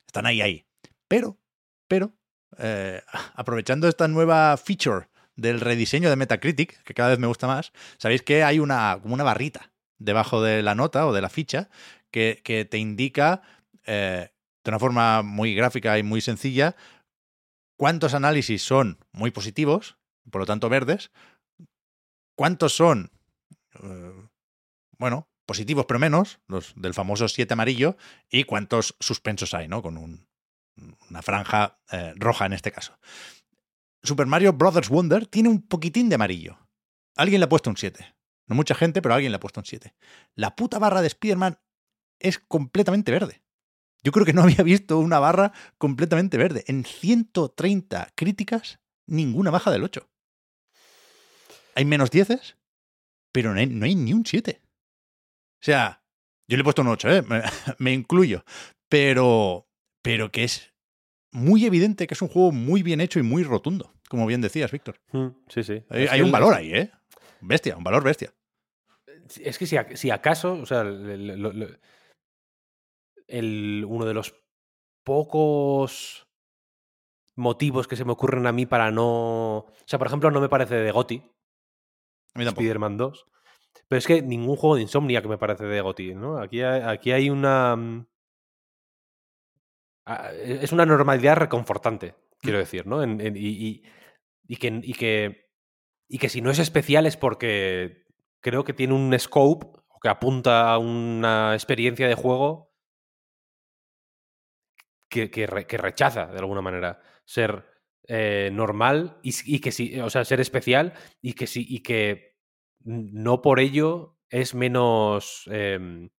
[0.08, 0.66] Están ahí, ahí.
[1.08, 1.38] Pero,
[1.88, 2.14] pero,
[2.58, 3.02] eh,
[3.36, 8.24] aprovechando esta nueva feature del rediseño de Metacritic, que cada vez me gusta más, sabéis
[8.24, 11.70] que hay una, como una barrita debajo de la nota o de la ficha
[12.12, 13.42] que, que te indica
[13.86, 14.32] eh,
[14.64, 16.76] de una forma muy gráfica y muy sencilla
[17.80, 19.98] cuántos análisis son muy positivos,
[20.30, 21.12] por lo tanto verdes,
[22.36, 23.10] cuántos son,
[23.82, 24.28] eh,
[24.98, 27.96] bueno, positivos pero menos, los del famoso 7 amarillo,
[28.30, 29.82] y cuántos suspensos hay, ¿no?
[29.82, 30.28] Con un-
[31.10, 32.98] una franja eh, roja en este caso.
[34.04, 36.58] Super Mario Brothers Wonder tiene un poquitín de amarillo.
[37.16, 38.14] Alguien le ha puesto un 7.
[38.48, 39.94] No mucha gente, pero alguien le ha puesto un 7.
[40.36, 41.60] La puta barra de Spider-Man
[42.20, 43.42] es completamente verde.
[44.04, 46.64] Yo creo que no había visto una barra completamente verde.
[46.68, 50.10] En 130 críticas, ninguna baja del 8.
[51.76, 52.58] Hay menos 10,
[53.32, 54.62] pero no hay, no hay ni un 7.
[55.62, 56.04] O sea,
[56.48, 57.22] yo le he puesto un 8, ¿eh?
[57.28, 57.42] me,
[57.78, 58.44] me incluyo.
[58.90, 59.68] Pero,
[60.02, 60.74] pero que es
[61.32, 64.72] muy evidente que es un juego muy bien hecho y muy rotundo, como bien decías,
[64.72, 65.00] Víctor.
[65.12, 65.84] Mm, Sí, sí.
[65.90, 66.92] Hay, un valor ahí, ¿eh?
[67.42, 68.34] Bestia, un valor bestia.
[69.40, 71.68] Es que si, acaso, o sea, lo- lo-
[73.30, 74.36] el- uno de los
[75.04, 76.28] pocos
[77.36, 79.58] motivos que se me ocurren a mí para no.
[79.60, 81.16] O sea, por ejemplo, no me parece de Goti,
[82.36, 82.62] A mí tampoco.
[82.62, 83.26] Spider-Man 2.
[83.88, 86.38] Pero es que ningún juego de Insomnia que me parece de Goti, ¿no?
[86.38, 87.76] Aquí hay, aquí hay una.
[87.76, 88.06] mm,
[90.06, 93.02] ah, Es una normalidad reconfortante, quiero decir, ¿no?
[93.04, 93.84] En- en- y, y-
[94.48, 95.50] y que, y, que,
[96.08, 98.04] y que si no es especial es porque
[98.42, 102.69] creo que tiene un scope, o que apunta a una experiencia de juego
[105.10, 107.66] que, que re- que rechaza de alguna manera ser
[108.08, 112.38] eh, normal y, que sí, o sea, ser especial y que sí, y que
[112.84, 116.10] no por ello es menos em,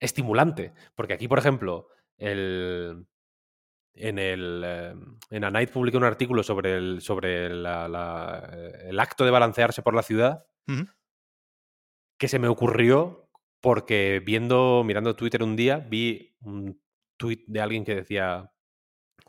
[0.00, 0.72] estimulante.
[0.94, 1.88] Porque aquí, por ejemplo,
[2.18, 3.06] el,
[3.94, 8.50] en el em, en A Night publiqué un artículo sobre el, sobre la- la-
[8.84, 10.46] el acto de balancearse por la ciudad
[12.18, 13.28] que se me ocurrió
[13.60, 16.80] porque viendo, mirando Twitter un día, vi un
[17.16, 18.50] tweet de alguien que decía,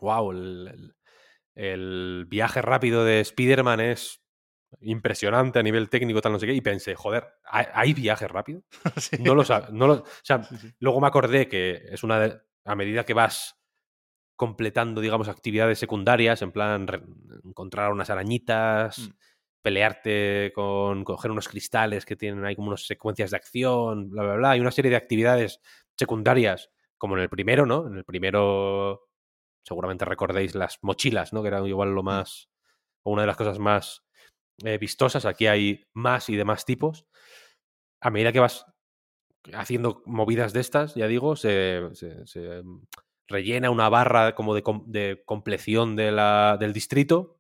[0.02, 0.96] wow, el, el-
[1.56, 4.22] el viaje rápido de Spider-Man es
[4.82, 8.62] impresionante a nivel técnico, tal no sé qué, y pensé, joder, ¿hay, hay viaje rápido?
[8.98, 9.18] Sí.
[9.20, 9.70] No lo sabía.
[9.72, 10.74] No lo- o sea, Sí, sí.
[10.80, 13.56] luego me acordé que es una de, a medida que vas
[14.36, 17.04] completando, digamos, actividades secundarias, en plan re-
[17.46, 19.12] encontrar unas arañitas, Mm.
[19.62, 24.36] pelearte con coger unos cristales que tienen ahí como unas secuencias de acción, bla, bla,
[24.36, 24.52] bla.
[24.52, 25.62] Hay una serie de actividades
[25.98, 26.70] secundarias,
[27.06, 27.88] como en el primero, ¿no?
[27.88, 29.08] En el primero,
[29.64, 31.42] seguramente recordéis las mochilas, ¿no?
[31.42, 32.50] Que era igual lo más,
[33.04, 34.04] o una de las cosas más
[34.64, 35.26] eh, vistosas.
[35.26, 37.06] Aquí hay más y de más tipos.
[38.02, 38.66] A medida que vas
[39.54, 42.82] haciendo movidas de estas, ya digo, se, se- se, mm,
[43.28, 47.40] rellena una barra como de, com- de compleción de la- del distrito.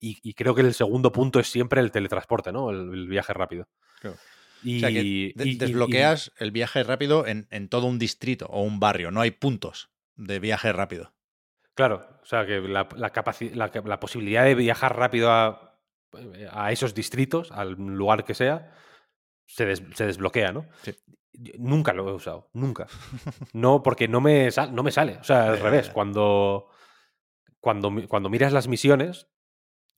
[0.00, 2.70] Y, y creo que el segundo punto es siempre el teletransporte, ¿no?
[2.70, 3.68] El, el viaje rápido.
[4.00, 4.16] Claro.
[4.62, 7.98] Y, O sea que y- de- y- desbloqueas el viaje rápido en, en todo un
[7.98, 9.10] distrito o un barrio.
[9.10, 11.12] No hay puntos de viaje rápido.
[11.74, 15.78] Claro, o sea que la, la, capaci- la, la posibilidad de viajar rápido a,
[16.50, 18.74] a esos distritos, al lugar que sea,
[19.46, 20.66] se, des- se desbloquea, ¿no?
[20.82, 20.94] Sí.
[21.58, 22.88] Nunca lo he usado, nunca.
[23.54, 25.16] No, porque no me, sal- no me sale.
[25.16, 26.68] O sea, al revés, cuando,
[27.58, 29.28] cuando, cuando miras las misiones,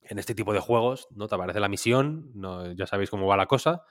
[0.01, 1.27] en este tipo de juegos, ¿no?
[1.27, 3.83] Te aparece la misión, no, ya sabéis cómo va la cosa,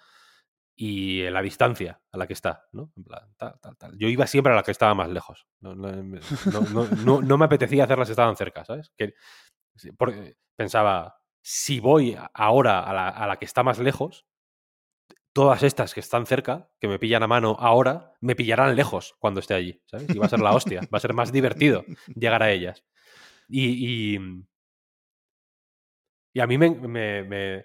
[0.76, 2.92] y la distancia a la que está, ¿no?
[2.96, 3.98] En plan, tal, tal, tal.
[3.98, 5.46] Yo iba siempre a la que estaba más lejos.
[5.60, 5.90] No, no,
[6.72, 8.92] no- no- no- me apetecía hacerlas que estaban cerca, ¿sabes?
[8.96, 9.14] Que,
[9.96, 14.26] porque pensaba, si voy ahora a la, a la que está más lejos,
[15.32, 19.40] todas estas que están cerca, que me pillan a mano ahora, me pillarán lejos cuando
[19.40, 20.08] esté allí, ¿sabes?
[20.14, 21.84] Y va a ser la hostia, va a ser más divertido
[22.14, 22.84] llegar a ellas.
[23.48, 24.18] Y, y,
[26.32, 27.64] y a mí me, me- me-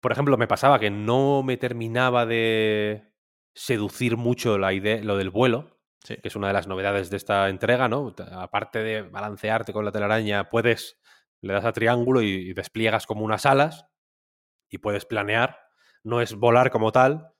[0.00, 3.12] por ejemplo, me pasaba que no me terminaba de
[3.54, 6.16] seducir mucho la idea, lo del vuelo, Sí.
[6.16, 8.14] que es una de las novedades de esta entrega, ¿no?
[8.32, 10.98] Aparte de balancearte con la telaraña, puedes,
[11.42, 13.86] le das a triángulo y, y despliegas como unas alas
[14.70, 15.58] y puedes planear.
[16.02, 17.34] No es volar como tal,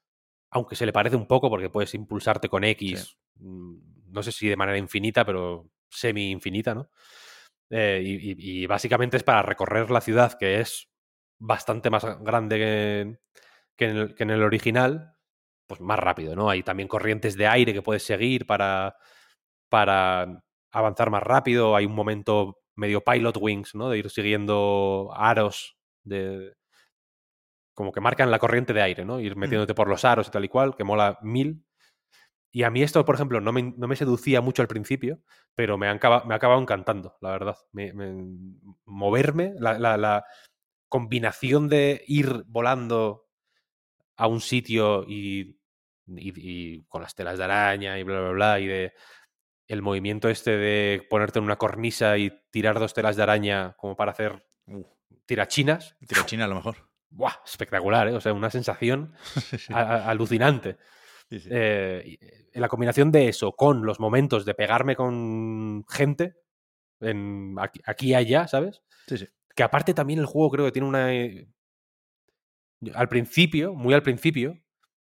[0.51, 4.49] aunque se le parece un poco porque puedes impulsarte con X, mm, no sé si
[4.49, 6.91] de manera infinita, pero semi infinita, ¿no?
[7.71, 10.90] Eh, y básicamente es para recorrer la ciudad, que es
[11.41, 13.19] bastante más grande que,
[13.77, 15.15] que en el, que en el original,
[15.67, 16.51] pues más rápido, ¿no?
[16.51, 18.97] Hay también corrientes de aire que puedes seguir para,
[19.71, 20.43] para
[20.73, 21.77] avanzar más rápido.
[21.77, 23.91] Hay un momento medio pilot wings, ¿no?
[23.91, 26.55] De ir siguiendo aros de...
[27.75, 29.21] Como que marcan la corriente de aire, ¿no?
[29.21, 31.65] Ir metiéndote por los aros y tal y cual, que mola mil.
[32.53, 35.21] Y a mí esto, por ejemplo, no me, no me seducía mucho al principio,
[35.55, 37.57] pero me, han me ha acabado encantando, la verdad.
[37.73, 38.15] Me- me-
[38.87, 40.25] moverme, la, la- la
[40.91, 43.29] combinación de ir volando
[44.17, 45.59] a un sitio y,
[46.07, 46.33] y-
[46.77, 48.93] y con las telas de araña y bla, bla, bla, y de
[49.69, 53.97] el movimiento este de ponerte en una cornisa y tirar dos telas de araña como
[53.97, 54.47] para hacer
[55.27, 55.97] tirachinas.
[56.07, 56.77] tiro china a lo mejor.
[57.11, 57.35] ¡Buah!
[57.45, 58.15] Espectacular, ¿eh?
[58.15, 60.79] O sea, una sensación Sí, alucinante.
[61.29, 61.49] Sí, sí.
[61.53, 66.37] Eh, eh, la combinación de eso con los momentos de pegarme con gente
[67.01, 68.83] en, aquí, aquí y allá, ¿sabes?
[69.09, 69.29] Sí, sí.
[69.61, 71.15] Que aparte también el juego creo que tiene una...
[71.15, 71.47] eh,
[72.95, 74.59] Al principio, muy al principio,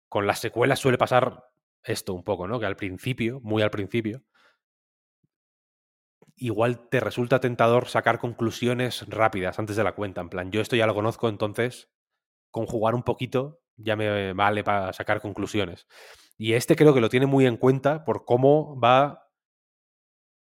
[0.08, 1.44] con las secuelas suele pasar
[1.84, 2.58] esto un poco, ¿no?
[2.58, 4.24] Que al principio, muy al principio,
[6.38, 10.22] igual te resulta tentador sacar conclusiones rápidas antes de la cuenta.
[10.22, 11.90] En plan, yo esto ya lo conozco, entonces
[12.50, 15.88] con jugar un poquito ya me vale para sacar conclusiones.
[16.38, 19.27] Y este creo que lo tiene muy en cuenta por cómo va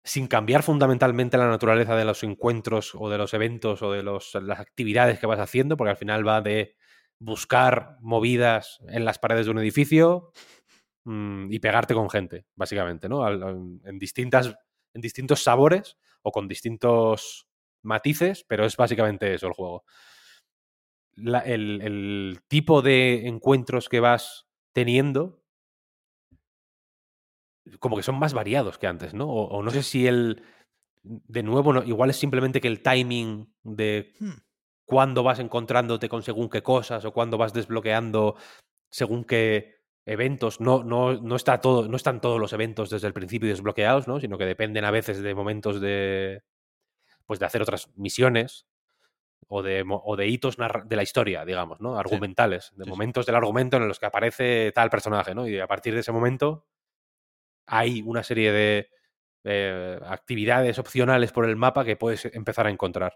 [0.06, 4.60] sin cambiar fundamentalmente la naturaleza de los encuentros o de los eventos o de las
[4.60, 6.76] actividades que vas haciendo, porque al final va de
[7.18, 10.32] buscar movidas en las paredes de un edificio
[11.06, 13.28] mm, y pegarte con gente, básicamente, ¿no?
[13.28, 14.56] En, distintas,
[14.94, 17.48] en distintos sabores o con distintos
[17.82, 19.86] matices, pero es básicamente eso el juego.
[21.16, 25.45] El tipo de encuentros que vas teniendo
[27.80, 29.28] como que son más variados que antes, ¿no?
[29.28, 30.44] O, o no sé si el...
[31.04, 34.40] De nuevo, no, igual es simplemente que el timing de Hmm.
[34.86, 38.36] cuándo vas encontrándote con según qué cosas o cuándo vas desbloqueando
[38.90, 39.76] según qué
[40.06, 44.08] eventos, no, no, no, está todo, no están todos los eventos desde el principio desbloqueados,
[44.08, 44.20] ¿no?
[44.20, 46.44] Sino que dependen a veces de momentos de.
[47.26, 48.68] Pues de hacer otras misiones.
[49.48, 52.00] O de, o de hitos de la historia, digamos, ¿no?
[52.00, 52.72] Argumentales.
[52.76, 52.90] De sí.
[52.90, 55.48] momentos del argumento en los que aparece tal personaje, ¿no?
[55.48, 56.66] Y a partir de ese momento
[57.66, 58.90] hay una serie de
[59.44, 63.14] eh, actividades opcionales por el mapa que puedes empezar a encontrar.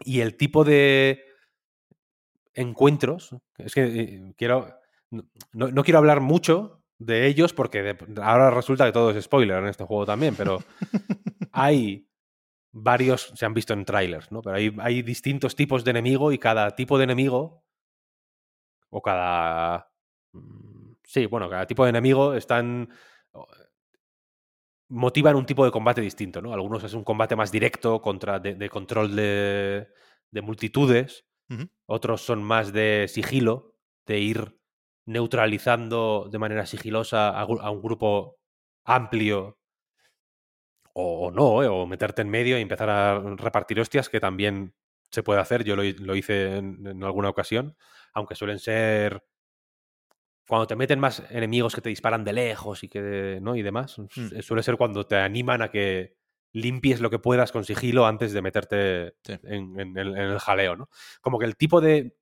[0.00, 1.24] Y el tipo de
[2.54, 4.80] encuentros, es que eh, quiero,
[5.10, 9.68] no, no quiero hablar mucho de ellos porque ahora resulta que todo es spoiler en
[9.68, 10.62] este juego también, pero
[11.52, 12.08] hay
[12.72, 14.42] varios, se han visto en trailers, ¿no?
[14.42, 17.64] Pero hay, hay distintos tipos de enemigo y cada tipo de enemigo,
[18.90, 19.90] o cada...
[20.32, 22.90] mm, Sí, bueno, cada tipo de enemigo están...
[24.88, 26.52] motivan un tipo de combate distinto, ¿no?
[26.52, 29.88] Algunos es un combate más directo contra de, de control de,
[30.30, 31.26] de multitudes,
[31.86, 33.74] otros son más de sigilo,
[34.06, 34.58] de ir
[35.06, 38.38] neutralizando de manera sigilosa a, un grupo
[38.84, 39.58] amplio
[40.94, 41.68] o, o no, ¿eh?
[41.68, 44.74] o meterte en medio y empezar a repartir hostias, que también
[45.10, 45.64] se puede hacer.
[45.64, 47.76] Yo lo, hi- lo hice en, en alguna ocasión,
[48.12, 49.22] aunque suelen ser
[50.48, 53.98] cuando te meten más enemigos que te disparan de lejos y que no y demás,
[53.98, 54.40] Mm.
[54.40, 56.16] suele ser cuando te animan a que
[56.52, 59.34] limpies lo que puedas con sigilo antes de meterte Sí.
[59.44, 60.88] en, en el, en el jaleo, ¿no?
[61.20, 62.16] Como que el tipo de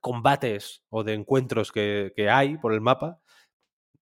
[0.00, 3.20] combates o de encuentros que, que hay por el mapa,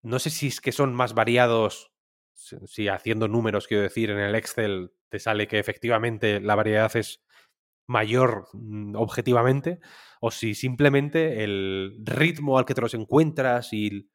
[0.02, 1.92] no sé si es que son más variados,
[2.34, 6.94] si, si haciendo números, quiero decir, en el Excel te sale que efectivamente la variedad
[6.96, 7.23] es
[7.86, 9.80] mayor mm, objetivamente,
[10.20, 14.10] o si simplemente el ritmo al que te los encuentras y,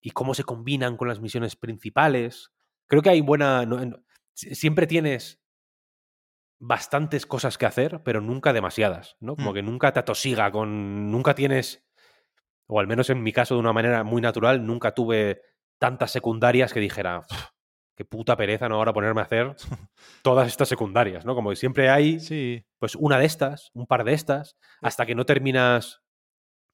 [0.00, 2.50] y cómo se combinan con las misiones principales.
[2.86, 3.66] Creo que hay buena...
[3.66, 4.02] no- no-
[4.34, 5.40] si- siempre tienes
[6.58, 9.34] bastantes cosas que hacer, pero nunca demasiadas, ¿no?
[9.36, 9.54] Como Mm.
[9.54, 11.10] que nunca te atosiga con...
[11.10, 11.84] Nunca tienes,
[12.66, 15.40] o al menos en mi caso de una manera muy natural, nunca tuve
[15.78, 17.44] tantas secundarias que dijera, "Uf,
[18.00, 19.54] qué puta pereza no ahora ponerme a hacer
[20.22, 21.34] todas estas secundarias, ¿no?
[21.34, 22.64] Como siempre hay Sí.
[22.78, 26.00] pues una de estas, un par de estas, hasta que no terminas.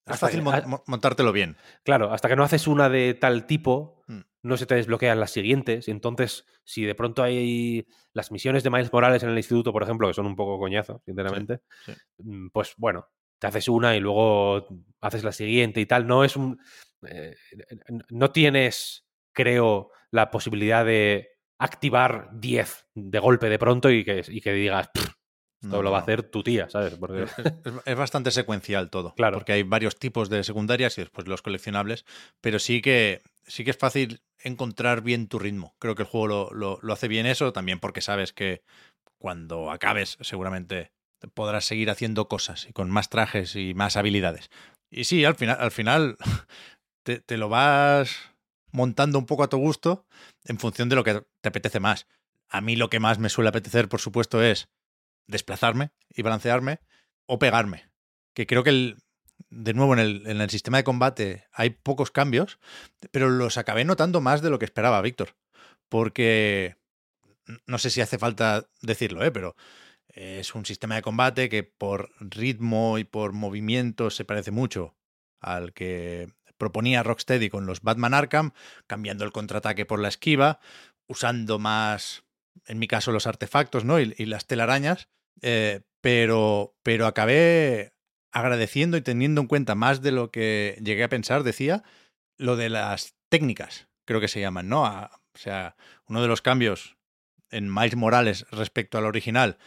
[0.06, 1.56] Es fácil que- mon- mo- montártelo bien.
[1.82, 4.20] Claro, hasta que no haces una de tal tipo, Mm.
[4.44, 5.88] no se te desbloquean las siguientes.
[5.88, 10.06] Entonces, si de pronto hay las misiones de Miles Morales en el instituto, por ejemplo,
[10.06, 11.92] que son un poco coñazo, sinceramente, sí.
[12.18, 13.08] mm, pues bueno,
[13.40, 14.68] te haces una y luego
[15.00, 16.06] haces la siguiente y tal.
[16.06, 16.60] No es un.
[17.08, 17.34] eh,
[18.10, 21.30] no tienes, creo, la posibilidad de
[21.60, 25.04] activar 10 de golpe de pronto y que, y que digas, "Pff,
[25.62, 26.94] esto No, lo va a hacer tu tía, ¿sabes?
[26.96, 29.14] Porque, Es, es- es bastante secuencial todo.
[29.16, 29.38] Claro.
[29.38, 32.04] Porque hay varios tipos de secundarias y después los coleccionables.
[32.42, 35.74] Pero sí que, sí que es fácil encontrar bien tu ritmo.
[35.78, 38.62] Creo que el juego lo, lo- lo hace bien eso, también porque sabes que
[39.18, 40.92] cuando acabes seguramente
[41.34, 44.50] podrás seguir haciendo cosas y con más trajes y más habilidades.
[44.90, 46.16] Y sí, al final, al final
[47.02, 48.14] te, te lo vas
[48.72, 50.06] montando un poco a tu gusto
[50.44, 52.06] en función de lo que te apetece más.
[52.48, 54.68] A mí lo que más me suele apetecer, por supuesto, es
[55.26, 56.80] desplazarme y balancearme
[57.26, 57.90] o pegarme.
[58.34, 58.96] Que creo que, el,
[59.50, 62.58] de nuevo, en el, en el sistema de combate hay pocos cambios,
[63.10, 65.36] pero los acabé notando más de lo que esperaba, Víctor.
[65.88, 66.76] Porque
[67.66, 69.30] no sé si hace falta decirlo, ¿eh?
[69.30, 69.56] pero
[70.08, 74.96] es un sistema de combate que por ritmo y por movimiento se parece mucho
[75.40, 78.52] al que proponía Rocksteady con los Batman Arkham,
[78.86, 80.60] cambiando el contraataque por la esquiva,
[81.06, 82.24] usando más,
[82.66, 84.00] en mi caso, los artefactos ¿no?
[84.00, 85.08] y, y las telarañas,
[85.42, 87.92] eh, pero, pero acabé
[88.32, 91.82] agradeciendo y teniendo en cuenta más de lo que llegué a pensar, decía,
[92.36, 94.84] lo de las técnicas, creo que se llaman, ¿no?
[94.84, 95.76] O sea,
[96.06, 96.96] uno de los cambios
[97.50, 99.58] en Miles Morales respecto al original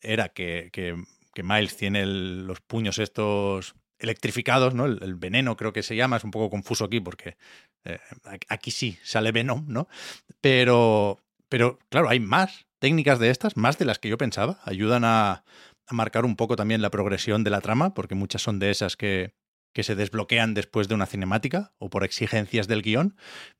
[0.00, 0.96] era que, que,
[1.34, 4.86] que Miles tiene los puños estos electrificados, ¿no?
[4.86, 7.36] El, veneno creo que se llama, es un poco confuso aquí porque
[7.84, 7.98] eh,
[8.48, 9.88] aquí- sí sale Venom, ¿no?
[10.40, 11.18] Pero,
[11.48, 15.44] pero claro, hay más técnicas de estas, más de las que yo pensaba, ayudan a,
[15.86, 18.96] a marcar un poco también la progresión de la trama, porque muchas son de esas
[18.96, 19.34] que,
[19.72, 23.16] que se desbloquean después de una cinemática o por exigencias del guion.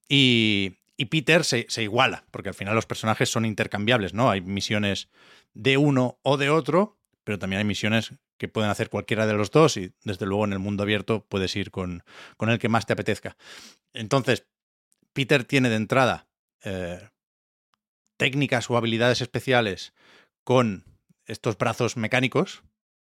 [0.09, 4.31] Y, y Peter se, se iguala, porque al final los personajes son intercambiables, ¿no?
[4.31, 5.09] Hay misiones
[5.55, 9.51] de uno o de otro, pero también hay misiones que pueden hacer cualquiera de los
[9.51, 12.05] dos y desde luego en el mundo abierto puedes ir con,
[12.37, 13.37] con el que más te apetezca.
[13.93, 14.47] Entonces,
[15.13, 16.27] Peter tiene de entrada
[16.65, 17.09] eh,
[18.17, 19.93] técnicas o habilidades especiales
[20.45, 20.85] con
[21.27, 22.63] estos brazos mecánicos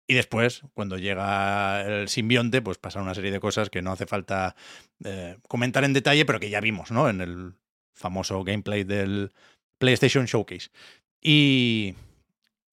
[0.07, 4.07] y después, cuando llega el simbionte, pues pasan una serie de cosas que no hace
[4.07, 4.55] falta
[5.03, 7.09] eh, comentar en detalle, pero que ya vimos, ¿no?
[7.09, 7.55] En el
[7.95, 9.33] famoso gameplay del
[9.79, 10.71] PlayStation Showcase.
[11.23, 11.95] Y,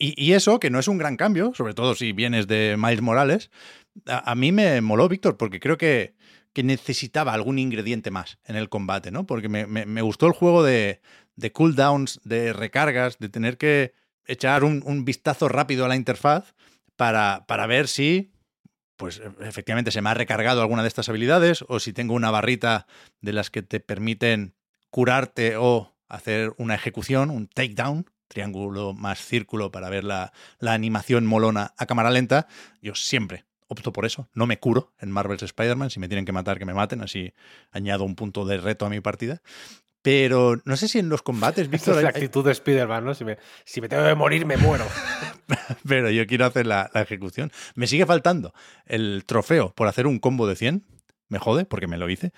[0.07, 3.01] y, y eso, que no es un gran cambio, sobre todo si vienes de Miles
[3.01, 3.51] Morales,
[4.07, 6.15] a, mí me moló, Víctor, porque creo que,
[6.53, 9.25] que necesitaba algún ingrediente más en el combate, ¿no?
[9.25, 11.01] Porque me, me- me gustó el juego de,
[11.35, 13.93] de cooldowns, de recargas, de tener que
[14.25, 16.53] echar un, un vistazo rápido a la interfaz
[16.95, 18.31] para, para ver si,
[18.97, 22.31] pues e- efectivamente se me ha recargado alguna de estas habilidades o si tengo una
[22.31, 22.87] barrita
[23.21, 24.55] de las que te permiten
[24.89, 31.25] curarte o hacer una ejecución, un takedown, triángulo más círculo para ver la, la animación
[31.25, 32.47] molona a cámara lenta.
[32.81, 34.29] Yo siempre opto por eso.
[34.33, 35.89] No me curo en Marvel's Spider-Man.
[35.89, 37.01] Si me tienen que matar, que me maten.
[37.01, 37.33] Así
[37.71, 39.41] añado un punto de reto a mi partida.
[40.01, 43.13] Pero no sé si en los combates, Esa Víctor, es la actitud de Spider-Man, ¿no?
[43.13, 44.85] Si me, si me tengo que morir, me muero.
[45.87, 47.51] pero yo quiero hacer la, la ejecución.
[47.75, 48.53] Me sigue faltando
[48.85, 50.85] el trofeo por hacer un combo de 100.
[51.27, 52.33] Me jode, porque me lo hice.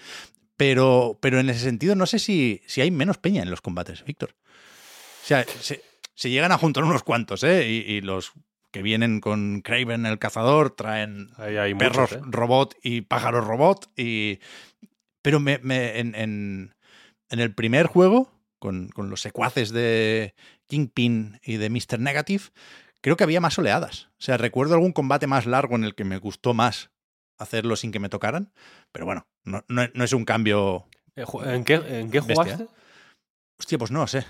[0.57, 4.03] Pero, pero en ese sentido, no sé si, si hay menos peña en los combates,
[4.03, 4.35] Víctor.
[5.23, 5.81] O sea, se,
[6.13, 7.67] se llegan a juntar unos cuantos, ¿eh?
[7.69, 8.33] Y, y los
[8.71, 12.29] que vienen con Craven el cazador traen Ahí hay perros muchos, ¿eh?
[12.29, 13.89] robot y pájaros robot.
[13.97, 14.39] Y...
[15.21, 16.75] Pero me, me- en, en-
[17.29, 18.29] en el primer juego,
[18.59, 20.35] con, con los secuaces de
[20.67, 21.99] Kingpin y de Mr.
[21.99, 22.43] Negative,
[23.01, 24.09] creo que había más oleadas.
[24.19, 26.91] O sea, recuerdo algún combate más largo en el que me gustó más
[27.37, 28.51] hacerlo sin que me tocaran.
[28.91, 30.85] Pero bueno, no, no- no es un cambio.
[31.15, 32.35] Eh, ¿En qué, en qué Bestia.
[32.35, 32.67] jugaste?
[33.59, 34.25] Hostia, pues no sé.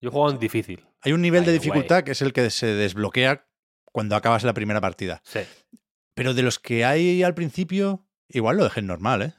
[0.00, 0.86] Yo jugado en difícil.
[1.02, 3.46] Hay un nivel de dificultad que es el que se desbloquea
[3.92, 5.20] cuando acabas la primera partida.
[5.24, 5.40] Sí.
[6.14, 9.34] Pero de los que hay al principio, igual lo dejé normal, ¿eh?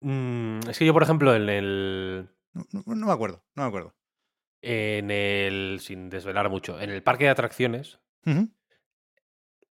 [0.00, 2.28] Mm, es que yo, por ejemplo, en el.
[2.52, 3.94] No, no- no me acuerdo, no me acuerdo.
[4.62, 5.78] En el.
[5.80, 6.80] Sin desvelar mucho.
[6.80, 7.98] En el parque de atracciones.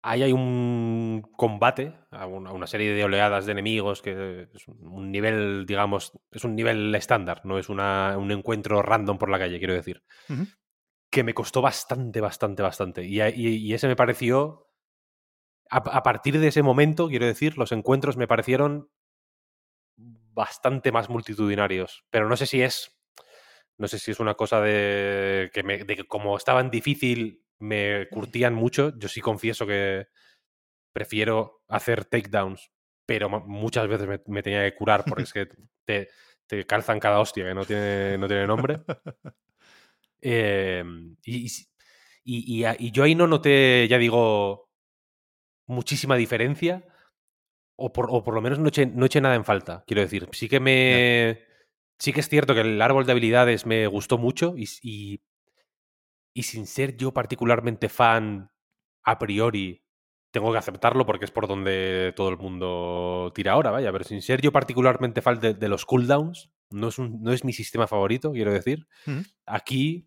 [0.02, 4.66] Ahí hay un combate, a un- a una serie de oleadas de enemigos que es
[4.68, 9.39] un nivel, digamos, es un nivel estándar, no es una- un encuentro random por la
[9.39, 10.02] calle, quiero decir.
[11.10, 13.05] Que me costó bastante, bastante, bastante.
[13.05, 14.68] Y, a- y- y ese me pareció.
[15.70, 18.89] A, a partir de ese momento, quiero decir, los encuentros me parecieron
[19.97, 22.05] bastante más multitudinarios.
[22.10, 22.97] Pero no sé si es.
[23.77, 28.09] No sé si es una cosa de que, me- de que como estaban difícil, me
[28.11, 28.93] curtían mucho.
[28.99, 30.09] Yo sí confieso que
[30.93, 32.70] prefiero hacer takedowns,
[33.07, 35.49] pero muchas veces me, me tenía que curar porque es que
[35.85, 36.09] te,
[36.47, 38.81] te calzan cada hostia que no tiene, no tiene nombre.
[40.23, 40.85] Eh,
[41.24, 41.51] y, y
[42.24, 44.69] y- y yo ahí no noté, ya digo,
[45.66, 46.85] muchísima diferencia.
[47.77, 50.28] O por, o por lo menos no eché, no eché nada en falta, quiero decir.
[50.32, 51.41] Sí que me.
[51.99, 55.20] Sí que es cierto que el árbol de habilidades me gustó mucho y,
[56.35, 58.51] y sin ser yo particularmente fan
[59.05, 59.82] a priori,
[60.32, 64.23] tengo que aceptarlo porque es por donde todo el mundo tira ahora, vaya, pero sin
[64.23, 67.86] ser yo particularmente fan de, de los cooldowns, no es, un- no es mi sistema
[67.89, 68.86] favorito, quiero decir.
[69.47, 70.07] Aquí.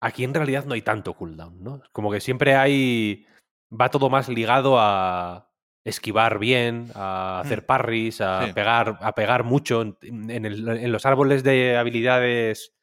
[0.00, 1.82] Aquí en realidad no hay tanto cooldown, ¿no?
[1.92, 3.26] Como que siempre hay.
[3.72, 5.50] Va todo más ligado a
[5.84, 7.66] esquivar bien, a hacer Mm.
[7.66, 8.52] parries, a Sí.
[8.52, 9.82] pegar, a pegar mucho.
[9.82, 12.75] En, en el- en los árboles de habilidades.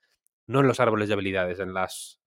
[0.47, 2.19] No en los árboles de habilidades, en las.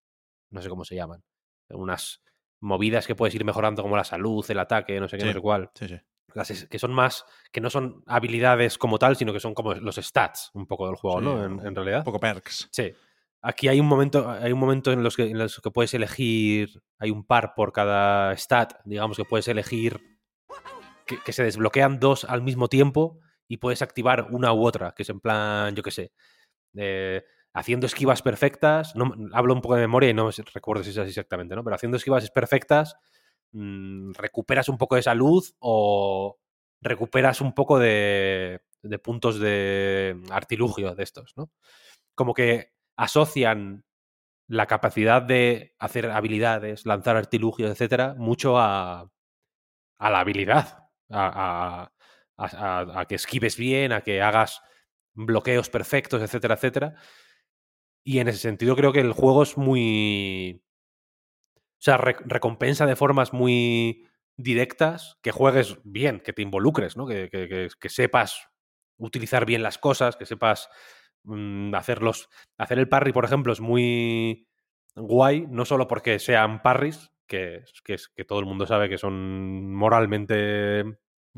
[0.50, 1.22] No sé cómo se llaman.
[1.70, 2.22] Unas
[2.60, 5.28] movidas que puedes ir mejorando como la salud, el ataque, no sé qué, Sí.
[5.28, 5.70] no sé cuál.
[5.74, 5.96] Sí, sí.
[6.34, 7.24] Las que son más.
[7.52, 10.96] que no son habilidades como tal, sino que son como los stats un poco del
[10.96, 11.44] juego, ¿no?
[11.44, 11.98] En, en realidad.
[12.00, 12.68] Un poco perks.
[12.72, 12.92] Sí.
[13.42, 16.82] Aquí hay un momento, hay un momento en los que, en los que puedes elegir,
[16.98, 20.00] hay un par por cada stat, digamos que puedes elegir
[21.06, 25.04] que, que se desbloquean dos al mismo tiempo y puedes activar una u otra, que
[25.04, 26.12] es en plan, yo qué sé,
[26.74, 27.24] eh,
[27.56, 31.10] haciendo esquivas perfectas, no, hablo un poco de memoria y no recuerdo si es así
[31.10, 31.64] exactamente, ¿no?
[31.64, 32.96] Pero haciendo esquivas perfectas,
[33.52, 36.38] mm, recuperas un poco de salud o
[36.82, 41.50] recuperas un poco de, de puntos de artilugio de estos, ¿no?
[42.14, 43.84] Como que asocian
[44.48, 49.10] la capacidad de hacer habilidades, lanzar artilugios, etcétera, mucho a,
[50.10, 51.90] la habilidad, a-
[53.00, 54.60] a que esquives bien, a que hagas
[55.14, 56.94] bloqueos perfectos, etcétera, etcétera.
[58.06, 60.62] Y en ese sentido creo que el juego es muy...
[61.78, 64.06] O sea, re- recompensa de formas muy
[64.36, 67.06] directas que juegues bien, que te involucres, ¿no?
[67.06, 68.48] Que, que- que- sepas
[68.98, 70.68] utilizar bien las cosas, que sepas
[71.24, 72.28] mm, hacerlos.
[72.58, 74.48] Hacer el parry, por ejemplo, es muy
[74.94, 79.72] guay, no solo porque sean parries, que, que, que todo el mundo sabe que son
[79.74, 80.84] moralmente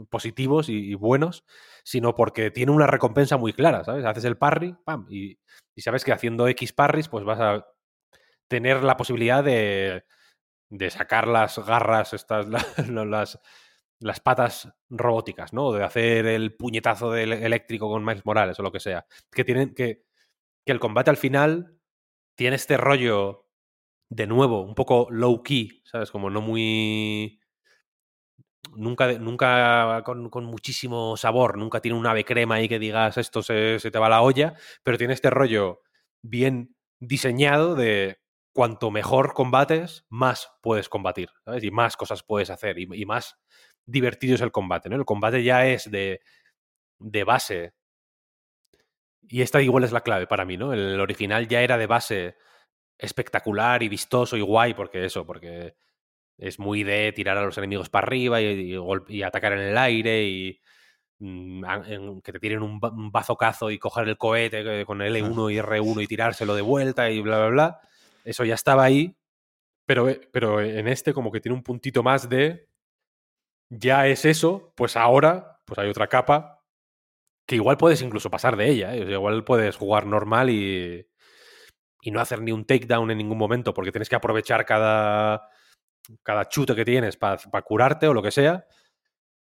[0.07, 1.45] positivos y, buenos,
[1.85, 4.05] sino porque tiene una recompensa muy clara, ¿sabes?
[4.05, 5.39] Haces el parry, pam, y,
[5.75, 7.67] y sabes que haciendo X parries, pues vas a
[8.49, 10.05] tener la posibilidad de,
[10.71, 12.47] de sacar las garras, estas,
[12.89, 13.39] las,
[14.01, 15.73] las patas robóticas, ¿no?
[15.73, 19.07] De hacer el puñetazo del eléctrico con Miles Morales o lo que sea.
[19.31, 20.05] Que tienen que,
[20.65, 21.79] que el combate al final
[22.37, 23.47] tiene este rollo
[24.11, 26.11] de nuevo, un poco low key, ¿sabes?
[26.11, 27.41] Como no muy
[28.77, 33.43] nunca, nunca con, con muchísimo sabor, nunca tiene un ave crema ahí que digas esto
[33.43, 35.83] se, se te va la olla, pero tiene este rollo
[36.23, 38.19] bien diseñado de
[38.53, 41.63] cuanto mejor combates, más puedes combatir, ¿sabes?
[41.63, 43.39] Y más cosas puedes hacer y, más
[43.87, 44.97] divertido es el combate, ¿no?
[44.97, 46.21] El combate ya es de,
[46.99, 47.75] de base.
[49.29, 50.73] Y esta igual es la clave para mí, ¿no?
[50.73, 52.37] El original ya era de base
[52.99, 55.77] espectacular y vistoso y guay, porque eso, porque
[56.39, 58.79] es muy de tirar a los enemigos para arriba y, y,
[59.09, 60.61] y atacar en el aire y
[61.19, 65.51] mm, en- que te tiren un, un bazocazo y coger el cohete que- con L1
[65.51, 67.81] y R1 y tirárselo de vuelta y bla, bla, bla.
[68.25, 69.17] Eso ya estaba ahí,
[69.87, 72.69] pero, eh, pero en este como que tiene un puntito más de
[73.71, 76.65] ya es eso, pues ahora pues hay otra capa
[77.47, 79.03] que igual puedes incluso pasar de ella, ¿eh?
[79.03, 81.07] O sea, igual puedes jugar normal y,
[82.03, 85.49] y no hacer ni un takedown en ningún momento porque tienes que aprovechar cada,
[86.23, 88.67] cada chute que tienes para curarte o lo que sea.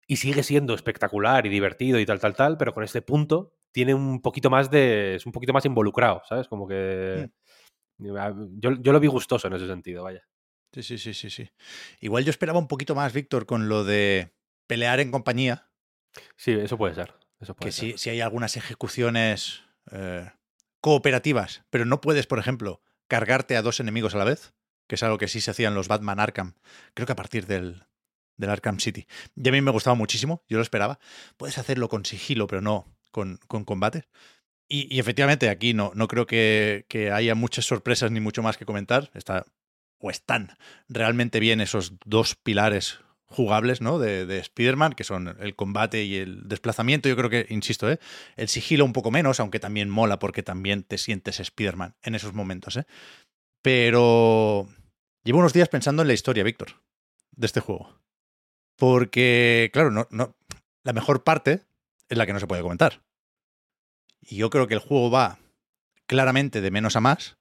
[0.07, 3.93] Y sigue siendo espectacular y divertido y tal, tal, tal, pero con este punto tiene
[3.93, 5.15] un poquito más de.
[5.15, 6.47] es un poquito más involucrado, ¿sabes?
[6.47, 7.29] Como que.
[7.97, 10.27] Yo, yo lo vi gustoso en ese sentido, vaya.
[10.73, 11.49] Sí, sí, sí, sí, sí.
[12.01, 14.35] Igual yo esperaba un poquito más, Víctor, con lo de
[14.67, 15.69] pelear en compañía,
[16.35, 17.13] Sí, eso puede ser.
[17.39, 17.91] Eso puede que ser.
[17.91, 20.29] si, si hay algunas ejecuciones eh,
[20.81, 24.53] cooperativas, pero no puedes, por ejemplo, cargarte a dos enemigos a la vez,
[24.87, 26.53] que es algo que sí se hacía en los Batman Arkham,
[26.93, 27.83] creo que a partir del,
[28.37, 29.07] del Arkham City.
[29.35, 30.99] Y a mí me gustaba muchísimo, yo lo esperaba.
[31.37, 34.07] Puedes hacerlo con sigilo, pero no con, con combate.
[34.67, 38.57] Y, y efectivamente aquí no, no creo que, que haya muchas sorpresas ni mucho más
[38.57, 39.11] que comentar.
[39.13, 39.45] Está,
[39.99, 40.57] o están
[40.89, 43.99] realmente bien esos dos pilares jugables ¿no?
[43.99, 47.09] de, de Spider-Man, que son el combate y el desplazamiento.
[47.09, 47.99] Yo creo que, insisto, ¿eh?
[48.35, 52.33] el sigilo un poco menos, aunque también mola porque también te sientes Spider-Man en esos
[52.33, 52.77] momentos.
[52.77, 52.85] ¿eh?
[53.65, 54.67] Pero
[55.23, 56.83] llevo unos días pensando en la historia, Víctor,
[57.31, 57.99] de este juego.
[58.77, 60.35] Porque, claro, no, no,
[60.83, 61.63] la mejor parte
[62.07, 63.01] es la que no se puede comentar.
[64.21, 65.39] Y yo creo que el juego va
[66.05, 67.39] claramente de menos a más,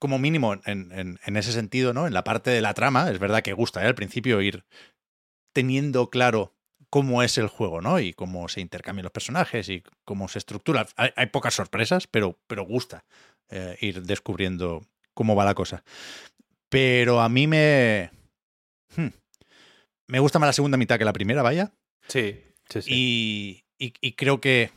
[0.00, 2.08] como mínimo en, en, ese sentido, ¿no?
[2.08, 3.86] En la parte de la trama, es verdad que gusta ¿eh?
[3.86, 4.64] al principio ir
[5.52, 6.52] teniendo claro
[6.90, 8.00] cómo es el juego, ¿no?
[8.00, 10.88] Y cómo se intercambian los personajes y cómo se estructura.
[10.96, 13.04] Hay, hay pocas sorpresas, pero, pero gusta
[13.50, 14.84] eh, ir descubriendo
[15.14, 15.84] cómo va la cosa.
[16.68, 18.10] Pero a mí me...
[18.96, 19.08] Hmm,
[20.08, 21.72] me gusta más la segunda mitad que la primera, vaya.
[22.08, 22.90] Sí, sí, sí.
[22.92, 24.70] Y, y, y creo que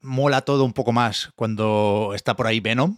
[0.00, 2.96] mola todo un poco más cuando está por ahí Venom.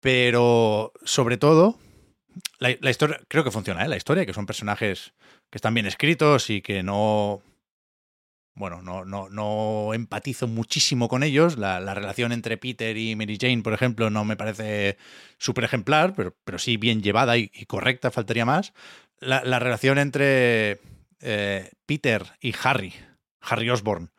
[0.00, 1.78] Pero sobre todo,
[2.58, 3.88] la, la historia, creo que funciona, ¿eh?
[3.88, 5.14] La historia, que son personajes
[5.48, 7.40] que están bien escritos y que no.
[8.54, 11.56] Bueno, no, no, no empatizo muchísimo con ellos.
[11.56, 14.98] La, la, relación entre Peter y Mary Jane, por ejemplo, no me parece
[15.38, 18.74] súper ejemplar, pero, pero sí bien llevada y, correcta, faltaría más.
[19.20, 20.80] La, la relación entre
[21.20, 22.92] eh, Peter y Harry,
[23.40, 24.10] Harry Osborn,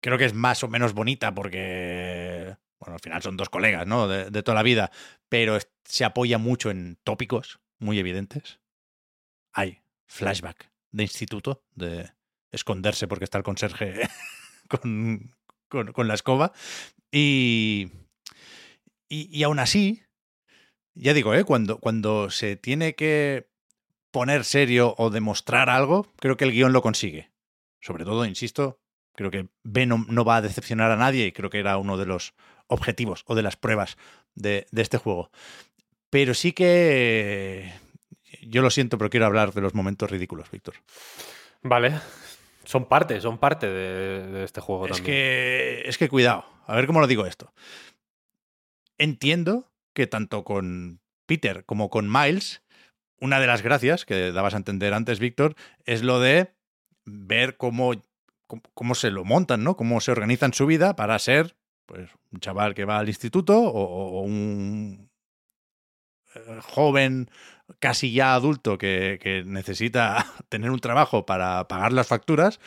[0.00, 4.06] creo que es más o menos bonita porque, bueno, al final son dos colegas, ¿no?
[4.06, 4.90] De, de toda la vida,
[5.30, 8.60] pero se apoya mucho en tópicos muy evidentes.
[9.52, 12.10] Hay flashback de instituto, de
[12.52, 14.08] esconderse porque está el conserje
[14.68, 15.34] con,
[15.68, 16.52] con, con la escoba.
[17.10, 17.90] Y,
[19.08, 20.02] y, y, aún así,
[20.94, 21.44] ya digo, ¿eh?
[21.44, 23.48] cuando, cuando se tiene que
[24.10, 27.30] poner serio o demostrar algo, creo que el guion lo consigue.
[27.80, 28.80] Sobre todo, insisto,
[29.14, 32.06] creo que Venom no va a decepcionar a nadie y creo que era uno de
[32.06, 32.34] los
[32.66, 33.96] objetivos o de las pruebas
[34.34, 35.30] de, de este juego.
[36.10, 37.72] Pero sí que
[38.42, 40.74] yo lo siento, pero quiero hablar de los momentos ridículos, Víctor.
[41.62, 42.00] Vale.
[42.70, 45.06] Son parte, son parte de, de este juego es también.
[45.06, 47.52] Que, es que cuidado, a ver cómo lo digo esto.
[48.96, 52.62] Entiendo que tanto con Peter como con Miles,
[53.18, 56.54] una de las gracias que dabas a entender antes, Víctor, es lo de
[57.04, 57.90] ver cómo,
[58.46, 59.76] cómo, cómo, se lo montan, ¿no?
[59.76, 61.56] Cómo se organizan su vida para ser
[61.86, 65.10] pues, un chaval que va al instituto o, o un
[66.36, 67.28] eh, joven
[67.78, 72.60] casi ya adulto que, necesita tener un trabajo para pagar las facturas,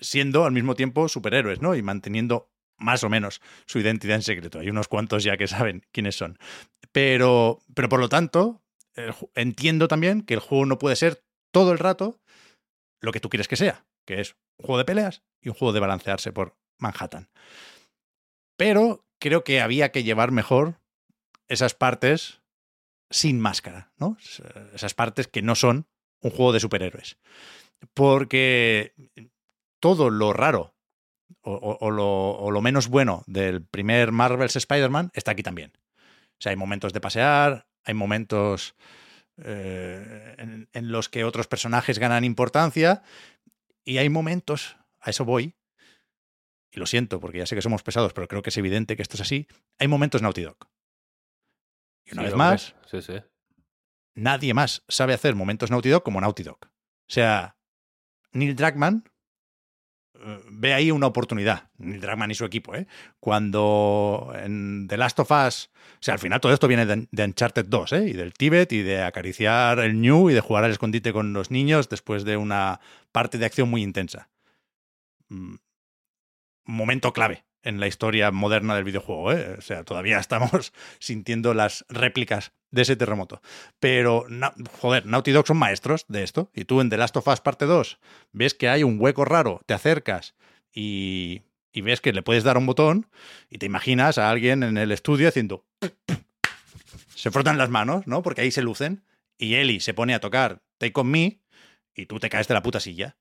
[0.00, 1.74] siendo al mismo tiempo superhéroes, ¿no?
[1.74, 4.58] Y manteniendo más o menos su identidad en secreto.
[4.58, 6.38] Hay unos cuantos ya que saben quiénes son.
[6.92, 8.62] Pero, pero por lo tanto,
[9.34, 12.20] entiendo también que el juego no puede ser todo el rato
[13.00, 15.72] lo que tú quieres que sea, que es un juego de peleas y un juego
[15.72, 17.28] de balancearse por Manhattan.
[18.56, 20.80] Pero creo que había que llevar mejor
[21.48, 22.40] esas partes
[23.14, 24.16] sin máscara, ¿no?
[24.74, 25.86] Esas partes que no son
[26.20, 27.16] un juego de superhéroes.
[27.94, 28.92] Porque
[29.78, 30.74] todo lo raro
[31.42, 31.90] o,
[32.50, 35.72] lo, menos bueno del primer Marvel's Spider-Man está aquí también.
[35.76, 38.74] O sea, hay momentos de pasear, hay momentos
[39.36, 43.02] eh, en, en, los que otros personajes ganan importancia
[43.84, 45.54] Y hay momentos, a eso voy,
[46.72, 49.02] y lo siento porque ya sé que somos pesados, pero creo que es evidente que
[49.02, 49.46] esto es así,
[49.78, 50.73] hay momentos Naughty Dog.
[52.04, 53.14] Y una Sí, vez más, Sí, sí.
[54.14, 56.58] nadie más sabe hacer momentos Naughty Dog como Naughty Dog.
[56.62, 56.68] O
[57.12, 57.56] sea,
[58.32, 59.04] Neil Druckmann
[60.20, 62.86] eh, ve ahí una oportunidad, Neil Druckmann y su equipo, ¿eh?
[63.20, 67.24] Cuando en The Last of Us, o sea, al final todo esto viene de, de
[67.24, 68.08] Uncharted 2, ¿eh?
[68.08, 71.50] Y del Tíbet y de acariciar el New y de jugar al escondite con los
[71.50, 72.80] niños después de una
[73.12, 74.30] parte de acción muy intensa.
[75.28, 75.56] Mm,
[76.66, 79.56] Momento clave en la historia moderna del videojuego, ¿eh?
[79.58, 83.42] O sea, todavía estamos sintiendo las réplicas de ese terremoto.
[83.80, 84.26] Pero,
[84.72, 86.50] joder, Naughty Dog son maestros de esto.
[86.54, 87.98] Y tú en The Last of Us parte 2
[88.32, 90.34] ves que hay un hueco raro, te acercas
[90.72, 91.42] y,
[91.72, 93.08] y ves que le puedes dar un botón
[93.50, 95.66] y te imaginas a alguien en el estudio haciendo...
[97.14, 98.22] Se frotan las manos, ¿no?
[98.22, 99.02] Porque ahí se lucen.
[99.38, 101.40] Y Ellie se pone a tocar Take On Me
[101.94, 103.16] y tú te caes de la puta silla.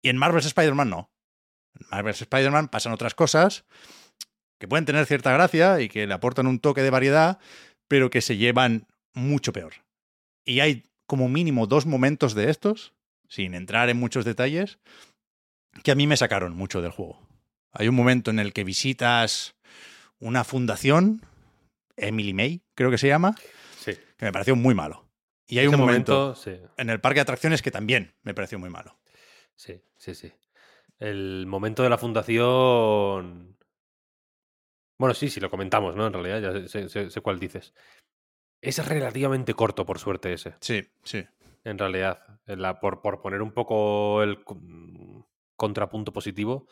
[0.00, 1.11] Y en Marvel's Spider-Man no.
[1.80, 3.64] En Marvel's Spider-Man pasan otras cosas
[4.58, 7.38] que pueden tener cierta gracia y que le aportan un toque de variedad,
[7.88, 9.74] pero que se llevan mucho peor.
[10.44, 12.94] Y hay como mínimo dos momentos de estos,
[13.28, 14.78] sin entrar en muchos detalles,
[15.82, 17.26] que a mí me sacaron mucho del juego.
[17.72, 19.56] Hay un momento en el que visitas
[20.20, 21.26] una fundación,
[21.96, 23.34] Emily May, creo que se llama,
[23.80, 23.92] Sí.
[24.16, 25.08] que me pareció muy malo.
[25.48, 26.52] Y hay Ese un momento, momento, sí.
[26.76, 28.98] en el parque de atracciones que también me pareció muy malo.
[29.56, 30.32] Sí, sí, sí.
[31.02, 33.58] El momento de la fundación.
[35.00, 36.06] Bueno, sí, sí, lo comentamos, ¿no?
[36.06, 37.74] En realidad, ya sé, sé- sé- sé cuál dices.
[38.60, 40.54] Es relativamente corto, por suerte, ese.
[40.60, 41.26] Sí, sí.
[41.64, 42.40] En realidad.
[42.46, 45.26] En la- por, por poner un poco el con-
[45.56, 46.68] contrapunto positivo,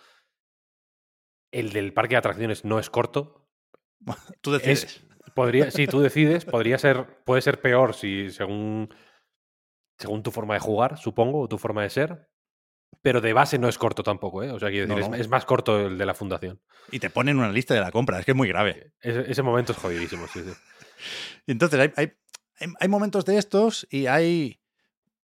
[1.52, 3.48] el del parque de atracciones no es corto.
[4.43, 4.85] Tú decides.
[4.85, 8.94] Es, podría, sí, tú decides, podría ser, puede ser peor si según,
[9.98, 12.28] según tu forma de jugar, supongo, o tu forma de ser.
[13.03, 14.51] Pero de base no es corto tampoco, ¿eh?
[14.51, 15.17] O sea, quiero decir, es- no.
[15.17, 16.61] Es, más corto el de la fundación.
[16.93, 18.93] Y te ponen una lista de la compra, es que es muy grave.
[19.01, 20.51] Ese, ese momento es jodidísimo, sí, sí.
[21.47, 22.12] Entonces hay, hay,
[22.59, 24.61] hay- hay momentos de estos y hay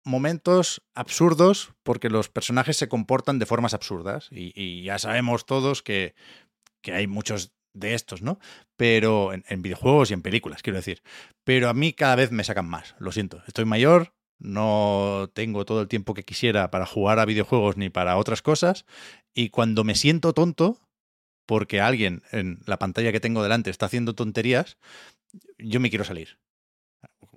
[0.04, 4.28] momentos absurdos porque los personajes se comportan de formas absurdas.
[4.32, 6.16] Y, y ya sabemos todos que,
[6.82, 8.40] que hay muchos de estos, ¿no?
[8.78, 11.02] Pero en, en videojuegos y en películas, quiero decir.
[11.44, 13.44] Pero a mí cada vez me sacan más, lo siento.
[13.48, 18.18] Estoy mayor, no tengo todo el tiempo que quisiera para jugar a videojuegos ni para
[18.18, 18.86] otras cosas.
[19.34, 20.80] Y cuando me siento tonto,
[21.46, 24.78] porque alguien en la pantalla que tengo delante está haciendo tonterías,
[25.58, 26.40] yo me quiero salir.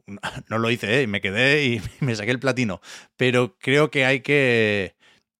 [0.48, 1.06] No lo hice, ¿eh?
[1.06, 2.80] me quedé y me saqué el platino.
[3.18, 4.96] Pero creo que hay que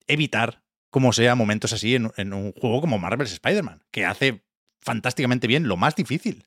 [0.07, 4.43] evitar, como sea, momentos así en, en un juego como Marvel's Spider-Man, que hace
[4.83, 6.47] fantásticamente bien lo más difícil.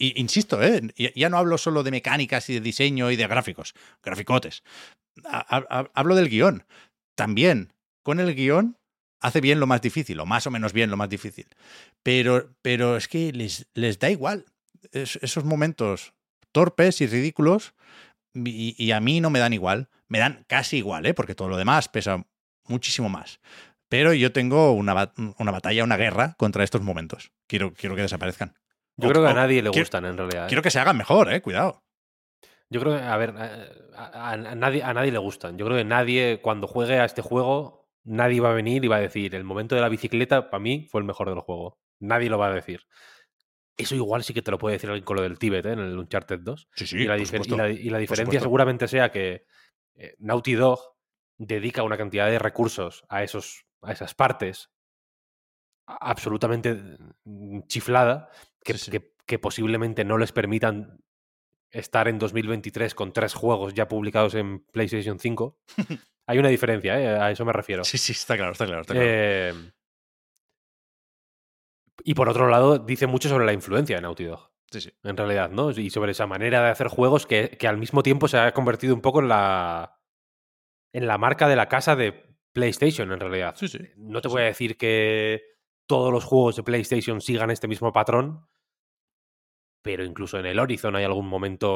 [0.00, 0.80] Y insisto, ¿eh?
[1.14, 4.62] ya no hablo solo de mecánicas y de diseño y de gráficos, graficotes.
[5.24, 6.64] Ha- ha- Hablo del guion.
[7.14, 8.78] También, con el guion,
[9.20, 11.48] hace bien lo más difícil, o más o menos bien lo más difícil.
[12.02, 14.46] Pero, pero es que les, les da igual
[14.92, 16.14] es- esos momentos
[16.50, 17.74] torpes y ridículos
[18.34, 19.90] y, y a mí no me dan igual.
[20.08, 21.14] Me dan casi igual, ¿eh?
[21.14, 22.26] porque todo lo demás pesa
[22.66, 23.40] muchísimo más.
[23.90, 27.32] Pero yo tengo una, una batalla, una guerra contra estos momentos.
[27.48, 28.54] Quiero, quiero que desaparezcan.
[28.96, 30.44] Yo O- creo que a nadie le quiero- gustan, en realidad.
[30.44, 30.48] ¿eh?
[30.48, 31.40] Quiero que se hagan mejor, ¿eh?
[31.40, 31.82] Cuidado.
[32.68, 33.34] Yo creo que, a ver,
[33.96, 35.58] a, a- nadie, a nadie le gustan.
[35.58, 38.96] Yo creo que nadie, cuando juegue a este juego, nadie va a venir y va
[38.96, 41.78] a decir, el momento de la bicicleta, para mí, fue el mejor del juego.
[41.98, 42.86] Nadie lo va a decir.
[43.76, 45.72] Eso igual sí que te lo puede decir alguien con lo del Tíbet, ¿eh?
[45.72, 46.68] en el Uncharted 2.
[46.74, 49.46] Sí, sí, y, la por y la- y la diferencia seguramente sea que
[49.96, 50.80] eh, Naughty Dog
[51.38, 54.70] dedica una cantidad de recursos a, esos, a esas partes
[56.00, 56.74] absolutamente
[57.24, 58.30] mm, chiflada
[58.62, 58.90] que, Sí, sí.
[58.90, 60.98] que- que posiblemente no les permitan
[61.70, 65.58] estar en 2023 con tres juegos ya publicados en PlayStation 5.
[66.26, 67.06] Hay una diferencia, ¿eh?
[67.18, 67.84] a eso me refiero.
[67.84, 68.80] Sí, sí, está claro, está claro.
[68.82, 69.08] Está claro.
[69.08, 69.54] Eh,
[72.04, 74.92] y por otro lado, dice mucho sobre la influencia de Naughty Dog Sí, sí.
[75.02, 75.70] en realidad, ¿no?
[75.70, 78.94] Y sobre esa manera de hacer juegos que, que al mismo tiempo se ha convertido
[78.94, 79.96] un poco en la
[80.92, 83.54] en la marca de la casa de PlayStation, en realidad.
[83.56, 83.78] Sí, sí.
[83.96, 85.49] No te voy a decir que
[85.90, 88.46] todos los juegos de PlayStation sigan este mismo patrón,
[89.82, 91.66] pero incluso en el Horizon hay algún momento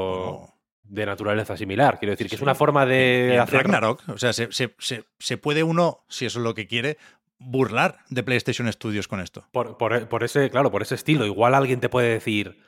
[0.50, 0.60] No.
[0.82, 1.98] de naturaleza similar.
[1.98, 3.62] Quiero decir Sí, que es una forma de en hacer...
[3.62, 6.96] Ragnarok, o sea, se, se- se- se puede uno, si eso es lo que quiere,
[7.38, 9.46] burlar de PlayStation Studios con esto.
[9.52, 11.26] Por, por- por ese, claro, por ese estilo.
[11.26, 12.58] Igual alguien te puede decir,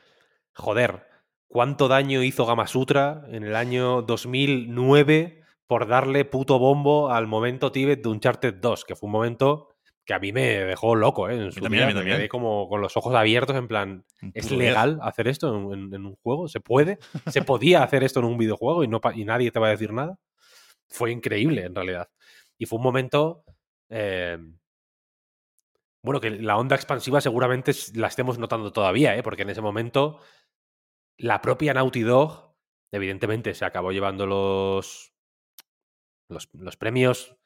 [0.54, 1.06] joder,
[1.46, 8.02] ¿cuánto daño hizo Gamasutra en el año 2009 por darle puto bombo al momento Tibet
[8.02, 8.84] de Uncharted 2?
[8.84, 9.75] Que fue un momento
[10.06, 11.34] que a mí me dejó loco, ¿eh?
[11.34, 14.04] En su también, Me como con los ojos abiertos en plan,
[14.34, 16.48] ¿es legal hacer esto en, un juego?
[16.48, 16.98] ¿Se puede?
[17.26, 19.92] ¿Se podía hacer esto en un videojuego y, no, y nadie te va a decir
[19.92, 20.18] nada?
[20.88, 22.08] Fue increíble, en realidad.
[22.56, 23.44] Y fue un momento.
[23.90, 24.38] eh,
[26.02, 29.24] bueno, que la onda expansiva seguramente la estemos notando todavía, ¿eh?
[29.24, 30.20] porque en ese momento
[31.18, 32.54] la propia Naughty Dog,
[32.92, 35.12] evidentemente, se acabó llevando los,
[36.28, 37.36] los, los premios.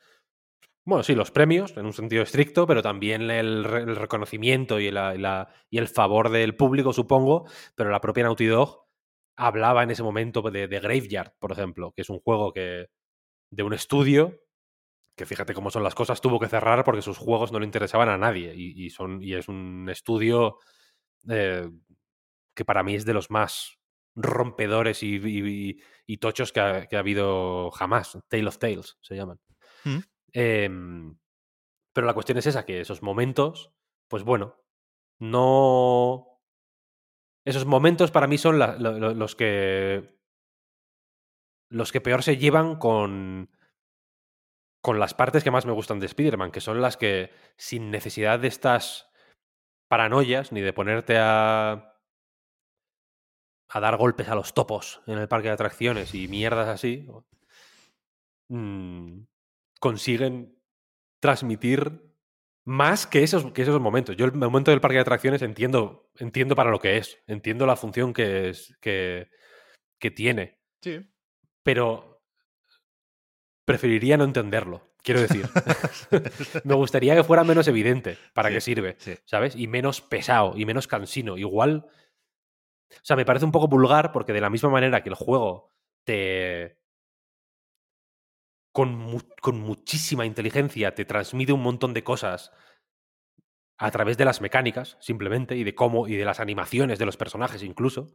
[0.84, 5.88] Bueno, sí, los premios, en un sentido estricto, pero también el, el reconocimiento y, el
[5.88, 7.46] favor del público, supongo.
[7.74, 8.86] Pero la propia Naughty Dog
[9.36, 12.88] hablaba en ese momento de, Graveyard, por ejemplo, que es un juego que
[13.50, 14.40] de un estudio
[15.16, 18.08] que fíjate cómo son las cosas, tuvo que cerrar porque sus juegos no le interesaban
[18.08, 18.54] a nadie.
[18.56, 20.56] Y, son, y es un estudio
[21.28, 21.68] eh,
[22.54, 23.78] que para mí es de los más
[24.14, 28.18] rompedores y, tochos que ha, que ha habido jamás.
[28.28, 29.38] Tale of Tales se llaman.
[29.84, 29.98] Mm.
[30.32, 31.18] Em,
[31.92, 33.72] pero la cuestión es esa, que esos momentos,
[34.08, 34.56] pues bueno,
[35.18, 36.26] no...
[37.44, 40.18] Esos momentos para mí son los que...
[41.70, 43.50] Los que peor se llevan con
[44.80, 48.38] con las partes que más me gustan de Spider-Man, que son las que, sin necesidad
[48.38, 49.10] de estas
[49.88, 51.96] paranoias, ni de ponerte a.
[53.68, 57.06] a dar golpes a los topos en el parque de atracciones y mierdas así,
[58.48, 59.22] mm,
[59.80, 60.56] consiguen
[61.20, 62.02] transmitir
[62.64, 64.16] más que esos, que esos momentos.
[64.16, 67.76] Yo el momento del parque de atracciones entiendo, entiendo para lo que es, entiendo la
[67.76, 69.28] función que, es, que,
[69.98, 71.00] que tiene Sí.
[71.62, 72.22] pero
[73.66, 74.88] preferiría no entenderlo.
[75.02, 75.46] Quiero decir,
[76.64, 79.14] me gustaría que fuera menos evidente para Sí, qué sirve, sí.
[79.24, 79.56] ¿sabes?
[79.56, 81.38] Y menos pesado y menos cansino.
[81.38, 85.14] Igual, o sea, me parece un poco vulgar porque de la misma manera que el
[85.14, 85.72] juego
[86.04, 86.79] te
[88.72, 92.52] con, con muchísima inteligencia te transmite un montón de cosas
[93.78, 97.16] a través de las mecánicas, simplemente, y de cómo, y de las animaciones de los
[97.16, 98.12] personajes incluso,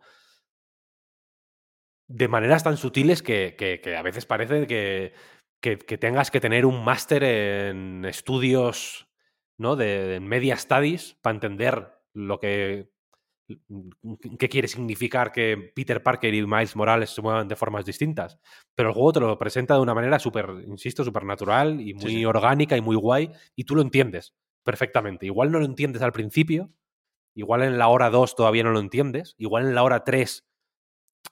[2.07, 5.13] de maneras tan sutiles que, que- a veces parece que,
[5.61, 9.07] que- tengas que tener un máster en estudios,
[9.57, 9.75] ¿no?
[9.75, 12.91] De, en media studies para entender lo que
[14.39, 18.39] qué quiere significar que Peter Parker y Miles Morales se muevan de formas distintas.
[18.75, 22.11] Pero el juego te lo presenta de una manera súper, insisto, súper natural y muy
[22.11, 22.25] sí.
[22.25, 25.25] orgánica y muy guay, y tú lo entiendes perfectamente.
[25.25, 26.71] Igual no lo entiendes al principio,
[27.35, 30.47] igual en la hora 2 todavía no lo entiendes, igual en la hora 3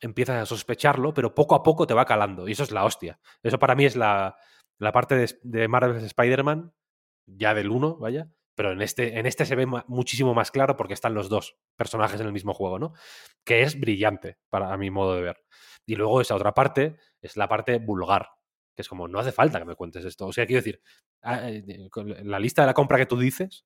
[0.02, 3.20] empiezas a sospecharlo, pero poco a poco te va calando, y eso es la hostia.
[3.42, 4.36] Eso para mí es la,
[4.80, 6.74] la parte de, de Marvel's Spider-Man,
[7.26, 10.94] ya del 1, vaya, pero en este, en este se ve muchísimo más claro porque
[10.94, 12.94] están los dos personajes en el mismo juego, ¿no?
[13.44, 15.44] Que es brillante, para a mi modo de ver.
[15.86, 18.30] Y luego esa otra parte es la parte vulgar,
[18.76, 20.28] que es como, no hace falta que me cuentes esto.
[20.28, 20.82] O sea, quiero decir,
[21.22, 21.90] ah, eh,
[22.24, 23.66] la lista de la compra que tú dices,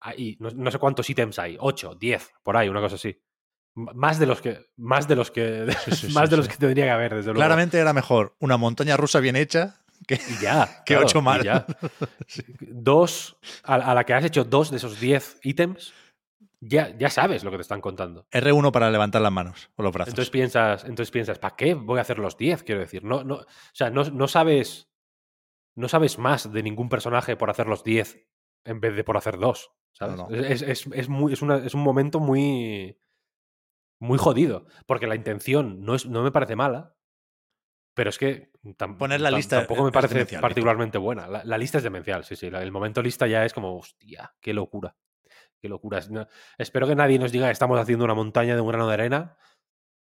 [0.00, 3.20] hay, no, no sé cuántos ítems hay, 8, 10, por ahí, una cosa así.
[3.76, 6.84] Más de los que, más de los que, sí, más sí, de los que tendría
[6.84, 7.38] que haber, desde luego.
[7.38, 10.82] Claramente era mejor una montaña rusa bien hecha que, Y ya.
[10.84, 11.42] que claro, ocho mal.
[11.42, 11.66] ya.
[12.60, 15.92] Dos, a, a la que has hecho dos de esos 10 ítems,
[16.60, 18.26] ya, ya sabes lo que te están contando.
[18.30, 20.12] R1 para levantar las manos o los brazos.
[20.12, 22.62] Entonces piensas, entonces piensas, ¿para qué voy a hacer los 10?
[22.62, 24.88] Quiero decir, no, no, o sea, no, no sabes.
[25.76, 28.24] No sabes más de ningún personaje por hacer los 10
[28.64, 29.72] en vez de por hacer dos.
[29.92, 30.16] ¿sabes?
[30.16, 30.34] No, no.
[30.36, 32.98] Es, es- es muy, es, una- es un momento muy.
[34.00, 34.66] Muy jodido.
[34.86, 36.94] Porque la intención no, es, no me parece mala.
[37.94, 41.28] Pero es que tam- Poner la tam- lista tampoco me parece particularmente buena.
[41.28, 42.50] La, la lista es demencial, sí, sí.
[42.50, 44.96] La- el momento lista ya es como, hostia, qué locura.
[45.60, 46.00] Qué locura.
[46.10, 46.26] No-
[46.58, 49.36] espero que nadie nos diga que estamos haciendo una montaña de un grano de arena.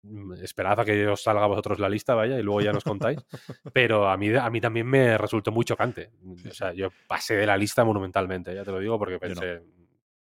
[0.04, 2.82] Mm, Esperad a que os salga a vosotros la lista, vaya, y luego ya nos
[2.82, 3.18] contáis.
[3.72, 6.10] Pero a mí, a mí también me resultó muy chocante.
[6.50, 9.20] O sea, yo pasé de la lista monumentalmente, ya te lo digo, porque no.
[9.20, 9.62] pensé,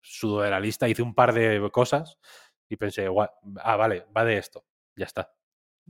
[0.00, 2.18] sudo de la lista, hice un par de cosas
[2.68, 3.30] y pensé, "Gua-
[3.62, 4.64] ah, vale, va de esto,
[4.96, 5.32] ya está.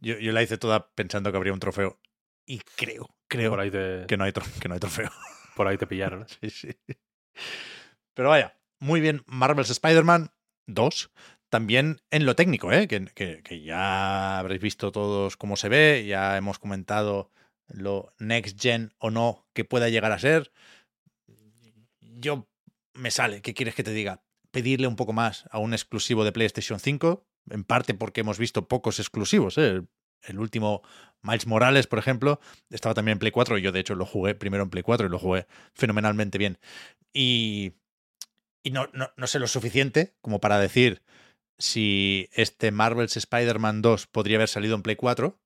[0.01, 2.01] Yo, yo la hice toda pensando que habría un trofeo.
[2.47, 5.11] Y creo, creo Por ahí te, que, no hay que no hay trofeo.
[5.57, 6.23] por ahí te pillaron.
[6.23, 6.27] ¿eh?
[6.41, 6.69] Sí, sí.
[8.15, 9.23] Pero vaya, muy bien.
[9.27, 10.31] Marvel's Spider-Man
[10.67, 11.11] 2.
[11.51, 12.89] También en lo técnico, ¿eh?
[12.89, 16.05] que, que- que ya habréis visto todos cómo se ve.
[16.07, 17.31] Ya hemos comentado
[17.69, 20.53] lo next gen o no que pueda llegar a ser.
[22.01, 22.49] Yo
[22.95, 24.23] me sale, ¿qué quieres que te diga?
[24.51, 28.69] Pedirle un poco más a un exclusivo de PlayStation 5, en parte porque hemos visto
[28.69, 29.59] pocos exclusivos.
[29.59, 29.83] ¿eh?
[30.23, 30.83] El, último
[31.23, 34.35] Miles Morales, por ejemplo, estaba también en Play 4 y yo de hecho lo jugué
[34.35, 36.59] primero en Play 4 y lo jugué fenomenalmente bien.
[37.13, 37.73] Y,
[38.63, 41.03] y no, no, no sé lo suficiente como para decir
[41.59, 45.39] si este Marvel's Spider-Man 2 podría haber salido en Play 4,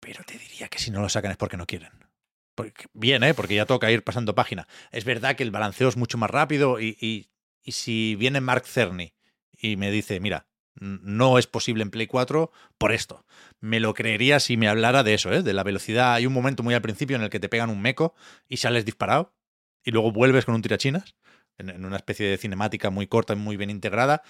[0.00, 1.92] pero te diría que si no lo sacan es porque no quieren.
[2.54, 3.34] Porque- bien, ¿eh?
[3.34, 4.66] porque ya toca ir pasando página.
[4.90, 7.28] Es verdad que el balanceo es mucho más rápido y, y-
[7.62, 9.12] y si viene Mark Cerny
[9.58, 10.46] y me dice, mira,
[10.78, 13.24] no es posible en Play 4 por esto.
[13.60, 15.42] Me lo creería si me hablara de eso, ¿eh?
[15.42, 16.14] de la velocidad.
[16.14, 18.14] Hay un momento muy al principio en el que te pegan un meco
[18.48, 19.34] y sales disparado
[19.84, 21.16] y luego vuelves con un tirachinas
[21.58, 24.22] en, en una especie de cinemática muy corta y muy bien integrada.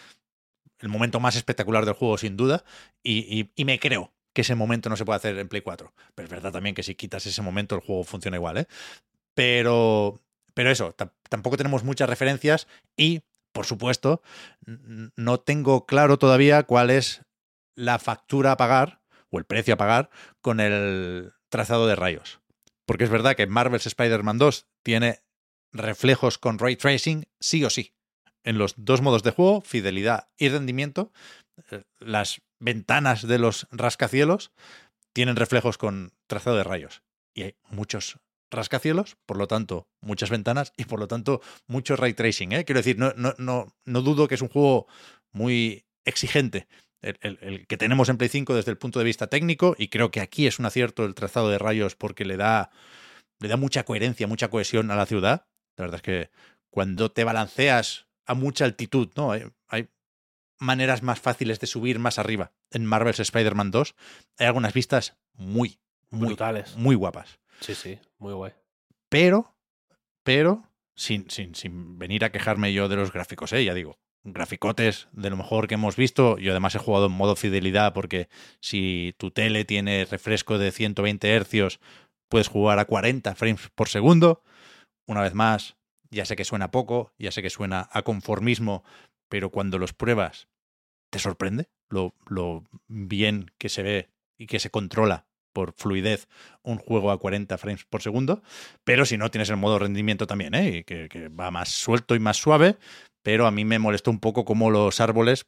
[0.78, 2.65] El momento más espectacular del juego, sin duda.
[3.03, 5.94] Y, y- me creo que ese momento no se puede hacer en Play 4.
[6.15, 8.66] Pero es verdad también que si quitas ese momento el juego funciona igual, ¿eh?
[9.35, 10.20] Pero,
[10.55, 12.66] pero eso, tam- tampoco tenemos muchas referencias
[12.97, 13.23] y,
[13.57, 14.20] por supuesto,
[15.16, 17.23] no tengo claro todavía cuál es
[17.74, 19.01] la factura a pagar
[19.31, 20.11] o el precio a pagar
[20.43, 22.43] con el trazado de rayos.
[22.85, 25.23] Porque es verdad que Marvel's Spider-Man 2 tiene
[25.73, 27.95] reflejos con ray tracing sí o sí.
[28.45, 31.11] En los dos modos de juego, fidelidad y rendimiento,
[31.70, 34.53] eh, las ventanas de los rascacielos
[35.15, 37.03] tienen reflejos con trazado de rayos.
[37.33, 38.19] Y hay muchos
[38.51, 42.52] rascacielos, por lo tanto, muchas ventanas y por lo tanto, mucho ray tracing.
[42.52, 42.64] ¿eh?
[42.64, 44.86] Quiero decir, no, no, no, no dudo que es un juego
[45.32, 46.66] muy exigente.
[47.02, 49.89] El, el- el que tenemos en Play 5 desde el punto de vista técnico, y
[49.89, 52.70] creo que aquí es un acierto el trazado de rayos porque le da,
[53.40, 55.47] le da mucha coherencia, mucha cohesión a la ciudad.
[55.77, 56.31] La verdad es que
[56.70, 59.32] cuando te balanceas a mucha altitud, ¿no?
[59.32, 59.89] Hay, hay
[60.59, 62.52] maneras más fáciles de subir más arriba.
[62.70, 63.94] En Marvel's Spider-Man 2
[64.39, 65.78] hay algunas vistas muy,
[66.10, 66.77] muy, Brutales.
[66.77, 67.39] muy guapas.
[67.61, 68.53] Sí, sí, muy guay.
[69.09, 69.55] Pero,
[70.23, 70.65] pero,
[70.95, 73.65] sin, sin, sin venir a quejarme yo de los gráficos, ¿eh?
[73.65, 76.39] ya digo, graficotes de lo mejor que hemos visto.
[76.39, 78.28] Yo además he jugado en modo fidelidad porque
[78.61, 81.81] si tu tele tiene refresco de 120 hercios,
[82.28, 84.43] puedes jugar a 40 frames por segundo.
[85.07, 85.77] Una vez más,
[86.11, 88.85] ya sé que suena poco, ya sé que suena a conformismo,
[89.28, 90.49] pero cuando los pruebas,
[91.11, 95.27] te sorprende lo, lo bien que se ve y que se controla
[95.57, 96.28] por fluidez
[96.62, 98.43] un juego a 40 frames por segundo.
[98.85, 100.85] Pero si no, tienes el modo rendimiento también, ¿eh?
[100.85, 102.77] Que, que va más suelto y más suave.
[103.23, 105.47] Pero a mí me molestó un poco cómo los árboles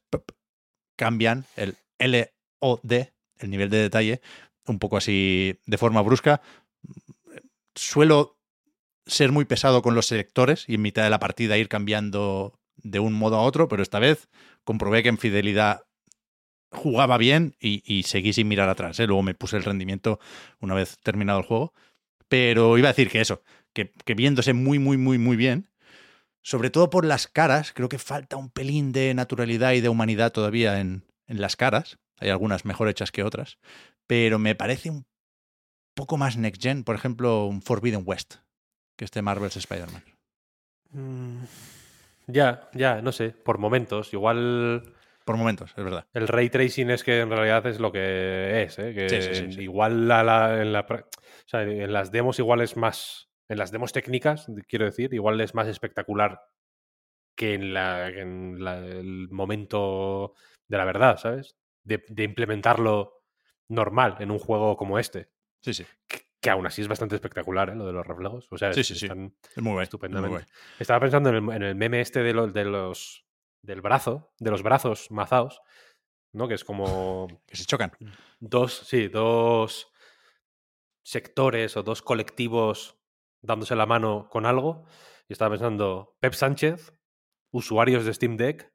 [0.96, 2.92] cambian el LOD,
[3.36, 4.22] el nivel de detalle,
[4.66, 6.40] un poco así de forma brusca.
[7.74, 8.38] Suelo
[9.04, 12.98] ser muy pesado con los selectores y en mitad de la partida ir cambiando de
[12.98, 14.30] un modo a otro, pero esta vez
[14.64, 15.82] comprobé que en fidelidad
[16.70, 18.98] jugaba bien y, seguí sin mirar atrás.
[19.00, 19.06] ¿eh?
[19.06, 20.18] Luego me puse el rendimiento
[20.60, 21.72] una vez terminado el juego.
[22.28, 23.42] Pero iba a decir que eso,
[23.72, 25.70] que, viéndose muy, muy, muy, muy bien,
[26.42, 30.32] sobre todo por las caras, creo que falta un pelín de naturalidad y de humanidad
[30.32, 31.98] todavía en, en las caras.
[32.18, 33.58] Hay algunas mejor hechas que otras,
[34.06, 35.06] pero me parece un
[35.94, 38.36] poco más next gen, por ejemplo, un Forbidden West,
[38.96, 40.04] que este Marvel's Spider-Man.
[40.90, 41.44] Mm,
[42.26, 44.12] Ya, ya, no sé, por momentos.
[44.12, 44.94] Igual
[45.28, 46.06] Por momentos, es verdad.
[46.14, 48.94] el ray tracing es que en realidad es lo que es, ¿eh?
[48.94, 52.38] que Sí, sí, sí, igual la- la- en, la, pra- o sea, en las demos
[52.38, 56.40] igual es más, en las demos técnicas, quiero decir, igual es más espectacular
[57.36, 60.32] que en, la, que en la- el momento
[60.66, 61.56] de la verdad, ¿sabes?
[61.84, 63.22] De, de implementarlo
[63.70, 65.28] normal en un juego como este,
[65.62, 65.84] Sí, sí.
[66.08, 67.74] que, que aún así es bastante espectacular, ¿eh?
[67.74, 68.48] Lo de los reflejos.
[68.50, 69.06] O sea, Sí, sí, sí.
[69.56, 69.82] Es muy.
[69.82, 70.36] Estupendamente.
[70.38, 70.44] muy.
[70.78, 73.26] Estaba pensando en el, en el meme este de los, de los
[73.62, 75.60] del brazo, de los brazos mazaos,
[76.32, 76.48] ¿no?
[76.48, 77.92] Que es como Que se chocan.
[78.40, 79.92] dos, sí, dos
[81.02, 82.98] sectores o dos colectivos
[83.40, 84.84] dándose la mano con algo.
[85.28, 86.92] Y estaba pensando, Pep Sánchez,
[87.50, 88.72] usuarios de Steam Deck,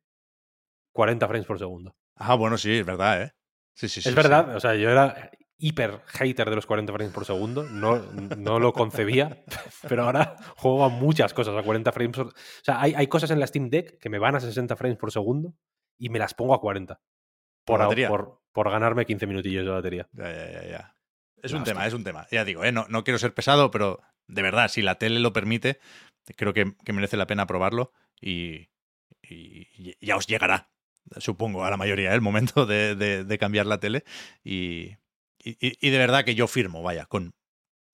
[0.94, 1.96] 40 frames por segundo.
[2.16, 3.32] Ah, bueno, sí, es verdad, ¿eh?
[3.76, 4.10] Sí, sí, sí.
[4.10, 4.22] es sí.
[4.22, 7.98] verdad, o sea, yo era hiper hater de los 40 frames por segundo, no,
[8.38, 9.44] no lo concebía,
[9.88, 12.28] pero ahora juego a muchas cosas a 40 frames por...
[12.28, 14.98] O sea, hay, hay cosas en la Steam Deck que me van a 60 frames
[14.98, 15.54] por segundo
[15.98, 17.02] y me las pongo a 40 Por
[17.66, 18.08] por, a- batería.
[18.10, 20.10] por, por ganarme 15 minutillos de batería.
[20.14, 20.96] Ya, ya, ya, ya.
[21.42, 22.26] Es un tema, es un tema.
[22.32, 22.72] Ya digo, ¿eh?
[22.72, 25.80] no, no quiero ser pesado, pero de verdad, si la tele lo permite,
[26.38, 28.70] creo que, que merece la pena probarlo y,
[30.02, 30.70] ya os llegará,
[31.18, 32.16] supongo, a la mayoría ¿eh?
[32.16, 34.04] el momento de, de- de cambiar la tele.
[34.44, 34.96] Y,
[35.44, 37.34] y- de verdad que yo firmo, vaya, con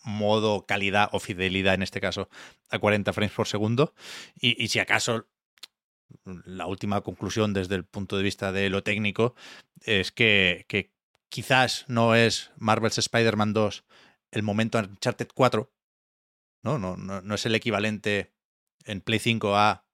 [0.04, 2.30] modo calidad o fidelidad en este caso
[2.70, 3.94] a 40 frames por segundo.
[4.40, 5.28] Y, y si acaso
[6.46, 9.36] la última conclusión desde el punto de vista de lo técnico
[9.82, 10.92] es que, que
[11.30, 13.86] quizás no es Marvel's Spider-Man 2
[14.32, 15.72] el momento Uncharted 4,
[16.64, 16.80] ¿no?
[16.80, 18.34] No, no, no es el equivalente
[18.86, 19.86] en Play 5 a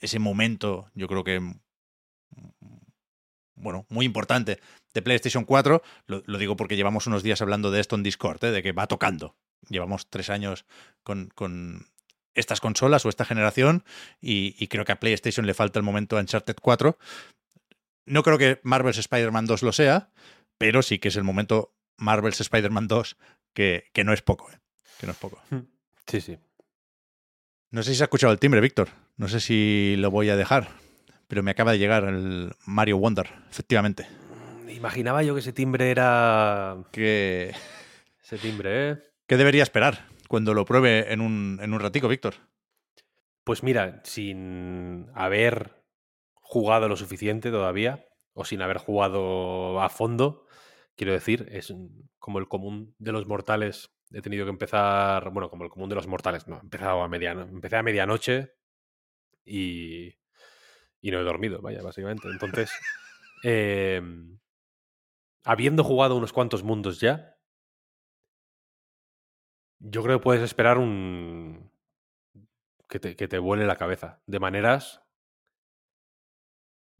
[0.00, 1.60] ese momento, yo creo que, mm,
[3.56, 4.60] bueno, muy importante
[4.98, 5.82] de PlayStation 4.
[6.06, 8.50] Lo, lo digo porque llevamos unos días hablando de esto en Discord, ¿eh?
[8.50, 9.36] de que va tocando.
[9.68, 10.64] Llevamos tres años
[11.04, 11.86] con, con
[12.34, 13.84] estas consolas o esta generación
[14.20, 16.98] y, y creo que a PlayStation le falta el momento Uncharted 4.
[18.06, 20.10] No creo que Marvel's Spider-Man 2 lo sea,
[20.56, 23.16] pero sí que es el momento Marvel's Spider-Man 2
[23.54, 24.58] que, que no es poco, ¿eh?
[24.98, 25.40] Que no es poco.
[26.06, 26.38] Sí, sí.
[27.70, 28.88] No sé si se ha escuchado el timbre, Víctor.
[29.16, 30.68] No sé si lo voy a dejar.
[31.28, 34.06] pero me acaba de llegar el Mario Wonder, efectivamente.
[34.70, 36.76] Imaginaba yo que ese timbre era.
[36.92, 37.54] ¿Qué,
[38.22, 38.98] Ese timbre, ¿eh?
[39.26, 42.34] qué debería esperar cuando lo pruebe en un, en un ratico, Víctor?
[43.44, 45.82] Pues mira, sin haber
[46.34, 48.04] jugado lo suficiente todavía,
[48.34, 50.46] o sin haber jugado a fondo,
[50.96, 51.72] quiero decir, es
[52.18, 53.90] como el común de los mortales.
[54.12, 57.08] He tenido que empezar, bueno, como el común de los mortales, no, he empezado a
[57.08, 58.52] mediano, empecé a medianoche
[59.44, 60.14] y,
[61.00, 62.28] y no he dormido, vaya, básicamente.
[62.28, 62.70] Entonces,
[63.44, 64.00] eh,
[65.44, 67.36] habiendo jugado unos cuantos mundos ya,
[69.80, 71.70] yo creo que puedes esperar un...
[72.88, 75.02] que te, que te vuele la cabeza, de maneras...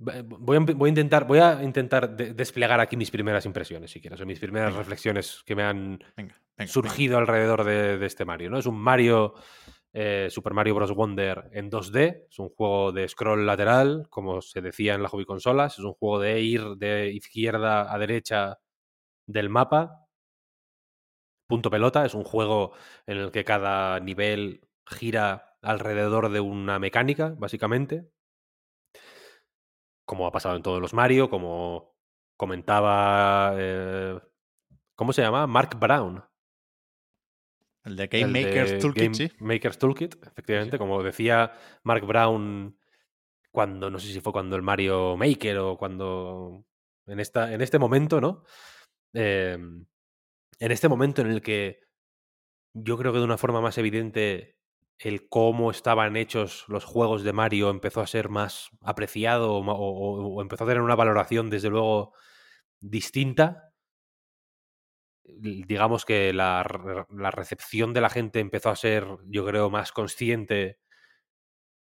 [0.00, 4.00] Voy a, voy a intentar, voy a intentar de- desplegar aquí mis primeras impresiones, si
[4.00, 4.78] quieres, o mis primeras Venga.
[4.78, 6.72] reflexiones que me han Venga, venga.
[6.72, 8.48] surgido alrededor de, de este Mario.
[8.48, 8.58] ¿no?
[8.58, 9.34] Es un Mario,
[9.92, 10.92] eh, Super Mario Bros.
[10.94, 15.24] Wonder en 2D, es un juego de scroll lateral, como se decía en la hobby
[15.24, 18.58] consolas, es un juego de ir de izquierda a derecha
[19.26, 20.06] del mapa.
[21.46, 22.72] Punto pelota, es un juego
[23.06, 28.08] en el que cada nivel gira alrededor de una mecánica, básicamente.
[30.04, 31.94] Como ha pasado en todos los Mario, como
[32.36, 33.52] comentaba.
[33.56, 34.18] eh,
[34.96, 35.46] ¿Cómo se llama?
[35.46, 36.24] Mark Brown,
[37.88, 39.32] El de Game el de Maker's Toolkit, Game sí.
[39.38, 40.78] Maker's Toolkit, efectivamente.
[40.78, 41.52] Como decía
[41.82, 42.78] Mark Brown
[43.50, 46.64] cuando, no sé si fue cuando el Mario Maker o cuando.
[47.06, 48.44] En, esta, en este momento, ¿no?
[49.14, 49.56] Eh,
[50.60, 51.80] en este momento en el que
[52.74, 54.58] yo creo que de una forma más evidente
[54.98, 60.64] el cómo estaban hechos los juegos de Mario empezó a ser más apreciado o, empezó
[60.64, 62.12] a tener una valoración, desde luego,
[62.80, 63.67] distinta
[65.36, 66.64] digamos que la,
[67.10, 70.78] la recepción de la gente empezó a ser, yo creo, más consciente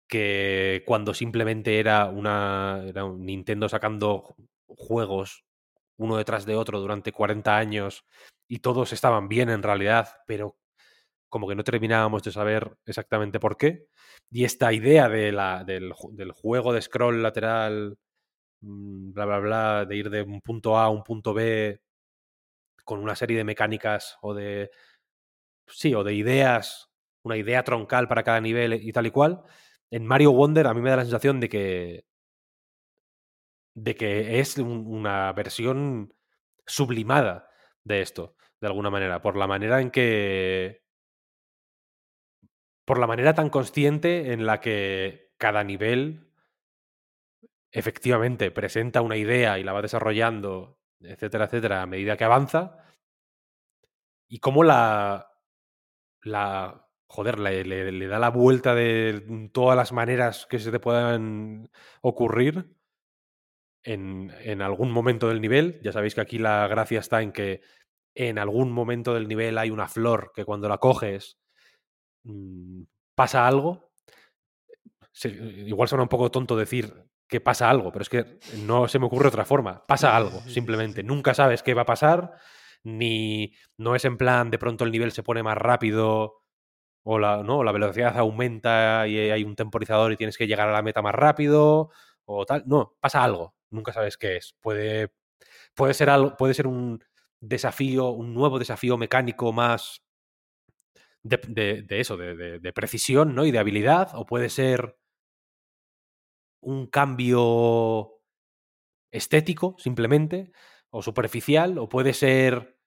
[0.08, 5.44] que cuando simplemente era una era Nintendo sacando ju- juegos
[5.98, 8.04] uno detrás de otro durante 40 años
[8.48, 10.56] y todos estaban bien en realidad, pero
[11.30, 13.86] como que no terminábamos de saber exactamente por qué.
[14.30, 17.98] Y esta idea de la, del, del juego de scroll lateral,
[18.62, 21.80] mm, bla, bla, bla, de ir de un punto A a un punto B
[22.90, 24.70] con una serie de mecánicas o de.
[25.68, 26.90] Sí, o de ideas,
[27.24, 29.42] una idea troncal para cada nivel y tal y cual.
[29.90, 32.04] En Mario Wonder a mí me da la sensación de que.
[33.74, 36.12] de que es un- una versión
[36.66, 37.48] sublimada
[37.84, 40.82] de esto, de alguna manera, por la manera en que.
[42.84, 46.28] por la manera tan consciente en la que cada nivel
[47.72, 52.76] efectivamente presenta una idea y la va desarrollando, etcétera, etcétera, a medida que avanza.
[54.28, 55.28] Y cómo la.
[56.22, 61.70] la joder, le, le- da la vuelta de todas las maneras que se te puedan
[62.02, 62.76] ocurrir
[63.84, 65.80] en, en algún momento del nivel.
[65.82, 67.62] Ya sabéis que aquí la gracia está en que
[68.14, 71.38] en algún momento del nivel hay una flor que cuando la coges
[72.24, 72.82] mm,
[73.16, 73.90] pasa algo.
[75.24, 76.92] Igual suena un poco tonto decir
[77.30, 79.86] que pasa algo, pero es que no se me ocurre otra forma.
[79.86, 81.02] Pasa algo, simplemente.
[81.02, 82.32] Nunca sabes qué va a pasar,
[82.82, 86.42] ni no es en plan de pronto el nivel se pone más rápido
[87.04, 87.64] o la, ¿no?
[87.64, 91.14] la velocidad aumenta y hay un temporizador y tienes que llegar a la meta más
[91.14, 91.90] rápido
[92.24, 92.64] o tal.
[92.66, 93.54] No, pasa algo.
[93.70, 94.54] Nunca sabes qué es.
[94.60, 95.12] Puede,
[95.74, 97.02] puede, ser, algo, puede ser un
[97.40, 100.02] desafío, un nuevo desafío mecánico más
[101.22, 103.44] de, eso, de- de precisión ¿no?
[103.46, 104.96] y de habilidad, o puede ser
[106.60, 108.12] un cambio
[109.10, 110.52] estético, simplemente,
[110.90, 112.78] o superficial, o puede ser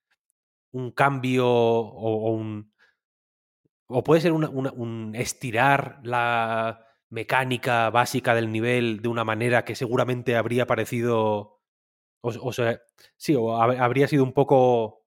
[0.72, 2.74] un cambio o, un.
[3.88, 10.36] O puede ser un estirar la mecánica básica del nivel de una manera que seguramente
[10.36, 11.60] habría parecido.
[12.22, 12.82] O, o sea,
[13.18, 15.06] sí, o hab- habría sido un poco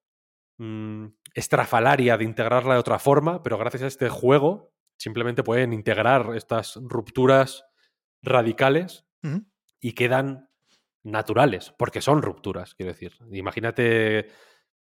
[0.58, 6.36] mm, estrafalaria de integrarla de otra forma, pero gracias a este juego simplemente pueden integrar
[6.36, 7.65] estas rupturas
[8.26, 9.06] radicales
[9.80, 10.50] y quedan
[11.02, 13.12] naturales, porque son rupturas, quiero decir.
[13.32, 14.28] Imagínate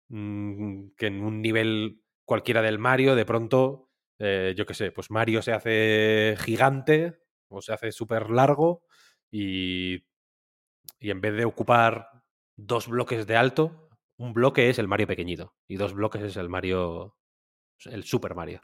[0.09, 3.89] mm, que en un nivel cualquiera del Mario, de pronto,
[4.19, 8.83] eh, yo qué sé, pues Mario se hace gigante o se hace súper largo
[9.31, 10.05] y,
[10.99, 12.09] y en vez de ocupar
[12.55, 16.49] dos bloques de alto, un bloque es el Mario pequeñito y dos bloques es el
[16.49, 17.15] Mario,
[17.85, 18.61] el Super Mario.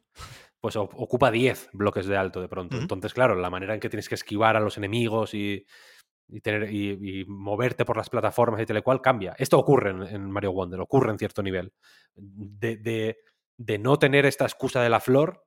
[0.62, 2.76] Pues ocupa 10 bloques de alto de pronto.
[2.82, 5.66] Entonces, claro, la manera en que tienes que esquivar a los enemigos y,
[6.28, 9.36] y tener, y, y moverte por las plataformas y tal y cual cambia.
[9.38, 11.72] Esto ocurre en, en Mario Wonder, ocurre en cierto nivel.
[12.16, 13.18] De, de-
[13.58, 15.44] de no tener esta excusa de la flor,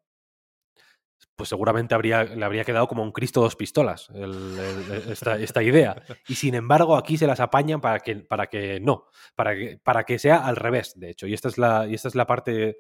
[1.37, 5.63] pues seguramente habría, le habría quedado como un Cristo dos pistolas el- el- esta, esta
[5.63, 6.03] idea.
[6.27, 9.05] Y sin embargo, aquí se las apañan para que, para que no,
[9.37, 11.27] para que, para que sea al revés, de hecho.
[11.27, 12.79] Y esta, es la, y esta es la parte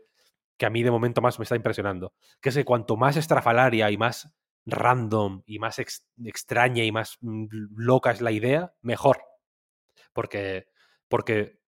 [0.59, 2.12] que a mí de momento más me está impresionando.
[2.40, 4.30] Que es que cuanto más estrafalaria y más
[4.66, 9.18] random y más ex- extraña y más mm, loca es la idea, mejor.
[10.12, 10.66] Porque,
[11.09, 11.60] porque,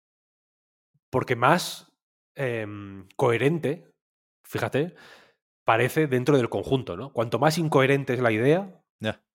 [1.10, 1.92] porque más
[2.36, 3.90] em, coherente,
[4.44, 4.94] fíjate,
[5.64, 7.12] parece dentro del conjunto, ¿no?
[7.12, 8.82] Cuanto más incoherente es la idea,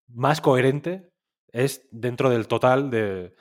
[0.08, 1.10] más coherente
[1.52, 3.34] es dentro del total de,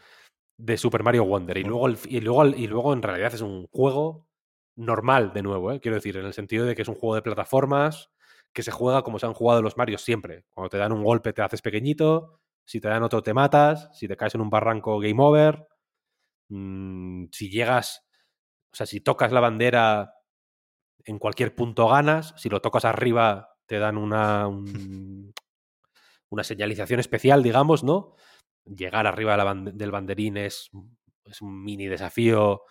[0.59, 1.59] de Super Mario Wonder.
[1.59, 4.29] Y luego, el- y, luego, y luego en realidad es un juego
[4.77, 5.81] normal, de nuevo, ¿eh?
[5.81, 8.11] quiero decir, en el sentido de que es un juego de plataformas
[8.53, 10.45] que se juega como se han jugado los Marios siempre.
[10.55, 14.09] Cuando te dan un golpe te haces pequeñito, si te dan otro te matas, si
[14.09, 15.67] te caes en un barranco game over,
[16.49, 18.05] Mm, si llegas,
[18.73, 20.15] o sea, si tocas la bandera
[21.05, 25.33] en cualquier punto ganas, si lo tocas arriba te dan una, un-
[26.31, 28.15] una señalización especial, digamos, ¿no?
[28.65, 30.71] Llegar arriba del banderín es,
[31.27, 32.63] es un mini desafío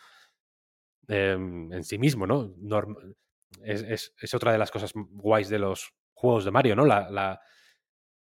[1.07, 2.53] em, en sí mismo, ¿no?
[2.57, 3.15] Norm-
[3.63, 6.85] es, es- es otra de las cosas guays de los juegos de Mario, ¿no?
[6.85, 7.39] La, la-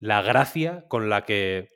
[0.01, 1.67] la gracia con la que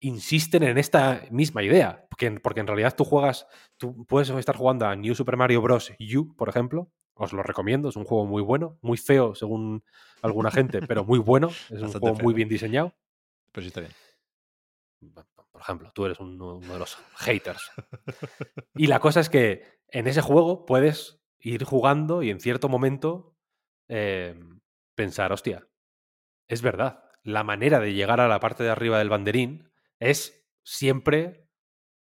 [0.00, 2.06] insisten en esta misma idea.
[2.08, 3.46] Porque, porque en realidad tú juegas,
[3.76, 5.92] tú puedes estar jugando a New Super Mario Bros.
[6.16, 6.90] U, por ejemplo.
[7.14, 9.84] Os lo recomiendo, es un juego muy bueno, muy feo según
[10.22, 11.48] alguna gente, pero muy bueno.
[11.48, 12.24] Es un Bastante juego feo.
[12.24, 12.94] muy bien diseñado.
[13.52, 13.92] Pero sí está bien.
[15.52, 17.70] Por ejemplo, tú eres uno, uno de los haters.
[18.74, 23.36] Y la cosa es que en ese juego puedes ir jugando y en cierto momento
[23.88, 24.38] eh,
[24.94, 25.68] pensar, hostia,
[26.48, 31.48] es verdad, la manera de llegar a la parte de arriba del banderín es siempre,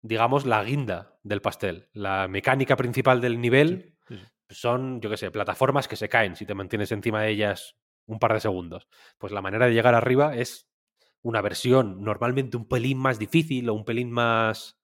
[0.02, 1.88] digamos, la guinda del pastel.
[1.92, 4.24] La mecánica principal del nivel Sí, sí.
[4.50, 7.76] son, yo qué sé, plataformas que se caen si te mantienes encima de ellas
[8.06, 8.88] un par de segundos.
[9.18, 10.68] Pues la manera de llegar arriba es
[11.22, 14.75] una versión normalmente un pelín más difícil o un pelín más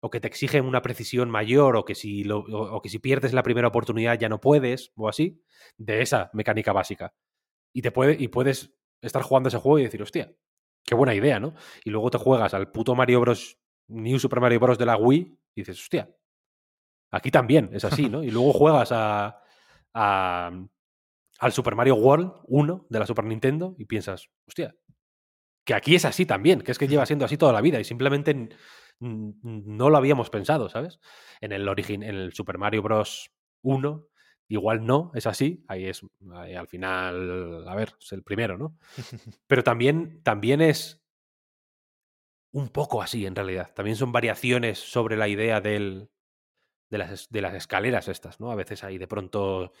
[0.00, 3.42] o que te exige una precisión mayor o que si o, que si pierdes la
[3.42, 5.42] primera oportunidad ya no puedes o así
[5.76, 7.14] de esa mecánica básica.
[7.72, 10.32] Y te puede y puedes estar jugando ese juego y decir hostia
[10.84, 11.54] qué buena idea no
[11.84, 13.58] y luego te juegas al puto Mario Bros
[13.88, 14.78] New Super Mario Bros.
[14.78, 16.10] de la Wii y dices hostia
[17.10, 19.40] aquí también es así no y luego juegas a,
[19.94, 20.50] a
[21.40, 24.74] al Super Mario World 1 de la Super Nintendo y piensas hostia
[25.68, 27.84] que aquí es así también, que es que lleva siendo así toda la vida y
[27.84, 28.48] simplemente
[29.00, 31.00] no lo habíamos pensado, ¿sabes?
[31.40, 33.30] En el origin, en el Super Mario Bros.
[33.62, 34.06] 1,
[34.48, 36.02] igual no, es así, ahí es,
[36.32, 38.76] ahí al final, a ver, es el primero, ¿no?
[39.46, 41.02] Pero también, también es
[42.52, 43.72] un poco así, en realidad.
[43.74, 46.10] También son variaciones sobre la idea del,
[46.90, 48.50] de, las, de las escaleras estas, ¿no?
[48.50, 49.72] A veces hay de pronto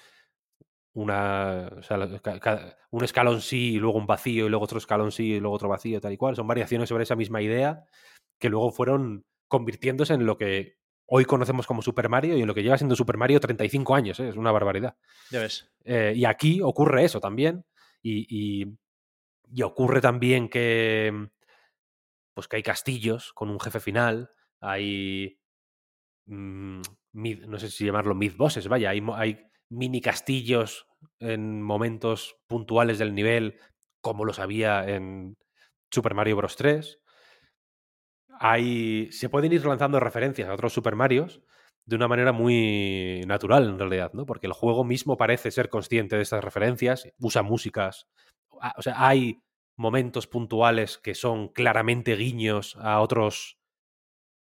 [0.92, 1.98] una, o sea,
[2.90, 5.68] un escalón sí y luego un vacío y luego otro escalón sí y luego otro
[5.68, 6.36] vacío, tal y cual.
[6.36, 7.84] Son variaciones sobre esa misma idea
[8.38, 12.54] que luego fueron convirtiéndose en lo que hoy conocemos como Super Mario y en lo
[12.54, 14.28] que lleva siendo Super Mario 35 años, ¿eh?
[14.28, 14.96] es una barbaridad.
[15.30, 15.70] Ya ves.
[15.84, 17.64] Eh, y aquí ocurre eso también.
[18.02, 18.26] Y,
[18.62, 18.78] y-
[19.50, 21.28] y ocurre también que,
[22.34, 25.40] pues que hay castillos con un jefe final, hay,
[26.26, 26.82] mm,
[27.14, 29.40] mid- no sé si llamarlo mid bosses, vaya, hay, hay
[29.70, 30.86] mini castillos
[31.18, 33.58] en momentos puntuales del nivel,
[34.02, 35.36] como los había en
[35.90, 36.56] Super Mario Bros.
[36.56, 37.00] 3.
[38.40, 41.42] Hay, se pueden ir lanzando referencias a otros Super Marios
[41.86, 44.26] de una manera muy natural, en realidad, ¿no?
[44.26, 48.06] Porque el juego mismo parece ser consciente de estas referencias, usa músicas.
[48.60, 49.40] ah, O sea, hay
[49.76, 53.58] momentos puntuales que son claramente guiños a otros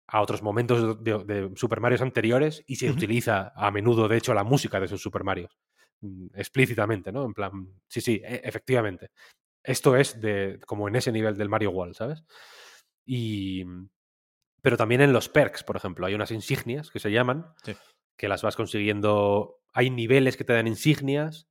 [0.08, 4.34] a otros momentos de, de Super Marios anteriores y se utiliza a menudo, de hecho,
[4.34, 5.58] la música de esos Super Marios.
[6.02, 7.26] mm, Explícitamente, ¿no?
[7.26, 7.52] En plan,
[7.88, 9.10] sí, sí, e- efectivamente.
[9.64, 12.24] Esto es de como en ese nivel del Mario World, ¿sabes?
[13.06, 13.66] Y.
[14.62, 17.74] Pero también en los perks, por ejemplo, hay unas insignias que se llaman, Sí.
[18.18, 19.60] que las vas consiguiendo.
[19.74, 21.50] Hay niveles que te dan insignias,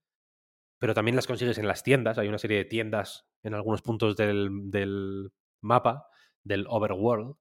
[0.79, 2.19] pero también las consigues en las tiendas.
[2.19, 5.31] Hay una serie de tiendas en algunos puntos del, del
[5.61, 6.07] mapa,
[6.43, 7.37] del overworld,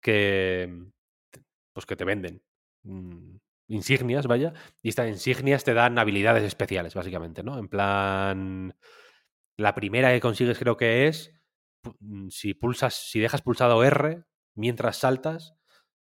[0.00, 0.72] que.
[1.72, 2.42] Pues que te venden
[2.84, 3.36] mm,
[3.68, 4.52] insignias, vaya.
[4.82, 7.58] Y estas insignias te dan habilidades especiales, básicamente, ¿no?
[7.58, 8.76] En plan.
[9.56, 11.32] La primera que consigues creo que es.
[12.00, 14.24] Mm, Si pulsas, si dejas pulsado R
[14.54, 15.54] mientras saltas,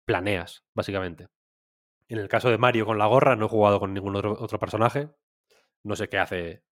[0.05, 1.27] planeas, básicamente.
[2.07, 4.59] En el caso de Mario con la gorra, no he jugado con ningún otro, otro
[4.59, 5.09] personaje.
[5.83, 6.63] No sé qué hace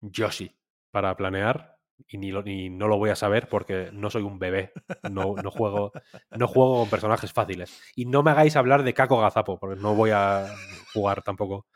[0.00, 0.56] Yoshi
[0.90, 1.78] para planear.
[2.08, 4.72] Y, ni lo- ni no lo voy a saber porque no soy un bebé.
[5.04, 5.92] No, no juego,
[6.32, 7.80] no juego con personajes fáciles.
[7.94, 10.46] Y no me hagáis hablar de Kako Gazapo, porque no voy a
[10.94, 11.66] jugar tampoco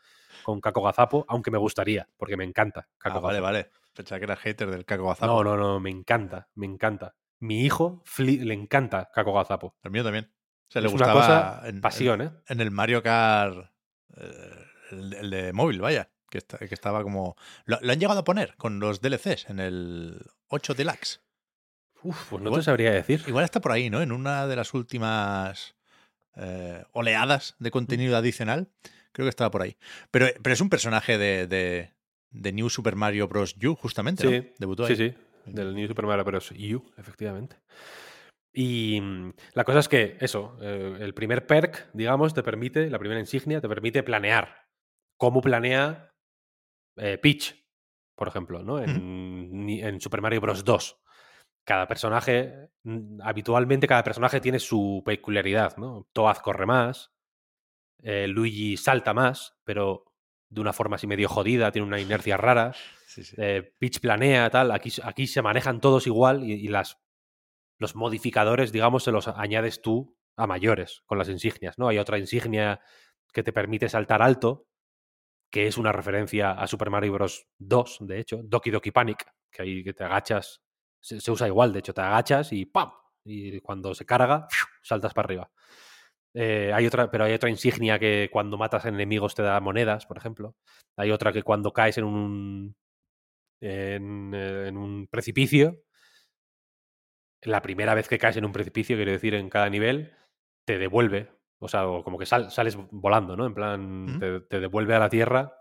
[0.43, 3.69] con Kako Gazapo, aunque me gustaría, porque me encanta Kako Ah, vale, vale.
[3.97, 5.25] Pensaba que era hater del Caco Gazapo.
[5.27, 7.15] No, no, no, me encanta, me encanta.
[7.39, 9.75] Mi hijo le encanta Caco Gazapo.
[9.83, 10.31] El mío también.
[10.69, 12.31] Se le Es una gustaba cosa- en, pasión, en- ¿eh?
[12.47, 13.71] en el Mario Kart,
[14.17, 17.35] eh, el, el de móvil, vaya, que, está- que estaba como...
[17.65, 21.21] Lo, lo han llegado a poner con los DLCs en el 8 Deluxe.
[22.03, 23.23] Uf, pues no Igual- te sabría decir.
[23.27, 24.01] Igual está por ahí, ¿no?
[24.01, 25.75] En una de las últimas
[26.35, 28.69] eh, oleadas de contenido adicional.
[29.11, 29.77] Creo que estaba por ahí.
[30.11, 31.95] Pero, pero es un personaje de, de,
[32.31, 33.55] de New Super Mario Bros.
[33.63, 34.29] U, justamente, ¿no?
[34.29, 35.09] Sí, Debutó sí, ahí.
[35.09, 36.51] sí, del New Super Mario Bros.
[36.51, 37.57] U, efectivamente.
[38.53, 42.99] Y mm, la cosa es que eso, eh, el primer perk, digamos, te permite, la
[42.99, 44.65] primera insignia, te permite planear.
[45.19, 46.11] ¿Cómo planea
[46.97, 47.55] eh, Peach,
[48.15, 48.79] por ejemplo, ¿no?
[48.79, 50.63] En Super Mario Bros.
[50.63, 50.99] 2.
[51.65, 56.07] Cada personaje, mm, habitualmente cada personaje tiene su peculiaridad, ¿no?
[56.13, 57.11] Toad corre más,
[58.03, 60.05] eh, Luigi salta más, pero
[60.49, 62.73] de una forma así medio jodida, tiene una inercia rara.
[63.05, 63.35] Sí, sí.
[63.37, 64.71] eh, pitch planea, tal.
[64.71, 66.97] Aquí, aquí se manejan todos igual y, y las,
[67.77, 71.87] los modificadores, digamos, se los añades tú a mayores con las insignias, ¿no?
[71.87, 72.79] Hay otra insignia
[73.33, 74.67] que te permite saltar alto,
[75.51, 77.47] que es una referencia a Super Mario Bros.
[77.57, 80.61] 2, de hecho, Doki Doki Panic, que ahí que te agachas,
[80.99, 82.91] se, se usa igual, de hecho, te agachas y ¡pam!
[83.23, 84.47] Y cuando se carga,
[84.83, 85.51] saltas para arriba.
[86.33, 90.17] Eh, hay otra, pero hay otra insignia que cuando matas enemigos te da monedas, por
[90.17, 90.55] ejemplo.
[90.97, 92.75] Hay otra que cuando caes en un
[93.61, 95.77] en, eh, en un precipicio,
[97.41, 100.13] la primera vez que caes en un precipicio, quiero decir, en cada nivel,
[100.65, 101.31] te devuelve.
[101.59, 103.45] O sea, o como que sal- sales volando, ¿no?
[103.45, 105.53] En plan, te, te devuelve a la tierra.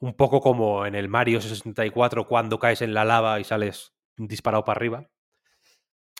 [0.00, 4.64] Un poco como en el Mario 64 cuando caes en la lava y sales disparado
[4.64, 5.08] para arriba.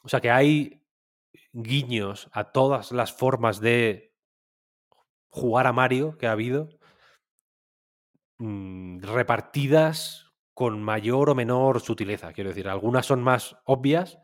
[0.03, 0.80] O sea que hay
[1.53, 4.15] guiños a todas las formas de
[5.31, 6.69] jugar a Mario que ha habido,
[8.39, 12.33] mm, repartidas con mayor o menor sutileza.
[12.33, 14.19] Quiero decir, algunas son más obvias,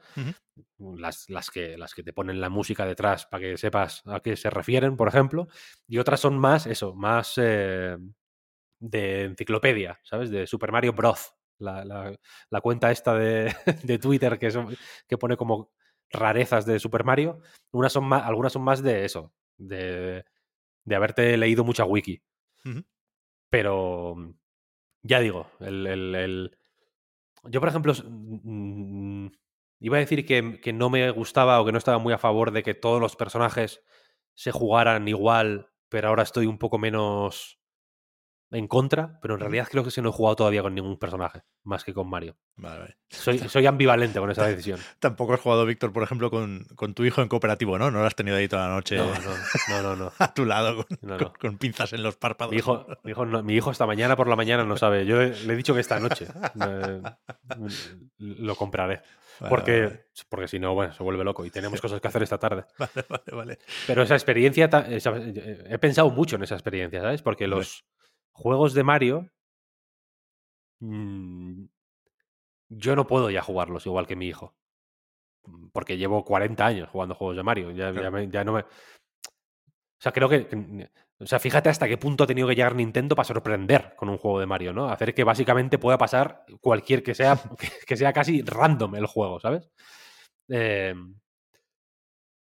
[0.78, 4.36] las, las, que, las que te ponen la música detrás para que sepas a qué
[4.36, 5.48] se refieren, por ejemplo,
[5.88, 7.96] y otras son más, eso, más eh,
[8.80, 10.30] de enciclopedia, ¿sabes?
[10.30, 11.34] De Super Mario Bros.
[11.58, 12.14] La, la-
[12.50, 13.54] la cuenta esta de,
[13.84, 14.76] de Twitter que, son-
[15.08, 15.72] que pone como
[16.12, 17.40] rarezas de Super Mario,
[17.72, 20.24] unas son más, algunas son más de eso, de,
[20.84, 22.22] de haberte leído mucha wiki.
[23.50, 24.16] Pero
[25.02, 26.58] ya digo, el, el- el-
[27.44, 29.28] yo por ejemplo mm,
[29.80, 32.50] iba a decir que, que no me gustaba o que no estaba muy a favor
[32.52, 33.82] de que todos los personajes
[34.34, 37.60] se jugaran igual, pero ahora estoy un poco menos
[38.52, 41.42] en contra, pero en realidad creo que se no he jugado todavía con ningún personaje,
[41.64, 42.36] más que con Mario.
[42.54, 42.96] Vale, vale.
[43.10, 44.78] Soy, soy ambivalente con esa decisión.
[45.00, 47.90] Tampoco has jugado, Víctor, por ejemplo, con, con tu hijo en cooperativo, ¿no?
[47.90, 50.12] No lo has tenido ahí toda la noche No, no, no, no.
[50.18, 51.32] a tu lado con, No, con- no.
[51.40, 52.52] con pinzas en los párpados.
[52.52, 55.04] Mi hijo, mi, hijo no- mi hijo esta mañana por la mañana no sabe.
[55.06, 56.26] Yo le, le he dicho que esta noche
[56.64, 57.02] eh,
[58.18, 59.02] lo compraré.
[59.38, 62.22] Vale, Porque, vale, porque si no, bueno, se vuelve loco y tenemos cosas que hacer
[62.22, 62.64] esta tarde.
[62.78, 63.58] vale, vale, vale.
[63.86, 67.20] Pero esa experiencia, esa- eh, he pensado mucho en esa experiencia, ¿sabes?
[67.22, 67.84] Porque los
[68.36, 69.30] juegos de Mario,
[70.80, 71.66] mm,
[72.68, 74.54] yo no puedo ya jugarlos igual que mi hijo.
[75.46, 77.70] Mm, Porque llevo 40 años jugando juegos de Mario.
[77.72, 78.60] Ya, ya me- ya no me...
[78.60, 78.66] O
[79.98, 80.46] sea, creo que...
[80.46, 84.10] que- O sea, fíjate hasta qué punto ha tenido que llegar Nintendo para sorprender con
[84.10, 84.88] un juego de Mario, ¿no?
[84.90, 89.40] Hacer que básicamente pueda pasar cualquier que sea, que, que sea casi random el juego,
[89.40, 89.70] ¿sabes?
[90.48, 90.94] Eh,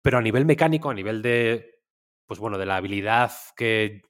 [0.02, 1.82] pero a nivel mecánico, a nivel de,
[2.26, 4.02] pues bueno, de la habilidad que,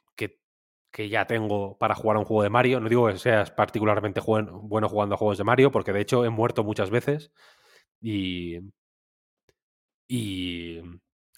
[0.92, 4.22] que, ya tengo para jugar a un juego de Mario, no digo que seas particularmente
[4.22, 7.32] bueno jugando a juegos de Mario, porque de hecho he muerto muchas veces
[8.02, 8.60] y,
[10.08, 10.82] y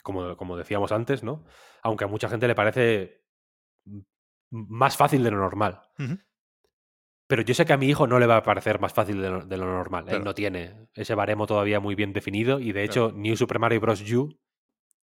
[0.04, 1.46] como, como decíamos antes, ¿no?
[1.82, 3.24] Aunque a mucha gente le parece
[4.52, 5.82] más fácil de lo normal.
[7.28, 9.30] Pero yo sé que a mi hijo no le va a parecer más fácil de
[9.30, 10.06] lo, de lo normal.
[10.06, 10.18] Claro.
[10.18, 13.80] Él no tiene ese baremo todavía muy bien definido y de hecho New Super Mario
[13.80, 14.02] Bros.
[14.12, 14.36] U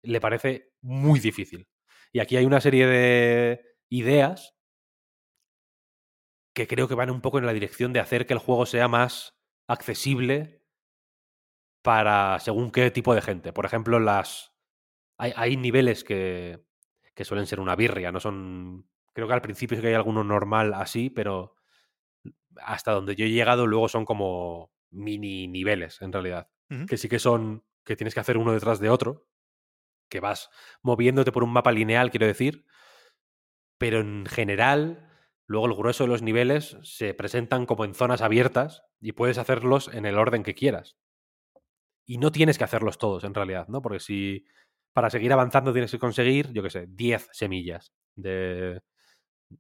[0.03, 1.69] le parece muy difícil.
[2.13, 4.57] Y aquí hay una serie de ideas
[6.55, 8.89] que creo que van un poco en la dirección de hacer que el juego sea
[8.89, 9.39] más
[9.69, 10.63] accesible
[11.83, 13.53] para según qué tipo de gente.
[13.53, 14.55] Por ejemplo, las
[15.19, 16.65] hay, hay niveles que,
[17.15, 18.89] que suelen ser una birria, no son...
[19.13, 21.57] Creo que al principio sí que hay alguno normal así, pero
[22.57, 26.49] hasta donde yo he llegado luego son como mini niveles en realidad.
[26.89, 29.29] Que sí que son que tienes que hacer uno detrás de otro,
[30.09, 30.49] que vas
[30.81, 32.65] moviéndote por un mapa lineal, quiero decir,
[33.83, 35.11] pero en general
[35.49, 39.89] luego el grueso de los niveles se presentan como en zonas abiertas y puedes hacerlos
[39.93, 40.97] en el orden que quieras.
[42.07, 43.83] Y no tienes que hacerlos todos en realidad, ¿no?
[43.83, 44.45] Porque si
[44.93, 48.83] para seguir avanzando tienes que conseguir, yo qué sé, 10 semillas de,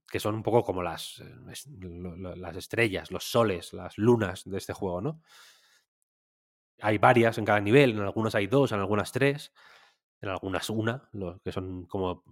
[0.07, 4.73] que son un poco como las, eh, las estrellas, los soles, las lunas de este
[4.73, 5.21] juego, ¿no?
[6.81, 9.53] Hay varias en cada nivel, en algunas hay dos, en algunas tres,
[10.21, 11.11] en algunas una,
[11.43, 12.23] que son como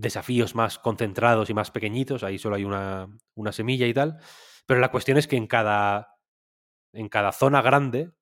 [0.00, 4.18] desafíos más concentrados y más pequeñitos, ahí solo hay una, una semilla y tal.
[4.66, 6.16] Pero la cuestión es que en cada,
[6.92, 8.12] en cada zona grande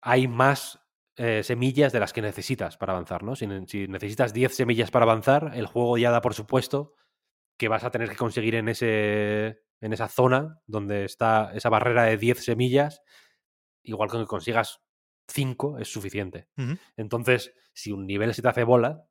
[0.00, 0.80] hay más
[1.16, 3.34] eh, semillas de las que necesitas para avanzar, ¿no?
[3.36, 6.94] Si, ne- si necesitas 10 semillas para avanzar, el juego ya da por supuesto
[7.58, 12.04] que vas a tener que conseguir en, ese, en esa zona donde está esa barrera
[12.04, 13.02] de 10 semillas,
[13.82, 14.80] igual que consigas
[15.28, 16.48] 5 es suficiente.
[16.96, 19.04] Entonces, si un nivel se te hace bola,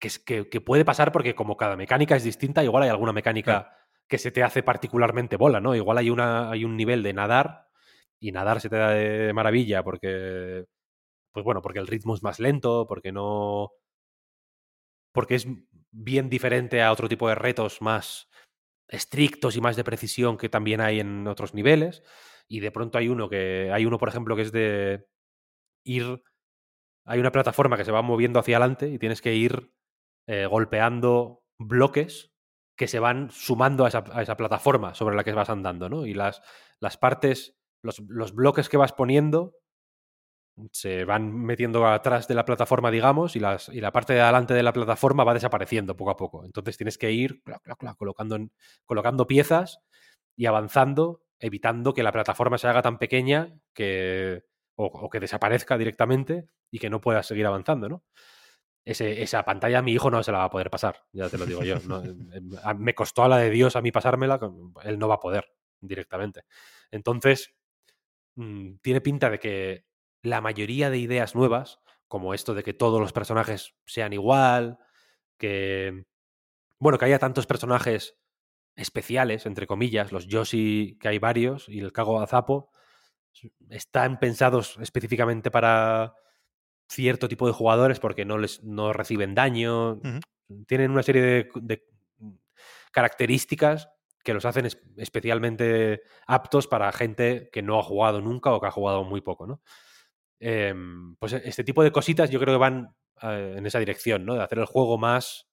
[0.00, 3.12] que, es, que, que puede pasar porque como cada mecánica es distinta, igual hay alguna
[3.12, 3.76] mecánica Claro.
[4.08, 5.74] que se te hace particularmente bola, ¿no?
[5.74, 7.68] Igual hay, una, hay un nivel de nadar
[8.20, 10.64] y nadar se te da de maravilla porque,
[11.32, 13.72] pues bueno, porque el ritmo es más lento, porque no...
[15.12, 15.46] porque es
[15.90, 18.28] bien diferente a otro tipo de retos más
[18.88, 22.02] estrictos y más de precisión que también hay en otros niveles.
[22.48, 23.70] Y de pronto hay uno que.
[23.72, 25.06] Hay uno, por ejemplo, que es de
[25.84, 26.22] ir.
[27.06, 29.72] Hay una plataforma que se va moviendo hacia adelante y tienes que ir
[30.26, 32.32] eh, golpeando bloques
[32.76, 36.04] que se van sumando a esa, plataforma sobre la que vas andando, ¿no?
[36.06, 36.42] Y las,
[36.78, 39.54] las partes, los, los bloques que vas poniendo
[40.72, 44.54] se van metiendo atrás de la plataforma, digamos, y, las, y la parte de adelante
[44.54, 46.44] de la plataforma va desapareciendo poco a poco.
[46.44, 47.42] Entonces tienes que ir
[47.98, 48.38] colocando,
[48.84, 49.80] colocando piezas
[50.34, 54.44] y avanzando, evitando que la plataforma se haga tan pequeña que,
[54.76, 58.04] o, o que desaparezca directamente y que no puedas seguir avanzando, ¿no?
[58.86, 61.44] Ese- esa pantalla mi hijo no se la va a poder pasar, ya te lo
[61.44, 61.74] digo yo.
[61.80, 62.02] no,
[62.32, 64.38] em, a- me costó a la de Dios a mí pasármela,
[64.84, 65.44] él no va a poder
[65.80, 66.44] directamente.
[66.92, 67.52] Entonces,
[68.36, 69.84] mm, tiene pinta de que
[70.22, 74.78] la mayoría de ideas nuevas, como esto de que todos los personajes sean igual,
[75.36, 76.04] que,
[76.78, 78.16] bueno, que haya tantos personajes
[78.76, 82.70] especiales, entre comillas, los Yoshi, que hay varios, y el Cago Azapo,
[83.68, 86.14] están pensados específicamente para
[86.88, 90.00] cierto tipo de jugadores porque no les no reciben daño,
[90.66, 91.84] tienen una serie de, de
[92.92, 93.88] características
[94.24, 98.66] que los hacen es- especialmente aptos para gente que no ha jugado nunca o que
[98.66, 99.60] ha jugado muy poco, ¿no?
[100.40, 104.34] Em, pues este tipo de cositas yo creo que van eh, en esa dirección, ¿no?
[104.34, 105.46] De hacer el juego más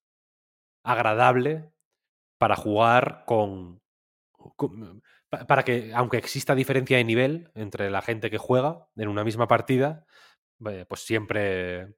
[0.83, 1.71] agradable
[2.37, 3.81] para jugar con,
[4.55, 9.07] con- pa- para que, aunque exista diferencia de nivel entre la gente que juega en
[9.07, 10.05] una misma partida,
[10.69, 11.95] eh, pues siempre,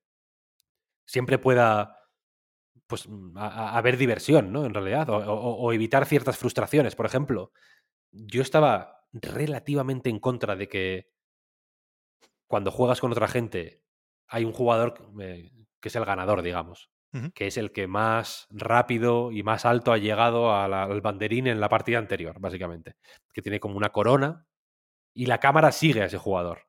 [1.06, 1.99] siempre pueda
[2.88, 4.65] pues, mm, a- a- haber diversión, ¿no?
[4.65, 6.95] En realidad, o, o- o evitar ciertas frustraciones.
[6.95, 7.52] Por ejemplo,
[8.11, 11.10] yo estaba relativamente en contra de que
[12.48, 13.82] cuando juegas con otra gente
[14.27, 15.52] hay un jugador eh,
[15.82, 16.90] que es el ganador, digamos,
[17.34, 21.60] que es el que más rápido y más alto ha llegado la- al banderín en
[21.60, 22.94] la partida anterior, básicamente,
[23.34, 24.48] que tiene como una corona
[25.14, 26.64] y la cámara sigue a ese jugador.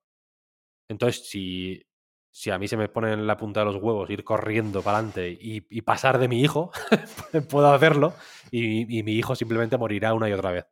[0.88, 1.82] Entonces, si,
[2.30, 4.98] si a mí se me pone en la punta de los huevos ir corriendo para
[4.98, 6.70] adelante y, y pasar de mi hijo,
[7.50, 8.14] puedo hacerlo
[8.50, 10.66] y, y mi hijo simplemente morirá una y otra vez.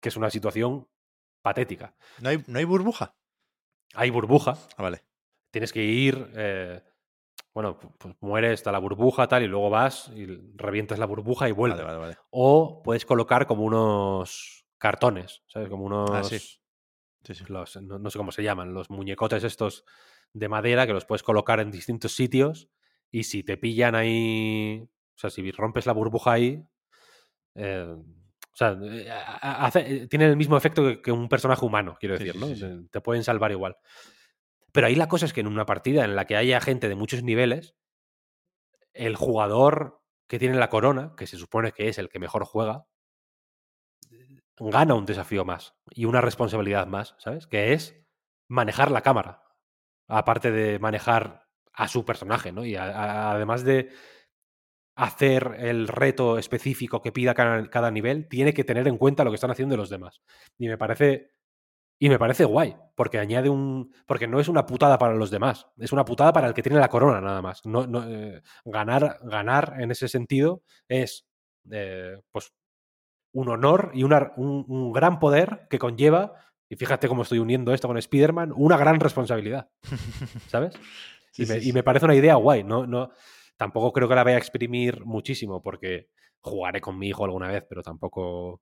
[0.00, 0.88] Que es una situación
[1.42, 1.94] patética.
[2.20, 3.16] ¿No hay, ¿No hay burbuja?
[3.94, 5.02] Hay burbuja, Ah, vale.
[5.50, 6.82] tienes que ir, eh,
[7.54, 11.48] bueno, pu- pues muere, está la burbuja tal, y luego vas y revientas la burbuja
[11.48, 11.78] y vuelves.
[11.80, 12.16] Vale, vale, vale.
[12.30, 15.68] O puedes colocar como unos cartones, ¿sabes?
[15.68, 16.10] Como unos...
[16.12, 16.38] Ah, sí.
[17.24, 17.44] Sí, sí.
[17.48, 19.84] los- no, no sé cómo se llaman, los muñecotes estos
[20.32, 22.68] de madera que los puedes colocar en distintos sitios
[23.10, 26.62] y si te pillan ahí, o sea, si rompes la burbuja ahí,
[27.54, 29.08] eh, o sea, eh,
[29.40, 32.88] hace- tienen el mismo efecto que, que un personaje humano, quiero decir, sí, ¿no?
[32.90, 33.76] Te pueden salvar igual.
[34.72, 36.94] Pero ahí la cosa es que en una partida en la que haya gente de
[36.94, 37.74] muchos niveles,
[38.94, 42.86] el jugador que tiene la corona, que se supone que es el que mejor juega,
[44.60, 47.46] gana un desafío más y una responsabilidad más, ¿sabes?
[47.46, 48.00] Que es
[48.48, 49.44] manejar la cámara.
[50.08, 52.64] Aparte de manejar a su personaje, ¿no?
[52.64, 53.90] Y además de
[54.96, 59.36] hacer el reto específico que pida cada, nivel, tiene que tener en cuenta lo que
[59.36, 60.22] están haciendo los demás.
[60.58, 61.30] Y me parece.
[62.00, 63.92] Y me parece guay, porque añade un.
[64.06, 66.78] Porque no es una putada para los demás, es una putada para el que tiene
[66.78, 67.62] la corona, nada más.
[67.64, 71.28] Eh, ganar, ganar en ese sentido es
[71.70, 72.52] eh, pues
[73.32, 76.32] un honor y una- un, un gran poder que conlleva,
[76.68, 79.70] y fíjate cómo estoy uniendo esto con Spider-Man, una gran responsabilidad.
[80.48, 80.74] ¿Sabes?
[81.32, 82.64] Sí, y, me, sí, y me parece una idea guay.
[82.64, 83.10] No, no,
[83.56, 86.08] tampoco creo que la vaya a exprimir muchísimo, porque
[86.40, 88.60] jugaré con mi hijo alguna vez, pero tampoco,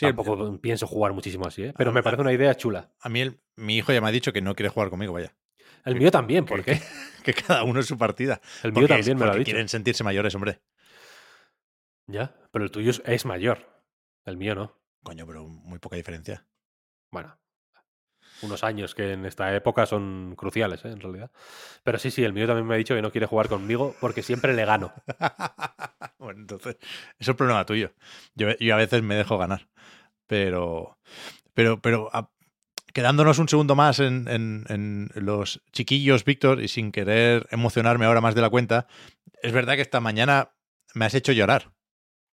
[0.00, 1.64] el- tampoco pienso jugar muchísimo así.
[1.64, 1.74] ¿eh?
[1.76, 2.90] Pero me parece una idea chula.
[3.00, 5.34] a mí el- mi hijo ya me ha dicho que no quiere jugar conmigo, vaya.
[5.84, 6.80] El mío también, ¿por que, qué?
[7.24, 8.40] que cada uno es su partida.
[8.62, 9.44] El mío Porque- también me lo ha dicho.
[9.46, 10.60] quieren sentirse mayores, hombre.
[12.06, 13.66] Ya, pero el tuyo es, mayor.
[14.24, 14.72] El mío no.
[15.02, 16.46] Coño, pero muy poca diferencia.
[17.10, 17.36] Bueno,
[18.42, 20.90] unos años que en esta época son cruciales, ¿eh?
[20.90, 21.30] en realidad.
[21.82, 24.22] Pero sí, sí, el mío también me ha dicho que no quiere jugar conmigo porque
[24.22, 24.92] siempre le gano.
[26.18, 26.76] bueno, entonces,
[27.18, 27.92] eso es problema tuyo.
[28.34, 29.68] Yo, yo a veces me dejo ganar.
[30.26, 30.98] Pero,
[31.54, 32.30] pero, pero a-
[32.92, 38.20] quedándonos un segundo más en, en- en los chiquillos, Víctor, y sin querer emocionarme ahora
[38.20, 38.86] más de la cuenta,
[39.42, 40.52] es verdad que esta mañana
[40.94, 41.72] me has hecho llorar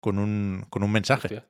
[0.01, 1.49] con un, con un mensaje Hostia.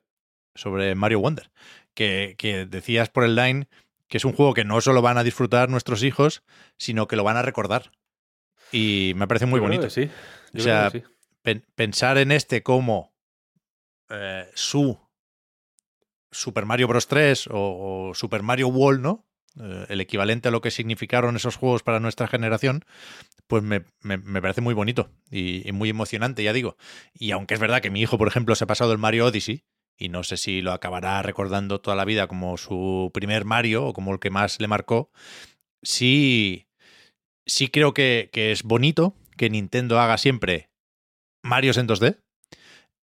[0.55, 1.51] sobre Mario Wonder,
[1.93, 3.67] que, que decías por el line
[4.07, 6.41] que es un juego que no solo van a disfrutar nuestros hijos,
[6.77, 7.91] sino que lo van a recordar.
[8.71, 9.83] Y me parece muy Yo creo bonito.
[9.83, 10.11] que sí.
[10.51, 11.15] Yo O sea, creo que sí.
[11.43, 13.13] Pen- pensar en este como
[14.09, 14.97] eh, su
[16.31, 17.07] Super Mario Bros.
[17.07, 19.25] 3 o, o Super Mario World, ¿no?
[19.59, 22.85] Eh, el equivalente a lo que significaron esos juegos para nuestra generación,
[23.47, 26.77] pues me, me- me parece muy bonito y, muy emocionante, ya digo.
[27.13, 29.63] Y aunque es verdad que mi hijo, por ejemplo, se ha pasado el Mario Odyssey,
[29.97, 33.93] y no sé si lo acabará recordando toda la vida como su primer Mario o
[33.93, 35.11] como el que más le marcó,
[35.81, 36.67] sí,
[37.45, 40.69] sí creo que, que es bonito que Nintendo haga siempre
[41.43, 42.17] Marios en 2D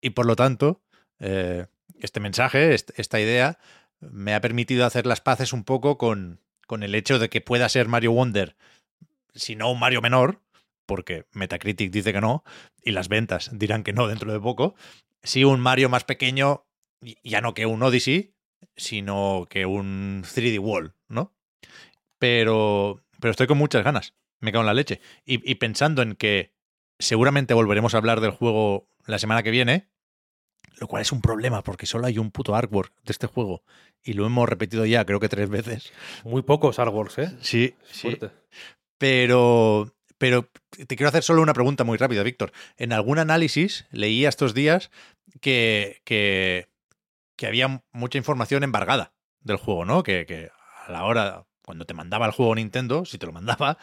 [0.01, 0.83] y por lo tanto
[1.21, 1.67] eh,
[2.01, 3.59] este mensaje, est- esta idea
[4.01, 7.69] me ha permitido hacer las paces un poco con, con el hecho de que pueda
[7.69, 8.57] ser Mario Wonder,
[9.35, 10.41] si no un Mario menor,
[10.87, 12.45] porque Metacritic dice que no,
[12.83, 14.75] y las ventas dirán que no dentro de poco,
[15.23, 16.67] si un Mario más pequeño,
[17.23, 18.35] ya no que un Odyssey,
[18.77, 21.35] sino que un 3D World, ¿no?
[22.19, 25.01] Pero, pero estoy con muchas ganas, me cago en la leche.
[25.25, 26.55] Y pensando en que
[26.99, 29.89] seguramente volveremos a hablar del juego la semana que viene,
[30.77, 33.63] lo cual es un problema porque solo hay un puto artwork de este juego
[34.03, 35.93] y lo hemos repetido ya creo que tres veces.
[36.25, 37.33] Muy pocos artworks, ¿eh?
[37.41, 38.31] Sí, Fuerte.
[38.99, 40.49] Pero, pero
[40.87, 42.53] te quiero hacer solo una pregunta muy rápida, Víctor.
[42.77, 44.91] En algún análisis leía estos días
[45.41, 46.69] que, que,
[47.37, 50.03] que había mucha información embargada del juego, ¿no?
[50.03, 50.51] Que, que
[50.87, 53.77] a la hora, cuando te mandaba el juego Nintendo, si te lo mandaba,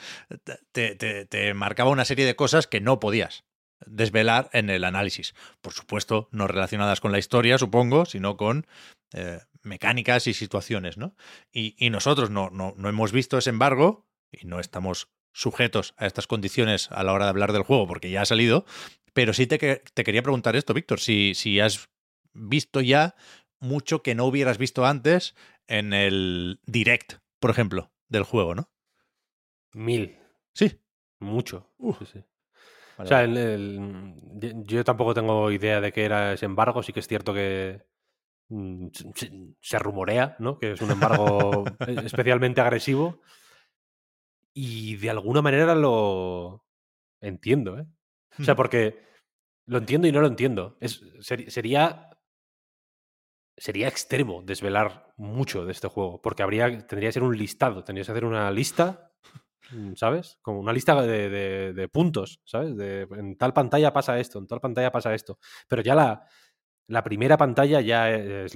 [0.71, 3.43] te, te- te marcaba una serie de cosas que no podías
[3.87, 5.33] desvelar en el análisis.
[5.61, 8.67] Por supuesto, no relacionadas con la historia, supongo, sino con
[9.13, 11.15] eh, mecánicas y situaciones, ¿no?
[11.51, 16.05] Y, y nosotros no, no, no hemos visto ese embargo y no estamos sujetos a
[16.05, 18.65] estas condiciones a la hora de hablar del juego porque ya ha salido,
[19.13, 21.89] pero sí te, te quería preguntar esto, Víctor, si, si has
[22.33, 23.15] visto ya
[23.59, 25.35] mucho que no hubieras visto antes
[25.67, 28.69] en el direct, por ejemplo, del juego, ¿no?
[29.73, 30.17] Mil.
[30.53, 30.79] Sí.
[31.19, 31.73] Mucho.
[31.77, 31.99] Uf.
[31.99, 32.23] Sí, sí.
[32.97, 36.83] Vale, O sea, el- el- yo tampoco tengo idea de qué era ese embargo.
[36.83, 37.81] Sí que es cierto que
[38.49, 40.59] mm, se, se rumorea, ¿no?
[40.59, 43.21] Que es un embargo especialmente agresivo.
[44.53, 46.65] Y de alguna manera lo
[47.21, 47.85] entiendo, ¿eh?
[48.39, 48.57] O sea, Hmm.
[48.57, 48.99] porque
[49.65, 50.77] lo entiendo y no lo entiendo.
[50.79, 52.09] Es, sería.
[53.55, 56.21] Sería extremo desvelar mucho de este juego.
[56.21, 57.83] Porque habría, tendría que ser un listado.
[57.83, 59.12] Tendrías que hacer una lista.
[59.73, 60.37] Mm, ¿Sabes?
[60.41, 61.29] Como una lista de,
[61.73, 62.75] de- puntos, ¿sabes?
[62.77, 65.39] De, en tal pantalla pasa esto, en tal pantalla pasa esto.
[65.67, 66.25] Pero ya la,
[66.87, 68.55] la primera pantalla ya es.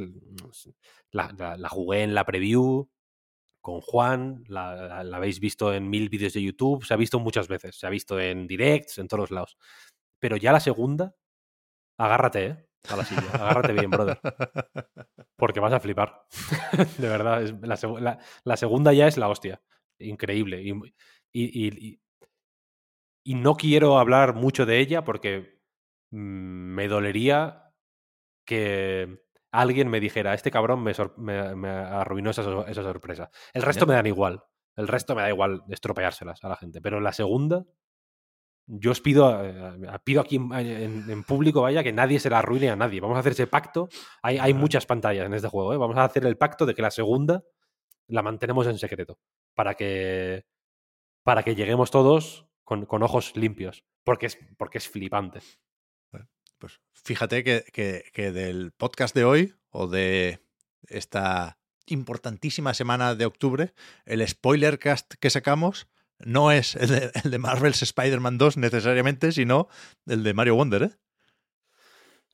[1.11, 2.89] La, la- jugué en la preview
[3.61, 7.77] con Juan, la, habéis visto en mil vídeos de YouTube, se ha visto muchas veces,
[7.77, 9.57] se ha visto en directs, en todos lados.
[10.19, 11.15] Pero ya la segunda,
[11.97, 12.67] agárrate, ¿eh?
[13.33, 14.19] Agárrate bien, brother,
[15.35, 16.25] porque vas a flipar.
[16.97, 17.53] de verdad, es-
[18.01, 19.61] la- la segunda ya es la hostia,
[19.99, 20.61] increíble.
[20.61, 20.71] Y,
[21.33, 21.99] y- y-
[23.23, 25.59] y- no quiero hablar mucho de ella porque
[26.11, 26.17] mm,
[26.75, 27.63] me dolería
[28.45, 29.19] que
[29.51, 33.29] alguien me dijera, este cabrón me, me- me arruinó esa, esa sorpresa.
[33.53, 34.43] El resto me dan igual.
[34.75, 36.79] El resto me da igual estropeárselas a la gente.
[36.81, 37.65] Pero la segunda,
[38.67, 42.39] yo os pido, eh, pido aquí en, en- en público, vaya, que nadie se la
[42.39, 42.99] arruine a nadie.
[43.01, 43.89] Vamos a hacer ese pacto.
[44.21, 45.73] Hay, hay muchas pantallas en este juego.
[45.73, 45.77] ¿eh?
[45.77, 47.43] Vamos a hacer el pacto de que la segunda
[48.07, 49.19] la mantenemos en secreto.
[49.57, 50.45] Para que,
[51.23, 53.83] para que lleguemos todos con, con ojos limpios.
[54.03, 55.39] Porque es, porque es flipante.
[56.59, 57.65] Pues fíjate que,
[58.13, 60.39] que- del podcast de hoy o de
[60.87, 61.57] esta
[61.87, 63.73] importantísima semana de octubre,
[64.05, 65.87] el spoiler cast que sacamos
[66.19, 69.69] no es el de, el de Marvel's Spider-Man 2 necesariamente, sino
[70.05, 70.91] el de Mario Wonder, ¿eh?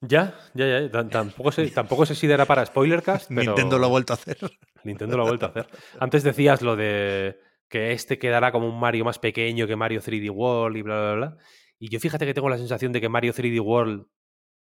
[0.08, 0.92] Ya, ya, ya.
[0.92, 4.16] Tam- Tampoco sé, tampoco sé si era para Spoilercast, pero Nintendo lo ha vuelto a
[4.16, 4.38] hacer.
[4.84, 5.68] Nintendo lo ha vuelto a hacer.
[6.00, 7.40] Antes decías lo de
[7.70, 11.14] que este quedará como un Mario más pequeño que Mario 3D World y bla, bla,
[11.16, 11.38] bla.
[11.80, 14.06] Y yo fíjate que tengo la sensación de que Mario 3D World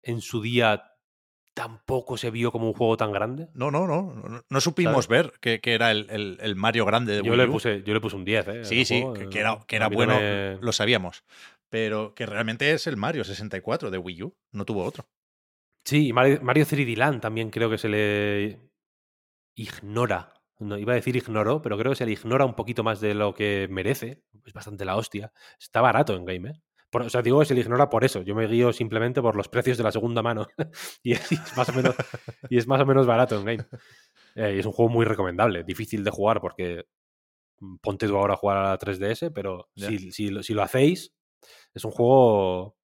[0.02, 0.84] en su día
[1.54, 3.48] tampoco se vio como un juego tan grande.
[3.54, 4.12] No, no, no.
[4.14, 7.40] No, no supimos ver que, que era el, el- el Mario grande de Yo Wii
[7.40, 8.64] le, puse, yo le puse un 10, ¿eh?
[8.64, 9.14] Sí, sí, juego.
[9.14, 11.24] que, que era, que era bueno, me- lo sabíamos.
[11.68, 15.06] Pero que realmente es el Mario 64 de Wii U, no tuvo otro.
[15.84, 18.70] Sí, y Mario, Mario 3D Land también creo que se le
[19.56, 20.32] ignora.
[20.60, 23.14] No, iba a decir ignoró, pero creo que se le ignora un poquito más de
[23.14, 24.22] lo que merece.
[24.46, 25.32] Es bastante la hostia.
[25.58, 26.54] Está barato en game, ¿eh?
[26.90, 28.22] Por- o sea, digo que se le ignora por eso.
[28.22, 30.46] Yo me guío simplemente por los precios de la segunda mano.
[31.02, 31.94] y, es, y es más o menos,
[32.50, 33.66] y es más o menos barato en game.
[34.36, 35.64] Eh, y es un juego muy recomendable.
[35.64, 36.84] Difícil de jugar porque
[37.60, 41.14] mm, ponte tú ahora a jugar a la 3DS, pero si, si lo hacéis,
[41.74, 42.76] es un juego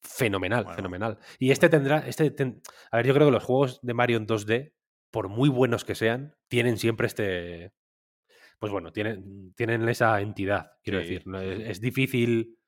[0.00, 0.76] fenomenal, Bueno.
[0.76, 1.18] fenomenal.
[1.38, 2.60] Y este tendrá, este ten-
[2.90, 4.72] a ver, yo creo que los juegos de Mario en 2D,
[5.10, 7.72] por muy buenos que sean, tienen siempre este,
[8.58, 11.24] pues bueno, tienen, tienen esa entidad, quiero Sí, decir.
[11.66, 12.58] Es, difícil,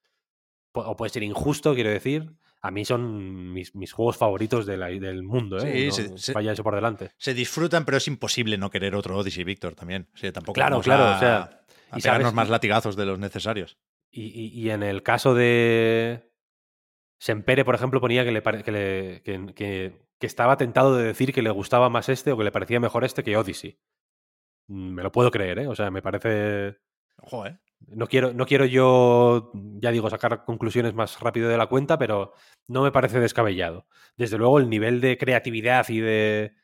[0.72, 2.32] o puede ser injusto, quiero decir.
[2.64, 5.90] A mí son mis, mis juegos favoritos de la- del mundo, ¿eh?
[5.90, 7.10] Sí, No- se- vaya eso por delante.
[7.18, 10.09] Se disfrutan, pero es imposible no querer otro Odyssey, Víctor, también.
[10.14, 11.36] O sea, tampoco Claro, claro, a, o sea,
[11.90, 13.78] a y pegarnos sabes- más latigazos de los necesarios.
[14.12, 16.30] Y, y- y en el caso de
[17.23, 21.32] Sempere, por ejemplo, ponía que, le, que, le- que- que- que estaba tentado de decir
[21.32, 23.78] que le gustaba más este o que le parecía mejor este que Odyssey.
[24.66, 25.66] Mm, Me lo puedo creer, ¿eh?
[25.69, 26.78] O sea, me parece...
[27.19, 27.57] Ojo, ¿eh?
[27.86, 32.32] No quiero, no quiero yo, ya digo, sacar conclusiones más rápido de la cuenta, pero
[32.66, 33.86] no me parece descabellado.
[34.16, 36.57] Desde luego, el nivel de creatividad y de.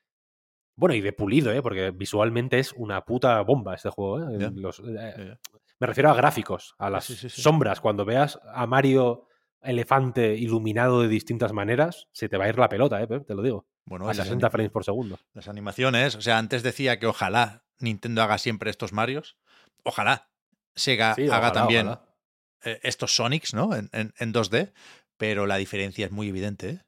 [0.76, 1.62] Bueno, y de pulido, ¿eh?
[1.62, 4.28] porque visualmente es una puta bomba este juego.
[4.28, 4.50] ¿eh?
[4.56, 5.36] Los- eh,
[5.78, 7.42] me refiero a gráficos, a las sí, sí, sí.
[7.42, 7.80] sombras.
[7.80, 9.27] Cuando veas a Mario
[9.62, 13.06] elefante iluminado de distintas maneras, se te va a ir la pelota, ¿eh?
[13.06, 13.26] Pep?
[13.26, 13.66] te lo digo.
[13.86, 15.18] Bueno, a esas 60 ani- frames por segundo.
[15.34, 19.36] Las animaciones, o sea, antes decía que ojalá Nintendo haga siempre estos Marios.
[19.84, 20.28] Ojalá
[20.74, 22.04] Sega Sí, haga ojalá, también ojalá.
[22.64, 23.74] eh, estos Sonics, ¿no?
[23.74, 24.72] En, en- en 2D,
[25.16, 26.80] pero la diferencia es muy evidente, ¿eh?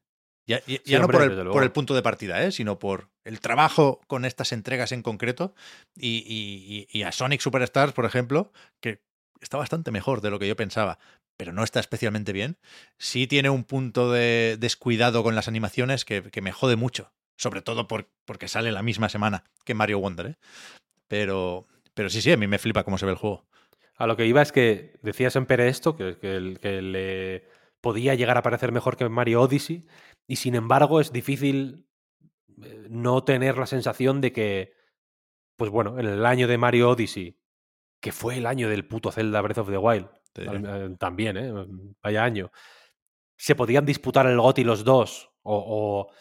[0.47, 2.51] Ya, ya- ya no por el, por el punto de partida, ¿eh?
[2.51, 5.53] sino por el trabajo con estas entregas en concreto
[5.95, 9.01] y- y- y a Sonic Superstars, por ejemplo, que
[9.39, 10.97] está bastante mejor de lo que yo pensaba,
[11.41, 12.59] pero no está especialmente bien.
[12.99, 17.87] Sí tiene un punto de descuidado con las animaciones que, me jode mucho, sobre todo
[17.87, 20.35] por- porque sale la misma semana que Mario Wonder, ¿eh?
[21.07, 21.65] Pero,
[21.95, 23.47] pero sí, sí, a mí me flipa cómo se ve el juego.
[23.95, 27.47] A lo que iba es que decía Sempere esto, que, que le
[27.81, 29.87] podía llegar a parecer mejor que Mario Odyssey,
[30.27, 31.87] y sin embargo es difícil
[32.63, 34.73] eh, no tener la sensación de que,
[35.57, 37.39] pues bueno, en el año de Mario Odyssey,
[37.99, 41.51] que fue el año del puto Zelda Breath of the Wild, Eh, también, ¿eh?
[42.01, 42.51] Vaya año.
[43.37, 46.07] Se podían disputar el GOTY los dos, o...
[46.07, 46.13] o-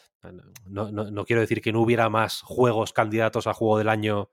[0.67, 4.31] no, no- no quiero decir que no hubiera más juegos candidatos a juego del año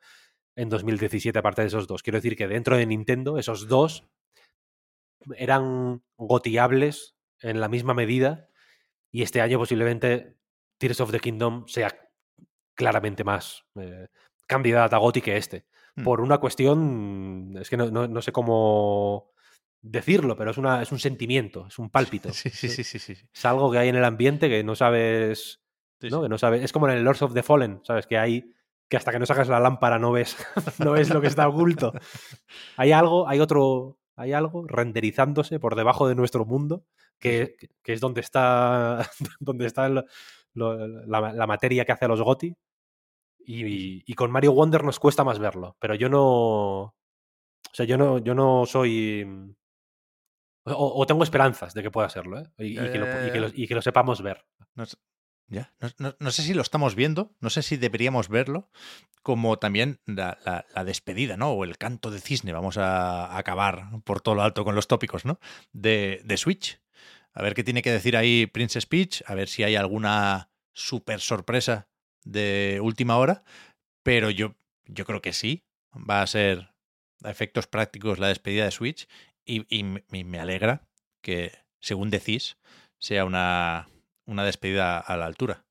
[0.58, 2.04] en 2017 aparte de esos dos.
[2.04, 4.04] Quiero decir que dentro de Nintendo esos dos
[5.36, 8.50] eran gotiables en la misma medida
[9.12, 10.38] y este año posiblemente
[10.78, 11.90] Tears of the Kingdom sea
[12.76, 14.08] claramente más eh,
[14.48, 15.66] candidata a Goti que este.
[15.96, 16.04] Hmm.
[16.04, 19.32] Por una cuestión, es que no, no- no sé cómo
[19.82, 22.30] decirlo, pero es, una, es un sentimiento, es un pálpito.
[22.34, 23.16] Sí, sí, sí, sí, sí.
[23.16, 23.28] sí.
[23.34, 25.62] Es algo que hay en el ambiente que no sabes
[26.00, 26.22] Sí, ¿no?
[26.22, 28.06] Que no sabes, es como en el Lords of the Fallen, ¿sabes?
[28.06, 28.54] Que hay
[28.88, 30.38] que hasta que no sacas la lámpara no ves,
[30.80, 31.92] no ves lo que está oculto.
[32.78, 36.86] Hay algo, hay otro, hay algo renderizándose por debajo de nuestro mundo
[37.20, 40.06] que, que es donde está, donde está el-
[40.54, 42.56] lo- la, la materia que hace a los GOTI.
[43.40, 46.24] Y, y con Mario Wonder nos cuesta más verlo, pero yo no,
[46.82, 46.94] o
[47.72, 49.26] sea, yo no, yo no soy
[50.74, 52.48] o, o tengo esperanzas de que pueda serlo, ¿eh?
[52.58, 54.46] Y, y que, lo, y que lo- y que lo sepamos ver.
[54.76, 54.98] No, sé-
[55.50, 58.70] ya, no, no- no sé si lo estamos viendo, no sé si deberíamos verlo,
[59.24, 61.52] como también la, la- la despedida, ¿no?
[61.52, 65.26] O el canto de cisne, vamos a acabar por todo lo alto con los tópicos,
[65.26, 65.40] ¿no?
[65.74, 66.82] De, de Switch.
[67.34, 71.20] A ver qué tiene que decir ahí Princess Peach, a ver si hay alguna super
[71.20, 71.88] sorpresa
[72.24, 73.44] de última hora,
[74.04, 74.56] pero yo,
[74.86, 75.64] yo creo que sí,
[75.94, 76.74] va a ser
[77.24, 79.08] a efectos prácticos la despedida de Switch
[79.48, 80.88] y, y me- y me alegra
[81.22, 82.58] que, según decís,
[83.00, 83.88] sea una,
[84.26, 85.66] una despedida a la altura.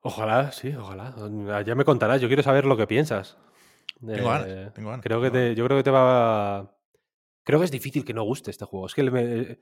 [0.00, 1.14] Ojalá, sí, ojalá.
[1.50, 3.38] Ah, Ya me contarás, yo quiero saber lo que piensas.
[4.00, 6.76] Tengo ganas, Eh, tengo ganas, Creo que te, yo creo que te va.
[7.44, 8.86] Creo que es difícil que no guste este juego.
[8.86, 9.58] Es que me-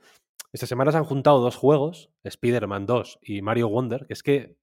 [0.52, 4.56] esta semana se han juntado dos juegos, Spider-Man 2 y Mario Wonder, que es que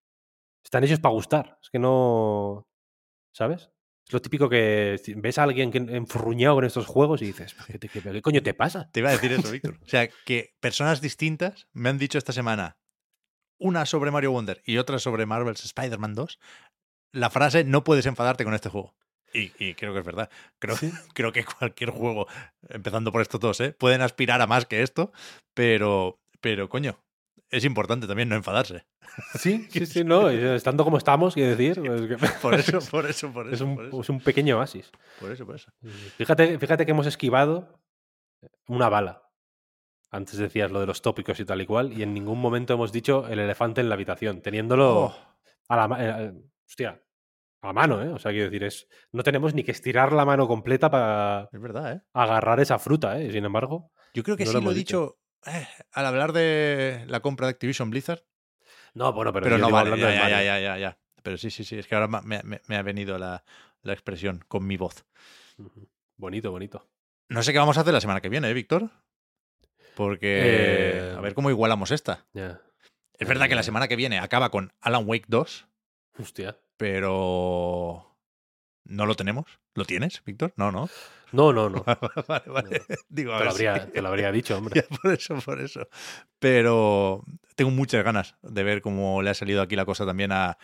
[0.63, 1.57] están hechos para gustar.
[1.61, 2.67] Es que no.
[3.33, 3.71] ¿Sabes?
[4.11, 7.79] Es lo típico que ves a alguien que enfurruñado con estos juegos y dices, ¿qué,
[7.79, 8.89] te- qué- qué coño te pasa?
[8.91, 9.77] Te iba a decir eso, Víctor.
[9.85, 12.75] O sea, que personas distintas me han dicho esta semana,
[13.57, 16.39] una sobre Mario Wonder y otra sobre Marvel's Spider-Man 2,
[17.13, 18.93] la frase no puedes enfadarte con este juego.
[19.33, 20.29] Y, y creo que es verdad.
[20.59, 20.75] Creo,
[21.13, 22.27] creo que cualquier juego,
[22.67, 23.71] empezando por estos dos, ¿eh?
[23.71, 25.13] pueden aspirar a más que esto,
[25.53, 27.01] pero, pero coño,
[27.51, 28.85] es importante también no enfadarse.
[29.37, 30.29] Sí, sí, sí, no.
[30.29, 31.77] Estando como estamos, quiero decir.
[31.85, 33.55] es que- Por eso, por eso, por eso.
[33.55, 34.89] es, un, por eso, es un pequeño oasis.
[35.19, 35.69] por eso, por eso.
[36.17, 37.79] Fíjate, fíjate que hemos esquivado
[38.67, 39.23] una bala.
[40.11, 42.91] Antes decías lo de los tópicos y tal y cual, y en ningún momento hemos
[42.91, 45.15] dicho el elefante en la habitación, teniéndolo Oh.
[45.69, 45.97] a la
[46.27, 46.33] eh,
[46.67, 47.01] hostia,
[47.61, 48.09] a la mano, ¿eh?
[48.09, 51.61] O sea, quiero decir, es, no tenemos ni que estirar la mano completa para Es
[51.61, 52.01] verdad, ¿eh?
[52.13, 53.31] agarrar esa fruta, ¿eh?
[53.31, 57.03] Sin embargo, Yo creo que No sí lo lo, he dicho eh, al hablar de
[57.07, 58.23] la compra de Activision Blizzard,
[58.93, 59.97] no, bueno, pero, pero, no vale.
[59.97, 60.97] Ya, ya, ya, ya, ya.
[61.23, 61.77] Pero sí, sí, sí.
[61.77, 63.43] Es que ahora me, me- me ha venido la,
[63.83, 65.05] la expresión con mi voz.
[66.17, 66.87] Bonito, bonito.
[67.29, 68.89] No sé qué vamos a hacer la semana que viene, ¿eh, Víctor?
[69.95, 72.25] Porque Eh, a ver cómo igualamos esta.
[72.33, 72.59] Ya.
[73.17, 75.67] Es verdad que la eh, semana que viene acaba con Alan Wake 2,
[76.19, 76.57] Hostia.
[76.77, 78.10] pero
[78.91, 79.45] no lo tenemos.
[79.75, 80.53] ¿Lo tienes, Víctor?
[80.57, 80.89] No, no.
[81.31, 81.83] No, no, no.
[82.27, 82.81] vale, vale.
[83.09, 84.75] Digo, a Te lo, si- habría, te lo habría dicho, hombre.
[84.89, 85.87] Ya, por eso, por eso.
[86.39, 87.23] Pero
[87.55, 90.57] tengo muchas ganas de ver cómo le ha salido aquí la cosa también a,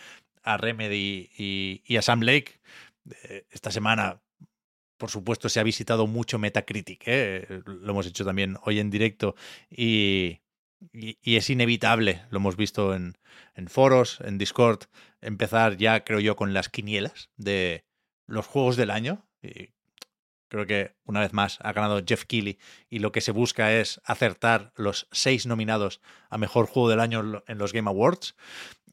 [0.44, 2.60] a Remedy y, y a Sam Lake.
[3.24, 4.22] Eh, Esta semana,
[4.98, 7.04] por supuesto, se ha visitado mucho Metacritic.
[7.06, 7.62] ¿eh?
[7.66, 9.36] Lo hemos hecho también hoy en directo
[9.70, 10.42] y,
[10.92, 13.18] y- y es inevitable, lo hemos visto en,
[13.56, 14.82] en foros, en Discord,
[15.22, 17.86] empezar ya, creo yo, con las quinielas de
[18.28, 19.26] los juegos del año.
[19.42, 19.72] Y
[20.50, 22.58] creo que una vez más ha ganado Jeff Keighley
[22.90, 26.00] y lo que se busca es acertar los seis nominados
[26.30, 28.36] a mejor juego del año en lo- en los Game Awards.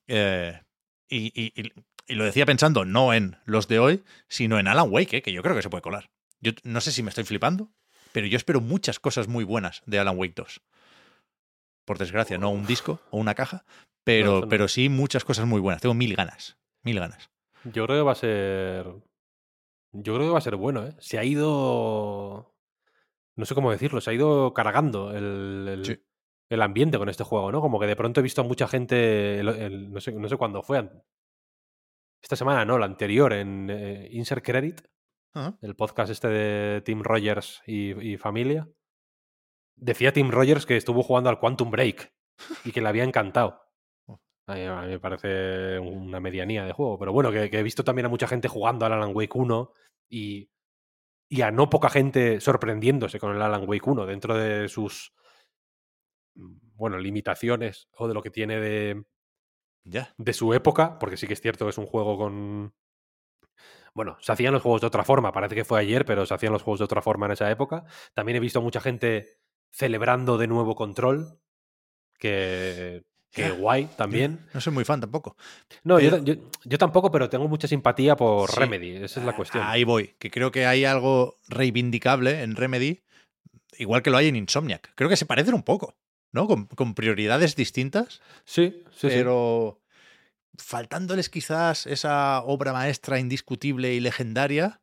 [0.08, 0.60] Eh,
[1.08, 1.72] y, y-
[2.14, 5.42] lo decía pensando no en los de hoy, sino en Alan Wake, eh, que yo
[5.42, 6.10] creo que se puede colar.
[6.40, 7.70] Yo no sé si me estoy flipando,
[8.12, 10.60] pero yo espero muchas cosas muy buenas de Alan Wake 2.
[11.86, 13.64] Por desgracia, no un disco o una caja,
[14.04, 14.48] pero, No, eso no.
[14.50, 15.80] pero sí muchas cosas muy buenas.
[15.82, 17.30] Tengo mil ganas, mil ganas.
[17.64, 18.86] Yo creo que va a ser.
[19.94, 20.94] Yo creo que va a ser bueno, ¿eh?
[20.98, 22.54] Se ha ido.
[23.36, 25.96] No sé cómo decirlo, se ha ido cargando el, el, Sí.
[26.50, 27.60] el ambiente con este juego, ¿no?
[27.60, 29.38] Como que de pronto he visto a mucha gente.
[29.40, 30.88] el- no, sé, no sé cuándo fue.
[32.22, 34.80] Esta semana, no, la anterior, en eh, Insert Credit,
[35.36, 38.68] Ah, el podcast este de Tim Rogers y, y familia.
[39.76, 42.14] Decía Tim Rogers que estuvo jugando al Quantum Break
[42.64, 43.63] y que le había encantado.
[44.46, 46.98] A mí, me parece una medianía de juego.
[46.98, 49.72] Pero bueno, que, que he visto también a mucha gente jugando al Alan Wake 1
[50.10, 50.50] y,
[51.28, 55.14] y a no poca gente sorprendiéndose con el Alan Wake 1 dentro de sus
[56.34, 59.04] mm, bueno, limitaciones o de lo que tiene de,
[59.84, 60.14] ya.
[60.18, 62.74] de su época, porque sí que es cierto que es un juego con...
[63.94, 66.52] Bueno, se hacían los juegos de otra forma, parece que fue ayer, pero se hacían
[66.52, 67.84] los juegos de otra forma en esa época.
[68.12, 69.38] También he visto a mucha gente
[69.70, 71.40] celebrando de nuevo Control,
[72.18, 74.38] que, que guay también.
[74.54, 75.36] No soy muy fan tampoco.
[75.82, 78.60] No, yo, Pero- yo- yo tampoco, pero tengo mucha simpatía por Sí.
[78.60, 79.64] Remedy, esa es la cuestión.
[79.66, 83.02] Ahí voy, que creo que hay algo reivindicable en Remedy,
[83.76, 84.92] igual que lo hay en Insomniac.
[84.94, 85.96] Creo que se parecen un poco,
[86.32, 86.46] ¿no?
[86.46, 89.08] Con, con prioridades distintas, Sí, sí, sí.
[89.08, 89.80] pero
[90.56, 94.80] faltándoles quizás esa obra maestra indiscutible y legendaria.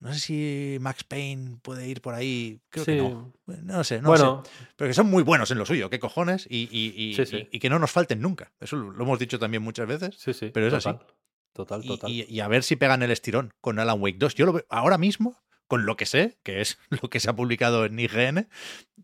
[0.00, 2.60] No sé si Max Payne puede ir por ahí.
[2.68, 3.32] Creo que no.
[3.46, 4.50] No sé, no bueno, sé.
[4.76, 7.48] Pero que son muy buenos en lo suyo, qué cojones, y, y- y- Sí, sí.
[7.50, 8.52] y- y que no nos falten nunca.
[8.60, 10.14] Eso lo hemos dicho también muchas veces.
[10.18, 10.50] sí, sí.
[10.52, 10.90] pero es así.
[10.90, 11.06] total,
[11.54, 12.10] Total, Y- total.
[12.10, 14.34] Y, y a ver si pegan el estirón con Alan Wake 2.
[14.34, 17.36] Yo lo veo ahora mismo, con lo que sé, que es lo que se ha
[17.36, 18.48] publicado en IGN,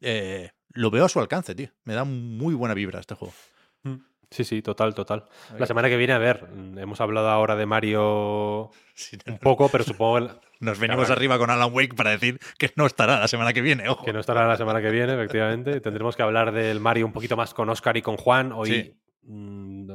[0.02, 1.70] eh, lo veo a su alcance, tío.
[1.84, 3.32] Me da muy buena vibra este juego.
[4.30, 5.24] Sí, sí, total, total.
[5.58, 9.82] La semana que viene, a ver, hemos hablado ahora de Mario Sí, un poco, pero
[9.82, 13.52] supongo el- Nos venimos arriba con Alan Wake para decir que no estará la semana
[13.52, 14.04] que viene, ojo.
[14.04, 15.80] que no estará la semana que viene, efectivamente.
[15.80, 18.52] Tendremos que hablar del Mario un poquito más con Oscar y con Juan.
[18.52, 19.00] Hoy, Sí.
[19.22, 19.86] mm,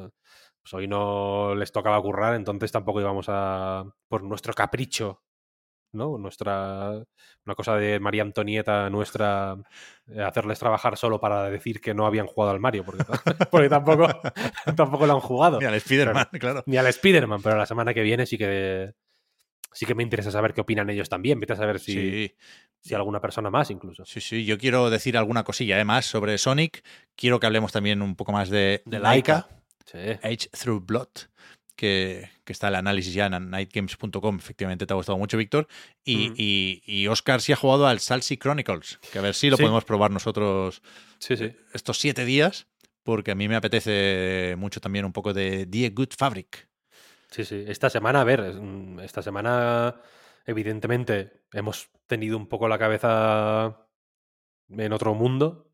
[0.61, 5.21] pues hoy no les tocaba currar, entonces tampoco íbamos a, por nuestro capricho,
[5.95, 6.17] ¿no?
[6.17, 6.91] Nuestra,
[7.45, 9.55] una cosa de María Antonieta nuestra,
[10.07, 13.03] eh, hacerles trabajar solo para decir que no habían jugado al Mario, porque,
[13.51, 14.07] porque tampoco,
[14.75, 15.57] tampoco lo han jugado.
[15.57, 16.63] Mira, el Spider-Man, claro.
[16.65, 18.93] Ni al Spider-Man, pero la semana que viene sí que
[19.71, 21.39] sí que me interesa saber qué opinan ellos también.
[21.39, 22.35] Vete a saber si, Sí,
[22.79, 24.05] si alguna persona más incluso.
[24.05, 24.45] sí, sí.
[24.45, 25.83] Yo quiero decir alguna cosilla ¿eh?
[25.83, 26.83] más sobre Sonic.
[27.15, 29.47] Quiero que hablemos también un poco más de, De Laika.
[29.85, 29.97] Sí.
[30.23, 31.09] Age Through Blood,
[31.75, 34.37] que, que está el análisis ya en nightgames.com.
[34.37, 35.67] Efectivamente, te ha gustado mucho, Víctor.
[36.03, 39.57] Y, y, y Oscar sí ha jugado al Salsi Chronicles, que a ver si lo
[39.57, 39.63] Sí.
[39.63, 40.81] podemos probar nosotros
[41.19, 41.51] Sí, sí.
[41.73, 42.67] estos siete días,
[43.03, 46.67] porque a mí me apetece mucho también un poco de Die Good Fabric.
[47.29, 47.65] Sí, sí.
[47.67, 49.95] Esta semana, a ver, es- esta semana,
[50.45, 53.87] evidentemente, hemos tenido un poco la cabeza
[54.69, 55.64] en otro mundo,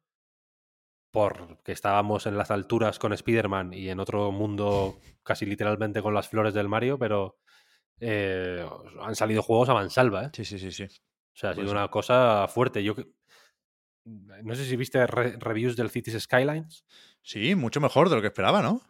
[1.11, 6.30] porque estábamos en las alturas con Spider-Man y en otro mundo casi literalmente con las
[6.30, 7.38] flores del Mario, pero
[7.99, 8.65] eh,
[9.01, 10.30] han salido juegos a mansalva, ¿eh?
[10.33, 10.83] Sí, sí, sí, sí.
[10.83, 12.83] O sea, ha sido Pues- una cosa fuerte.
[12.83, 12.95] Yo
[14.06, 16.85] no sé si viste re- reviews del Cities Skylines.
[17.22, 18.81] Sí, mucho mejor de lo que esperaba, ¿no?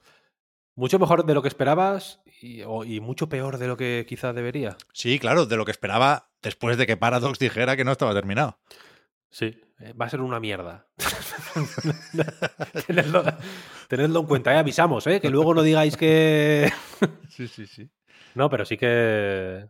[0.76, 4.32] Mucho mejor de lo que esperabas y, o- y mucho peor de lo que quizá
[4.32, 4.78] debería.
[4.94, 8.58] Sí, claro, de lo que esperaba después de que Paradox dijera que no estaba terminado.
[9.30, 9.60] Sí,
[10.00, 10.88] va a ser una mierda.
[12.88, 13.24] tenedlo,
[13.88, 14.58] tenedlo en cuenta, ¿eh?
[14.58, 15.20] avisamos, ¿eh?
[15.22, 16.72] que luego no digáis que...
[17.30, 17.90] Sí, sí, sí.
[18.36, 19.68] no, pero sí que...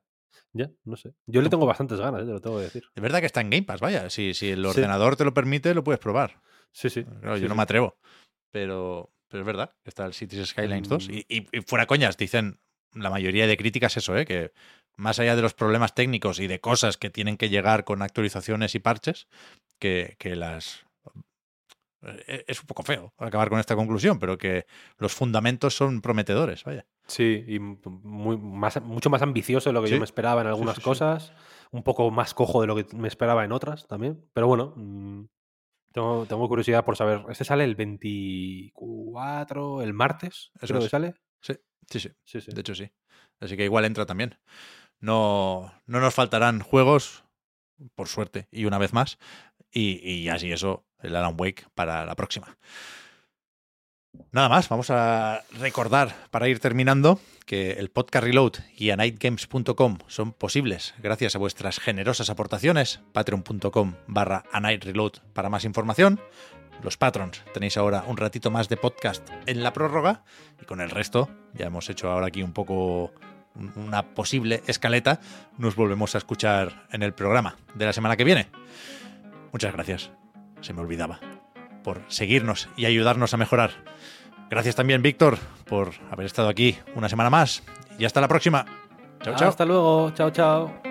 [0.54, 1.14] Ya, no sé.
[1.28, 2.26] Yo le tengo bastantes ganas, ¿eh?
[2.26, 2.84] te lo tengo que decir.
[2.94, 4.10] Es verdad que está en Game Pass, vaya.
[4.10, 4.68] Si, si el Sí.
[4.68, 6.42] ordenador te lo permite, lo puedes probar.
[6.74, 7.06] Sí, sí.
[7.06, 7.98] Claro, sí, yo no me atrevo.
[8.52, 11.08] Pero, pero es verdad que está el Cities Skylines 2.
[11.08, 11.14] Mm.
[11.14, 12.60] Y, y- y fuera coñas, dicen
[12.94, 14.26] la mayoría de críticas eso, ¿eh?
[14.26, 14.52] que
[14.98, 18.76] más allá de los problemas técnicos y de cosas que tienen que llegar con actualizaciones
[18.76, 19.28] y parches,
[19.80, 20.86] que, que las...
[22.28, 24.66] eh, Es un poco feo acabar con esta conclusión, pero que
[24.98, 26.86] los fundamentos son prometedores, vaya.
[27.08, 29.94] Sí, y muy, más, mucho más ambicioso de lo que Sí.
[29.96, 30.86] yo me esperaba en algunas sí, sí.
[30.86, 31.34] cosas.
[31.72, 34.24] Un poco más cojo de lo que me esperaba en otras también.
[34.34, 35.24] Pero bueno, mm,
[35.94, 37.24] tengo, tengo curiosidad por saber.
[37.30, 40.92] Este sale el 24, el martes, Eso creo que es.
[40.92, 41.16] sale.
[41.42, 41.54] Sí,
[41.90, 42.10] sí, sí.
[42.24, 42.52] Sí, sí.
[42.52, 42.90] De hecho, sí.
[43.40, 44.38] Así que igual entra también.
[45.02, 47.24] No, no nos faltarán juegos,
[47.96, 49.18] por suerte, y una vez más.
[49.72, 52.58] Y, y así eso, el Alan Wake para la próxima.
[54.32, 60.34] Nada más, vamos a recordar para ir terminando que el podcast Reload y anightgames.com son
[60.34, 63.02] posibles gracias a vuestras generosas aportaciones.
[63.14, 66.20] Patreon.com barra anightreload para más información.
[66.84, 70.24] Los patrons tenéis ahora un ratito más de podcast en la prórroga
[70.62, 73.14] y con el resto, ya hemos hecho ahora aquí un poco
[73.76, 75.20] una posible escaleta,
[75.58, 78.48] nos volvemos a escuchar en el programa de la semana que viene.
[79.52, 80.12] Muchas gracias,
[80.62, 81.20] se me olvidaba,
[81.84, 83.72] por seguirnos y ayudarnos a mejorar.
[84.50, 87.64] Gracias también, Víctor, por haber estado aquí una semana más
[87.98, 88.66] y hasta la próxima.
[89.22, 89.50] Chao, chao.
[89.50, 90.12] Hasta luego.
[90.12, 90.91] Chao, chao.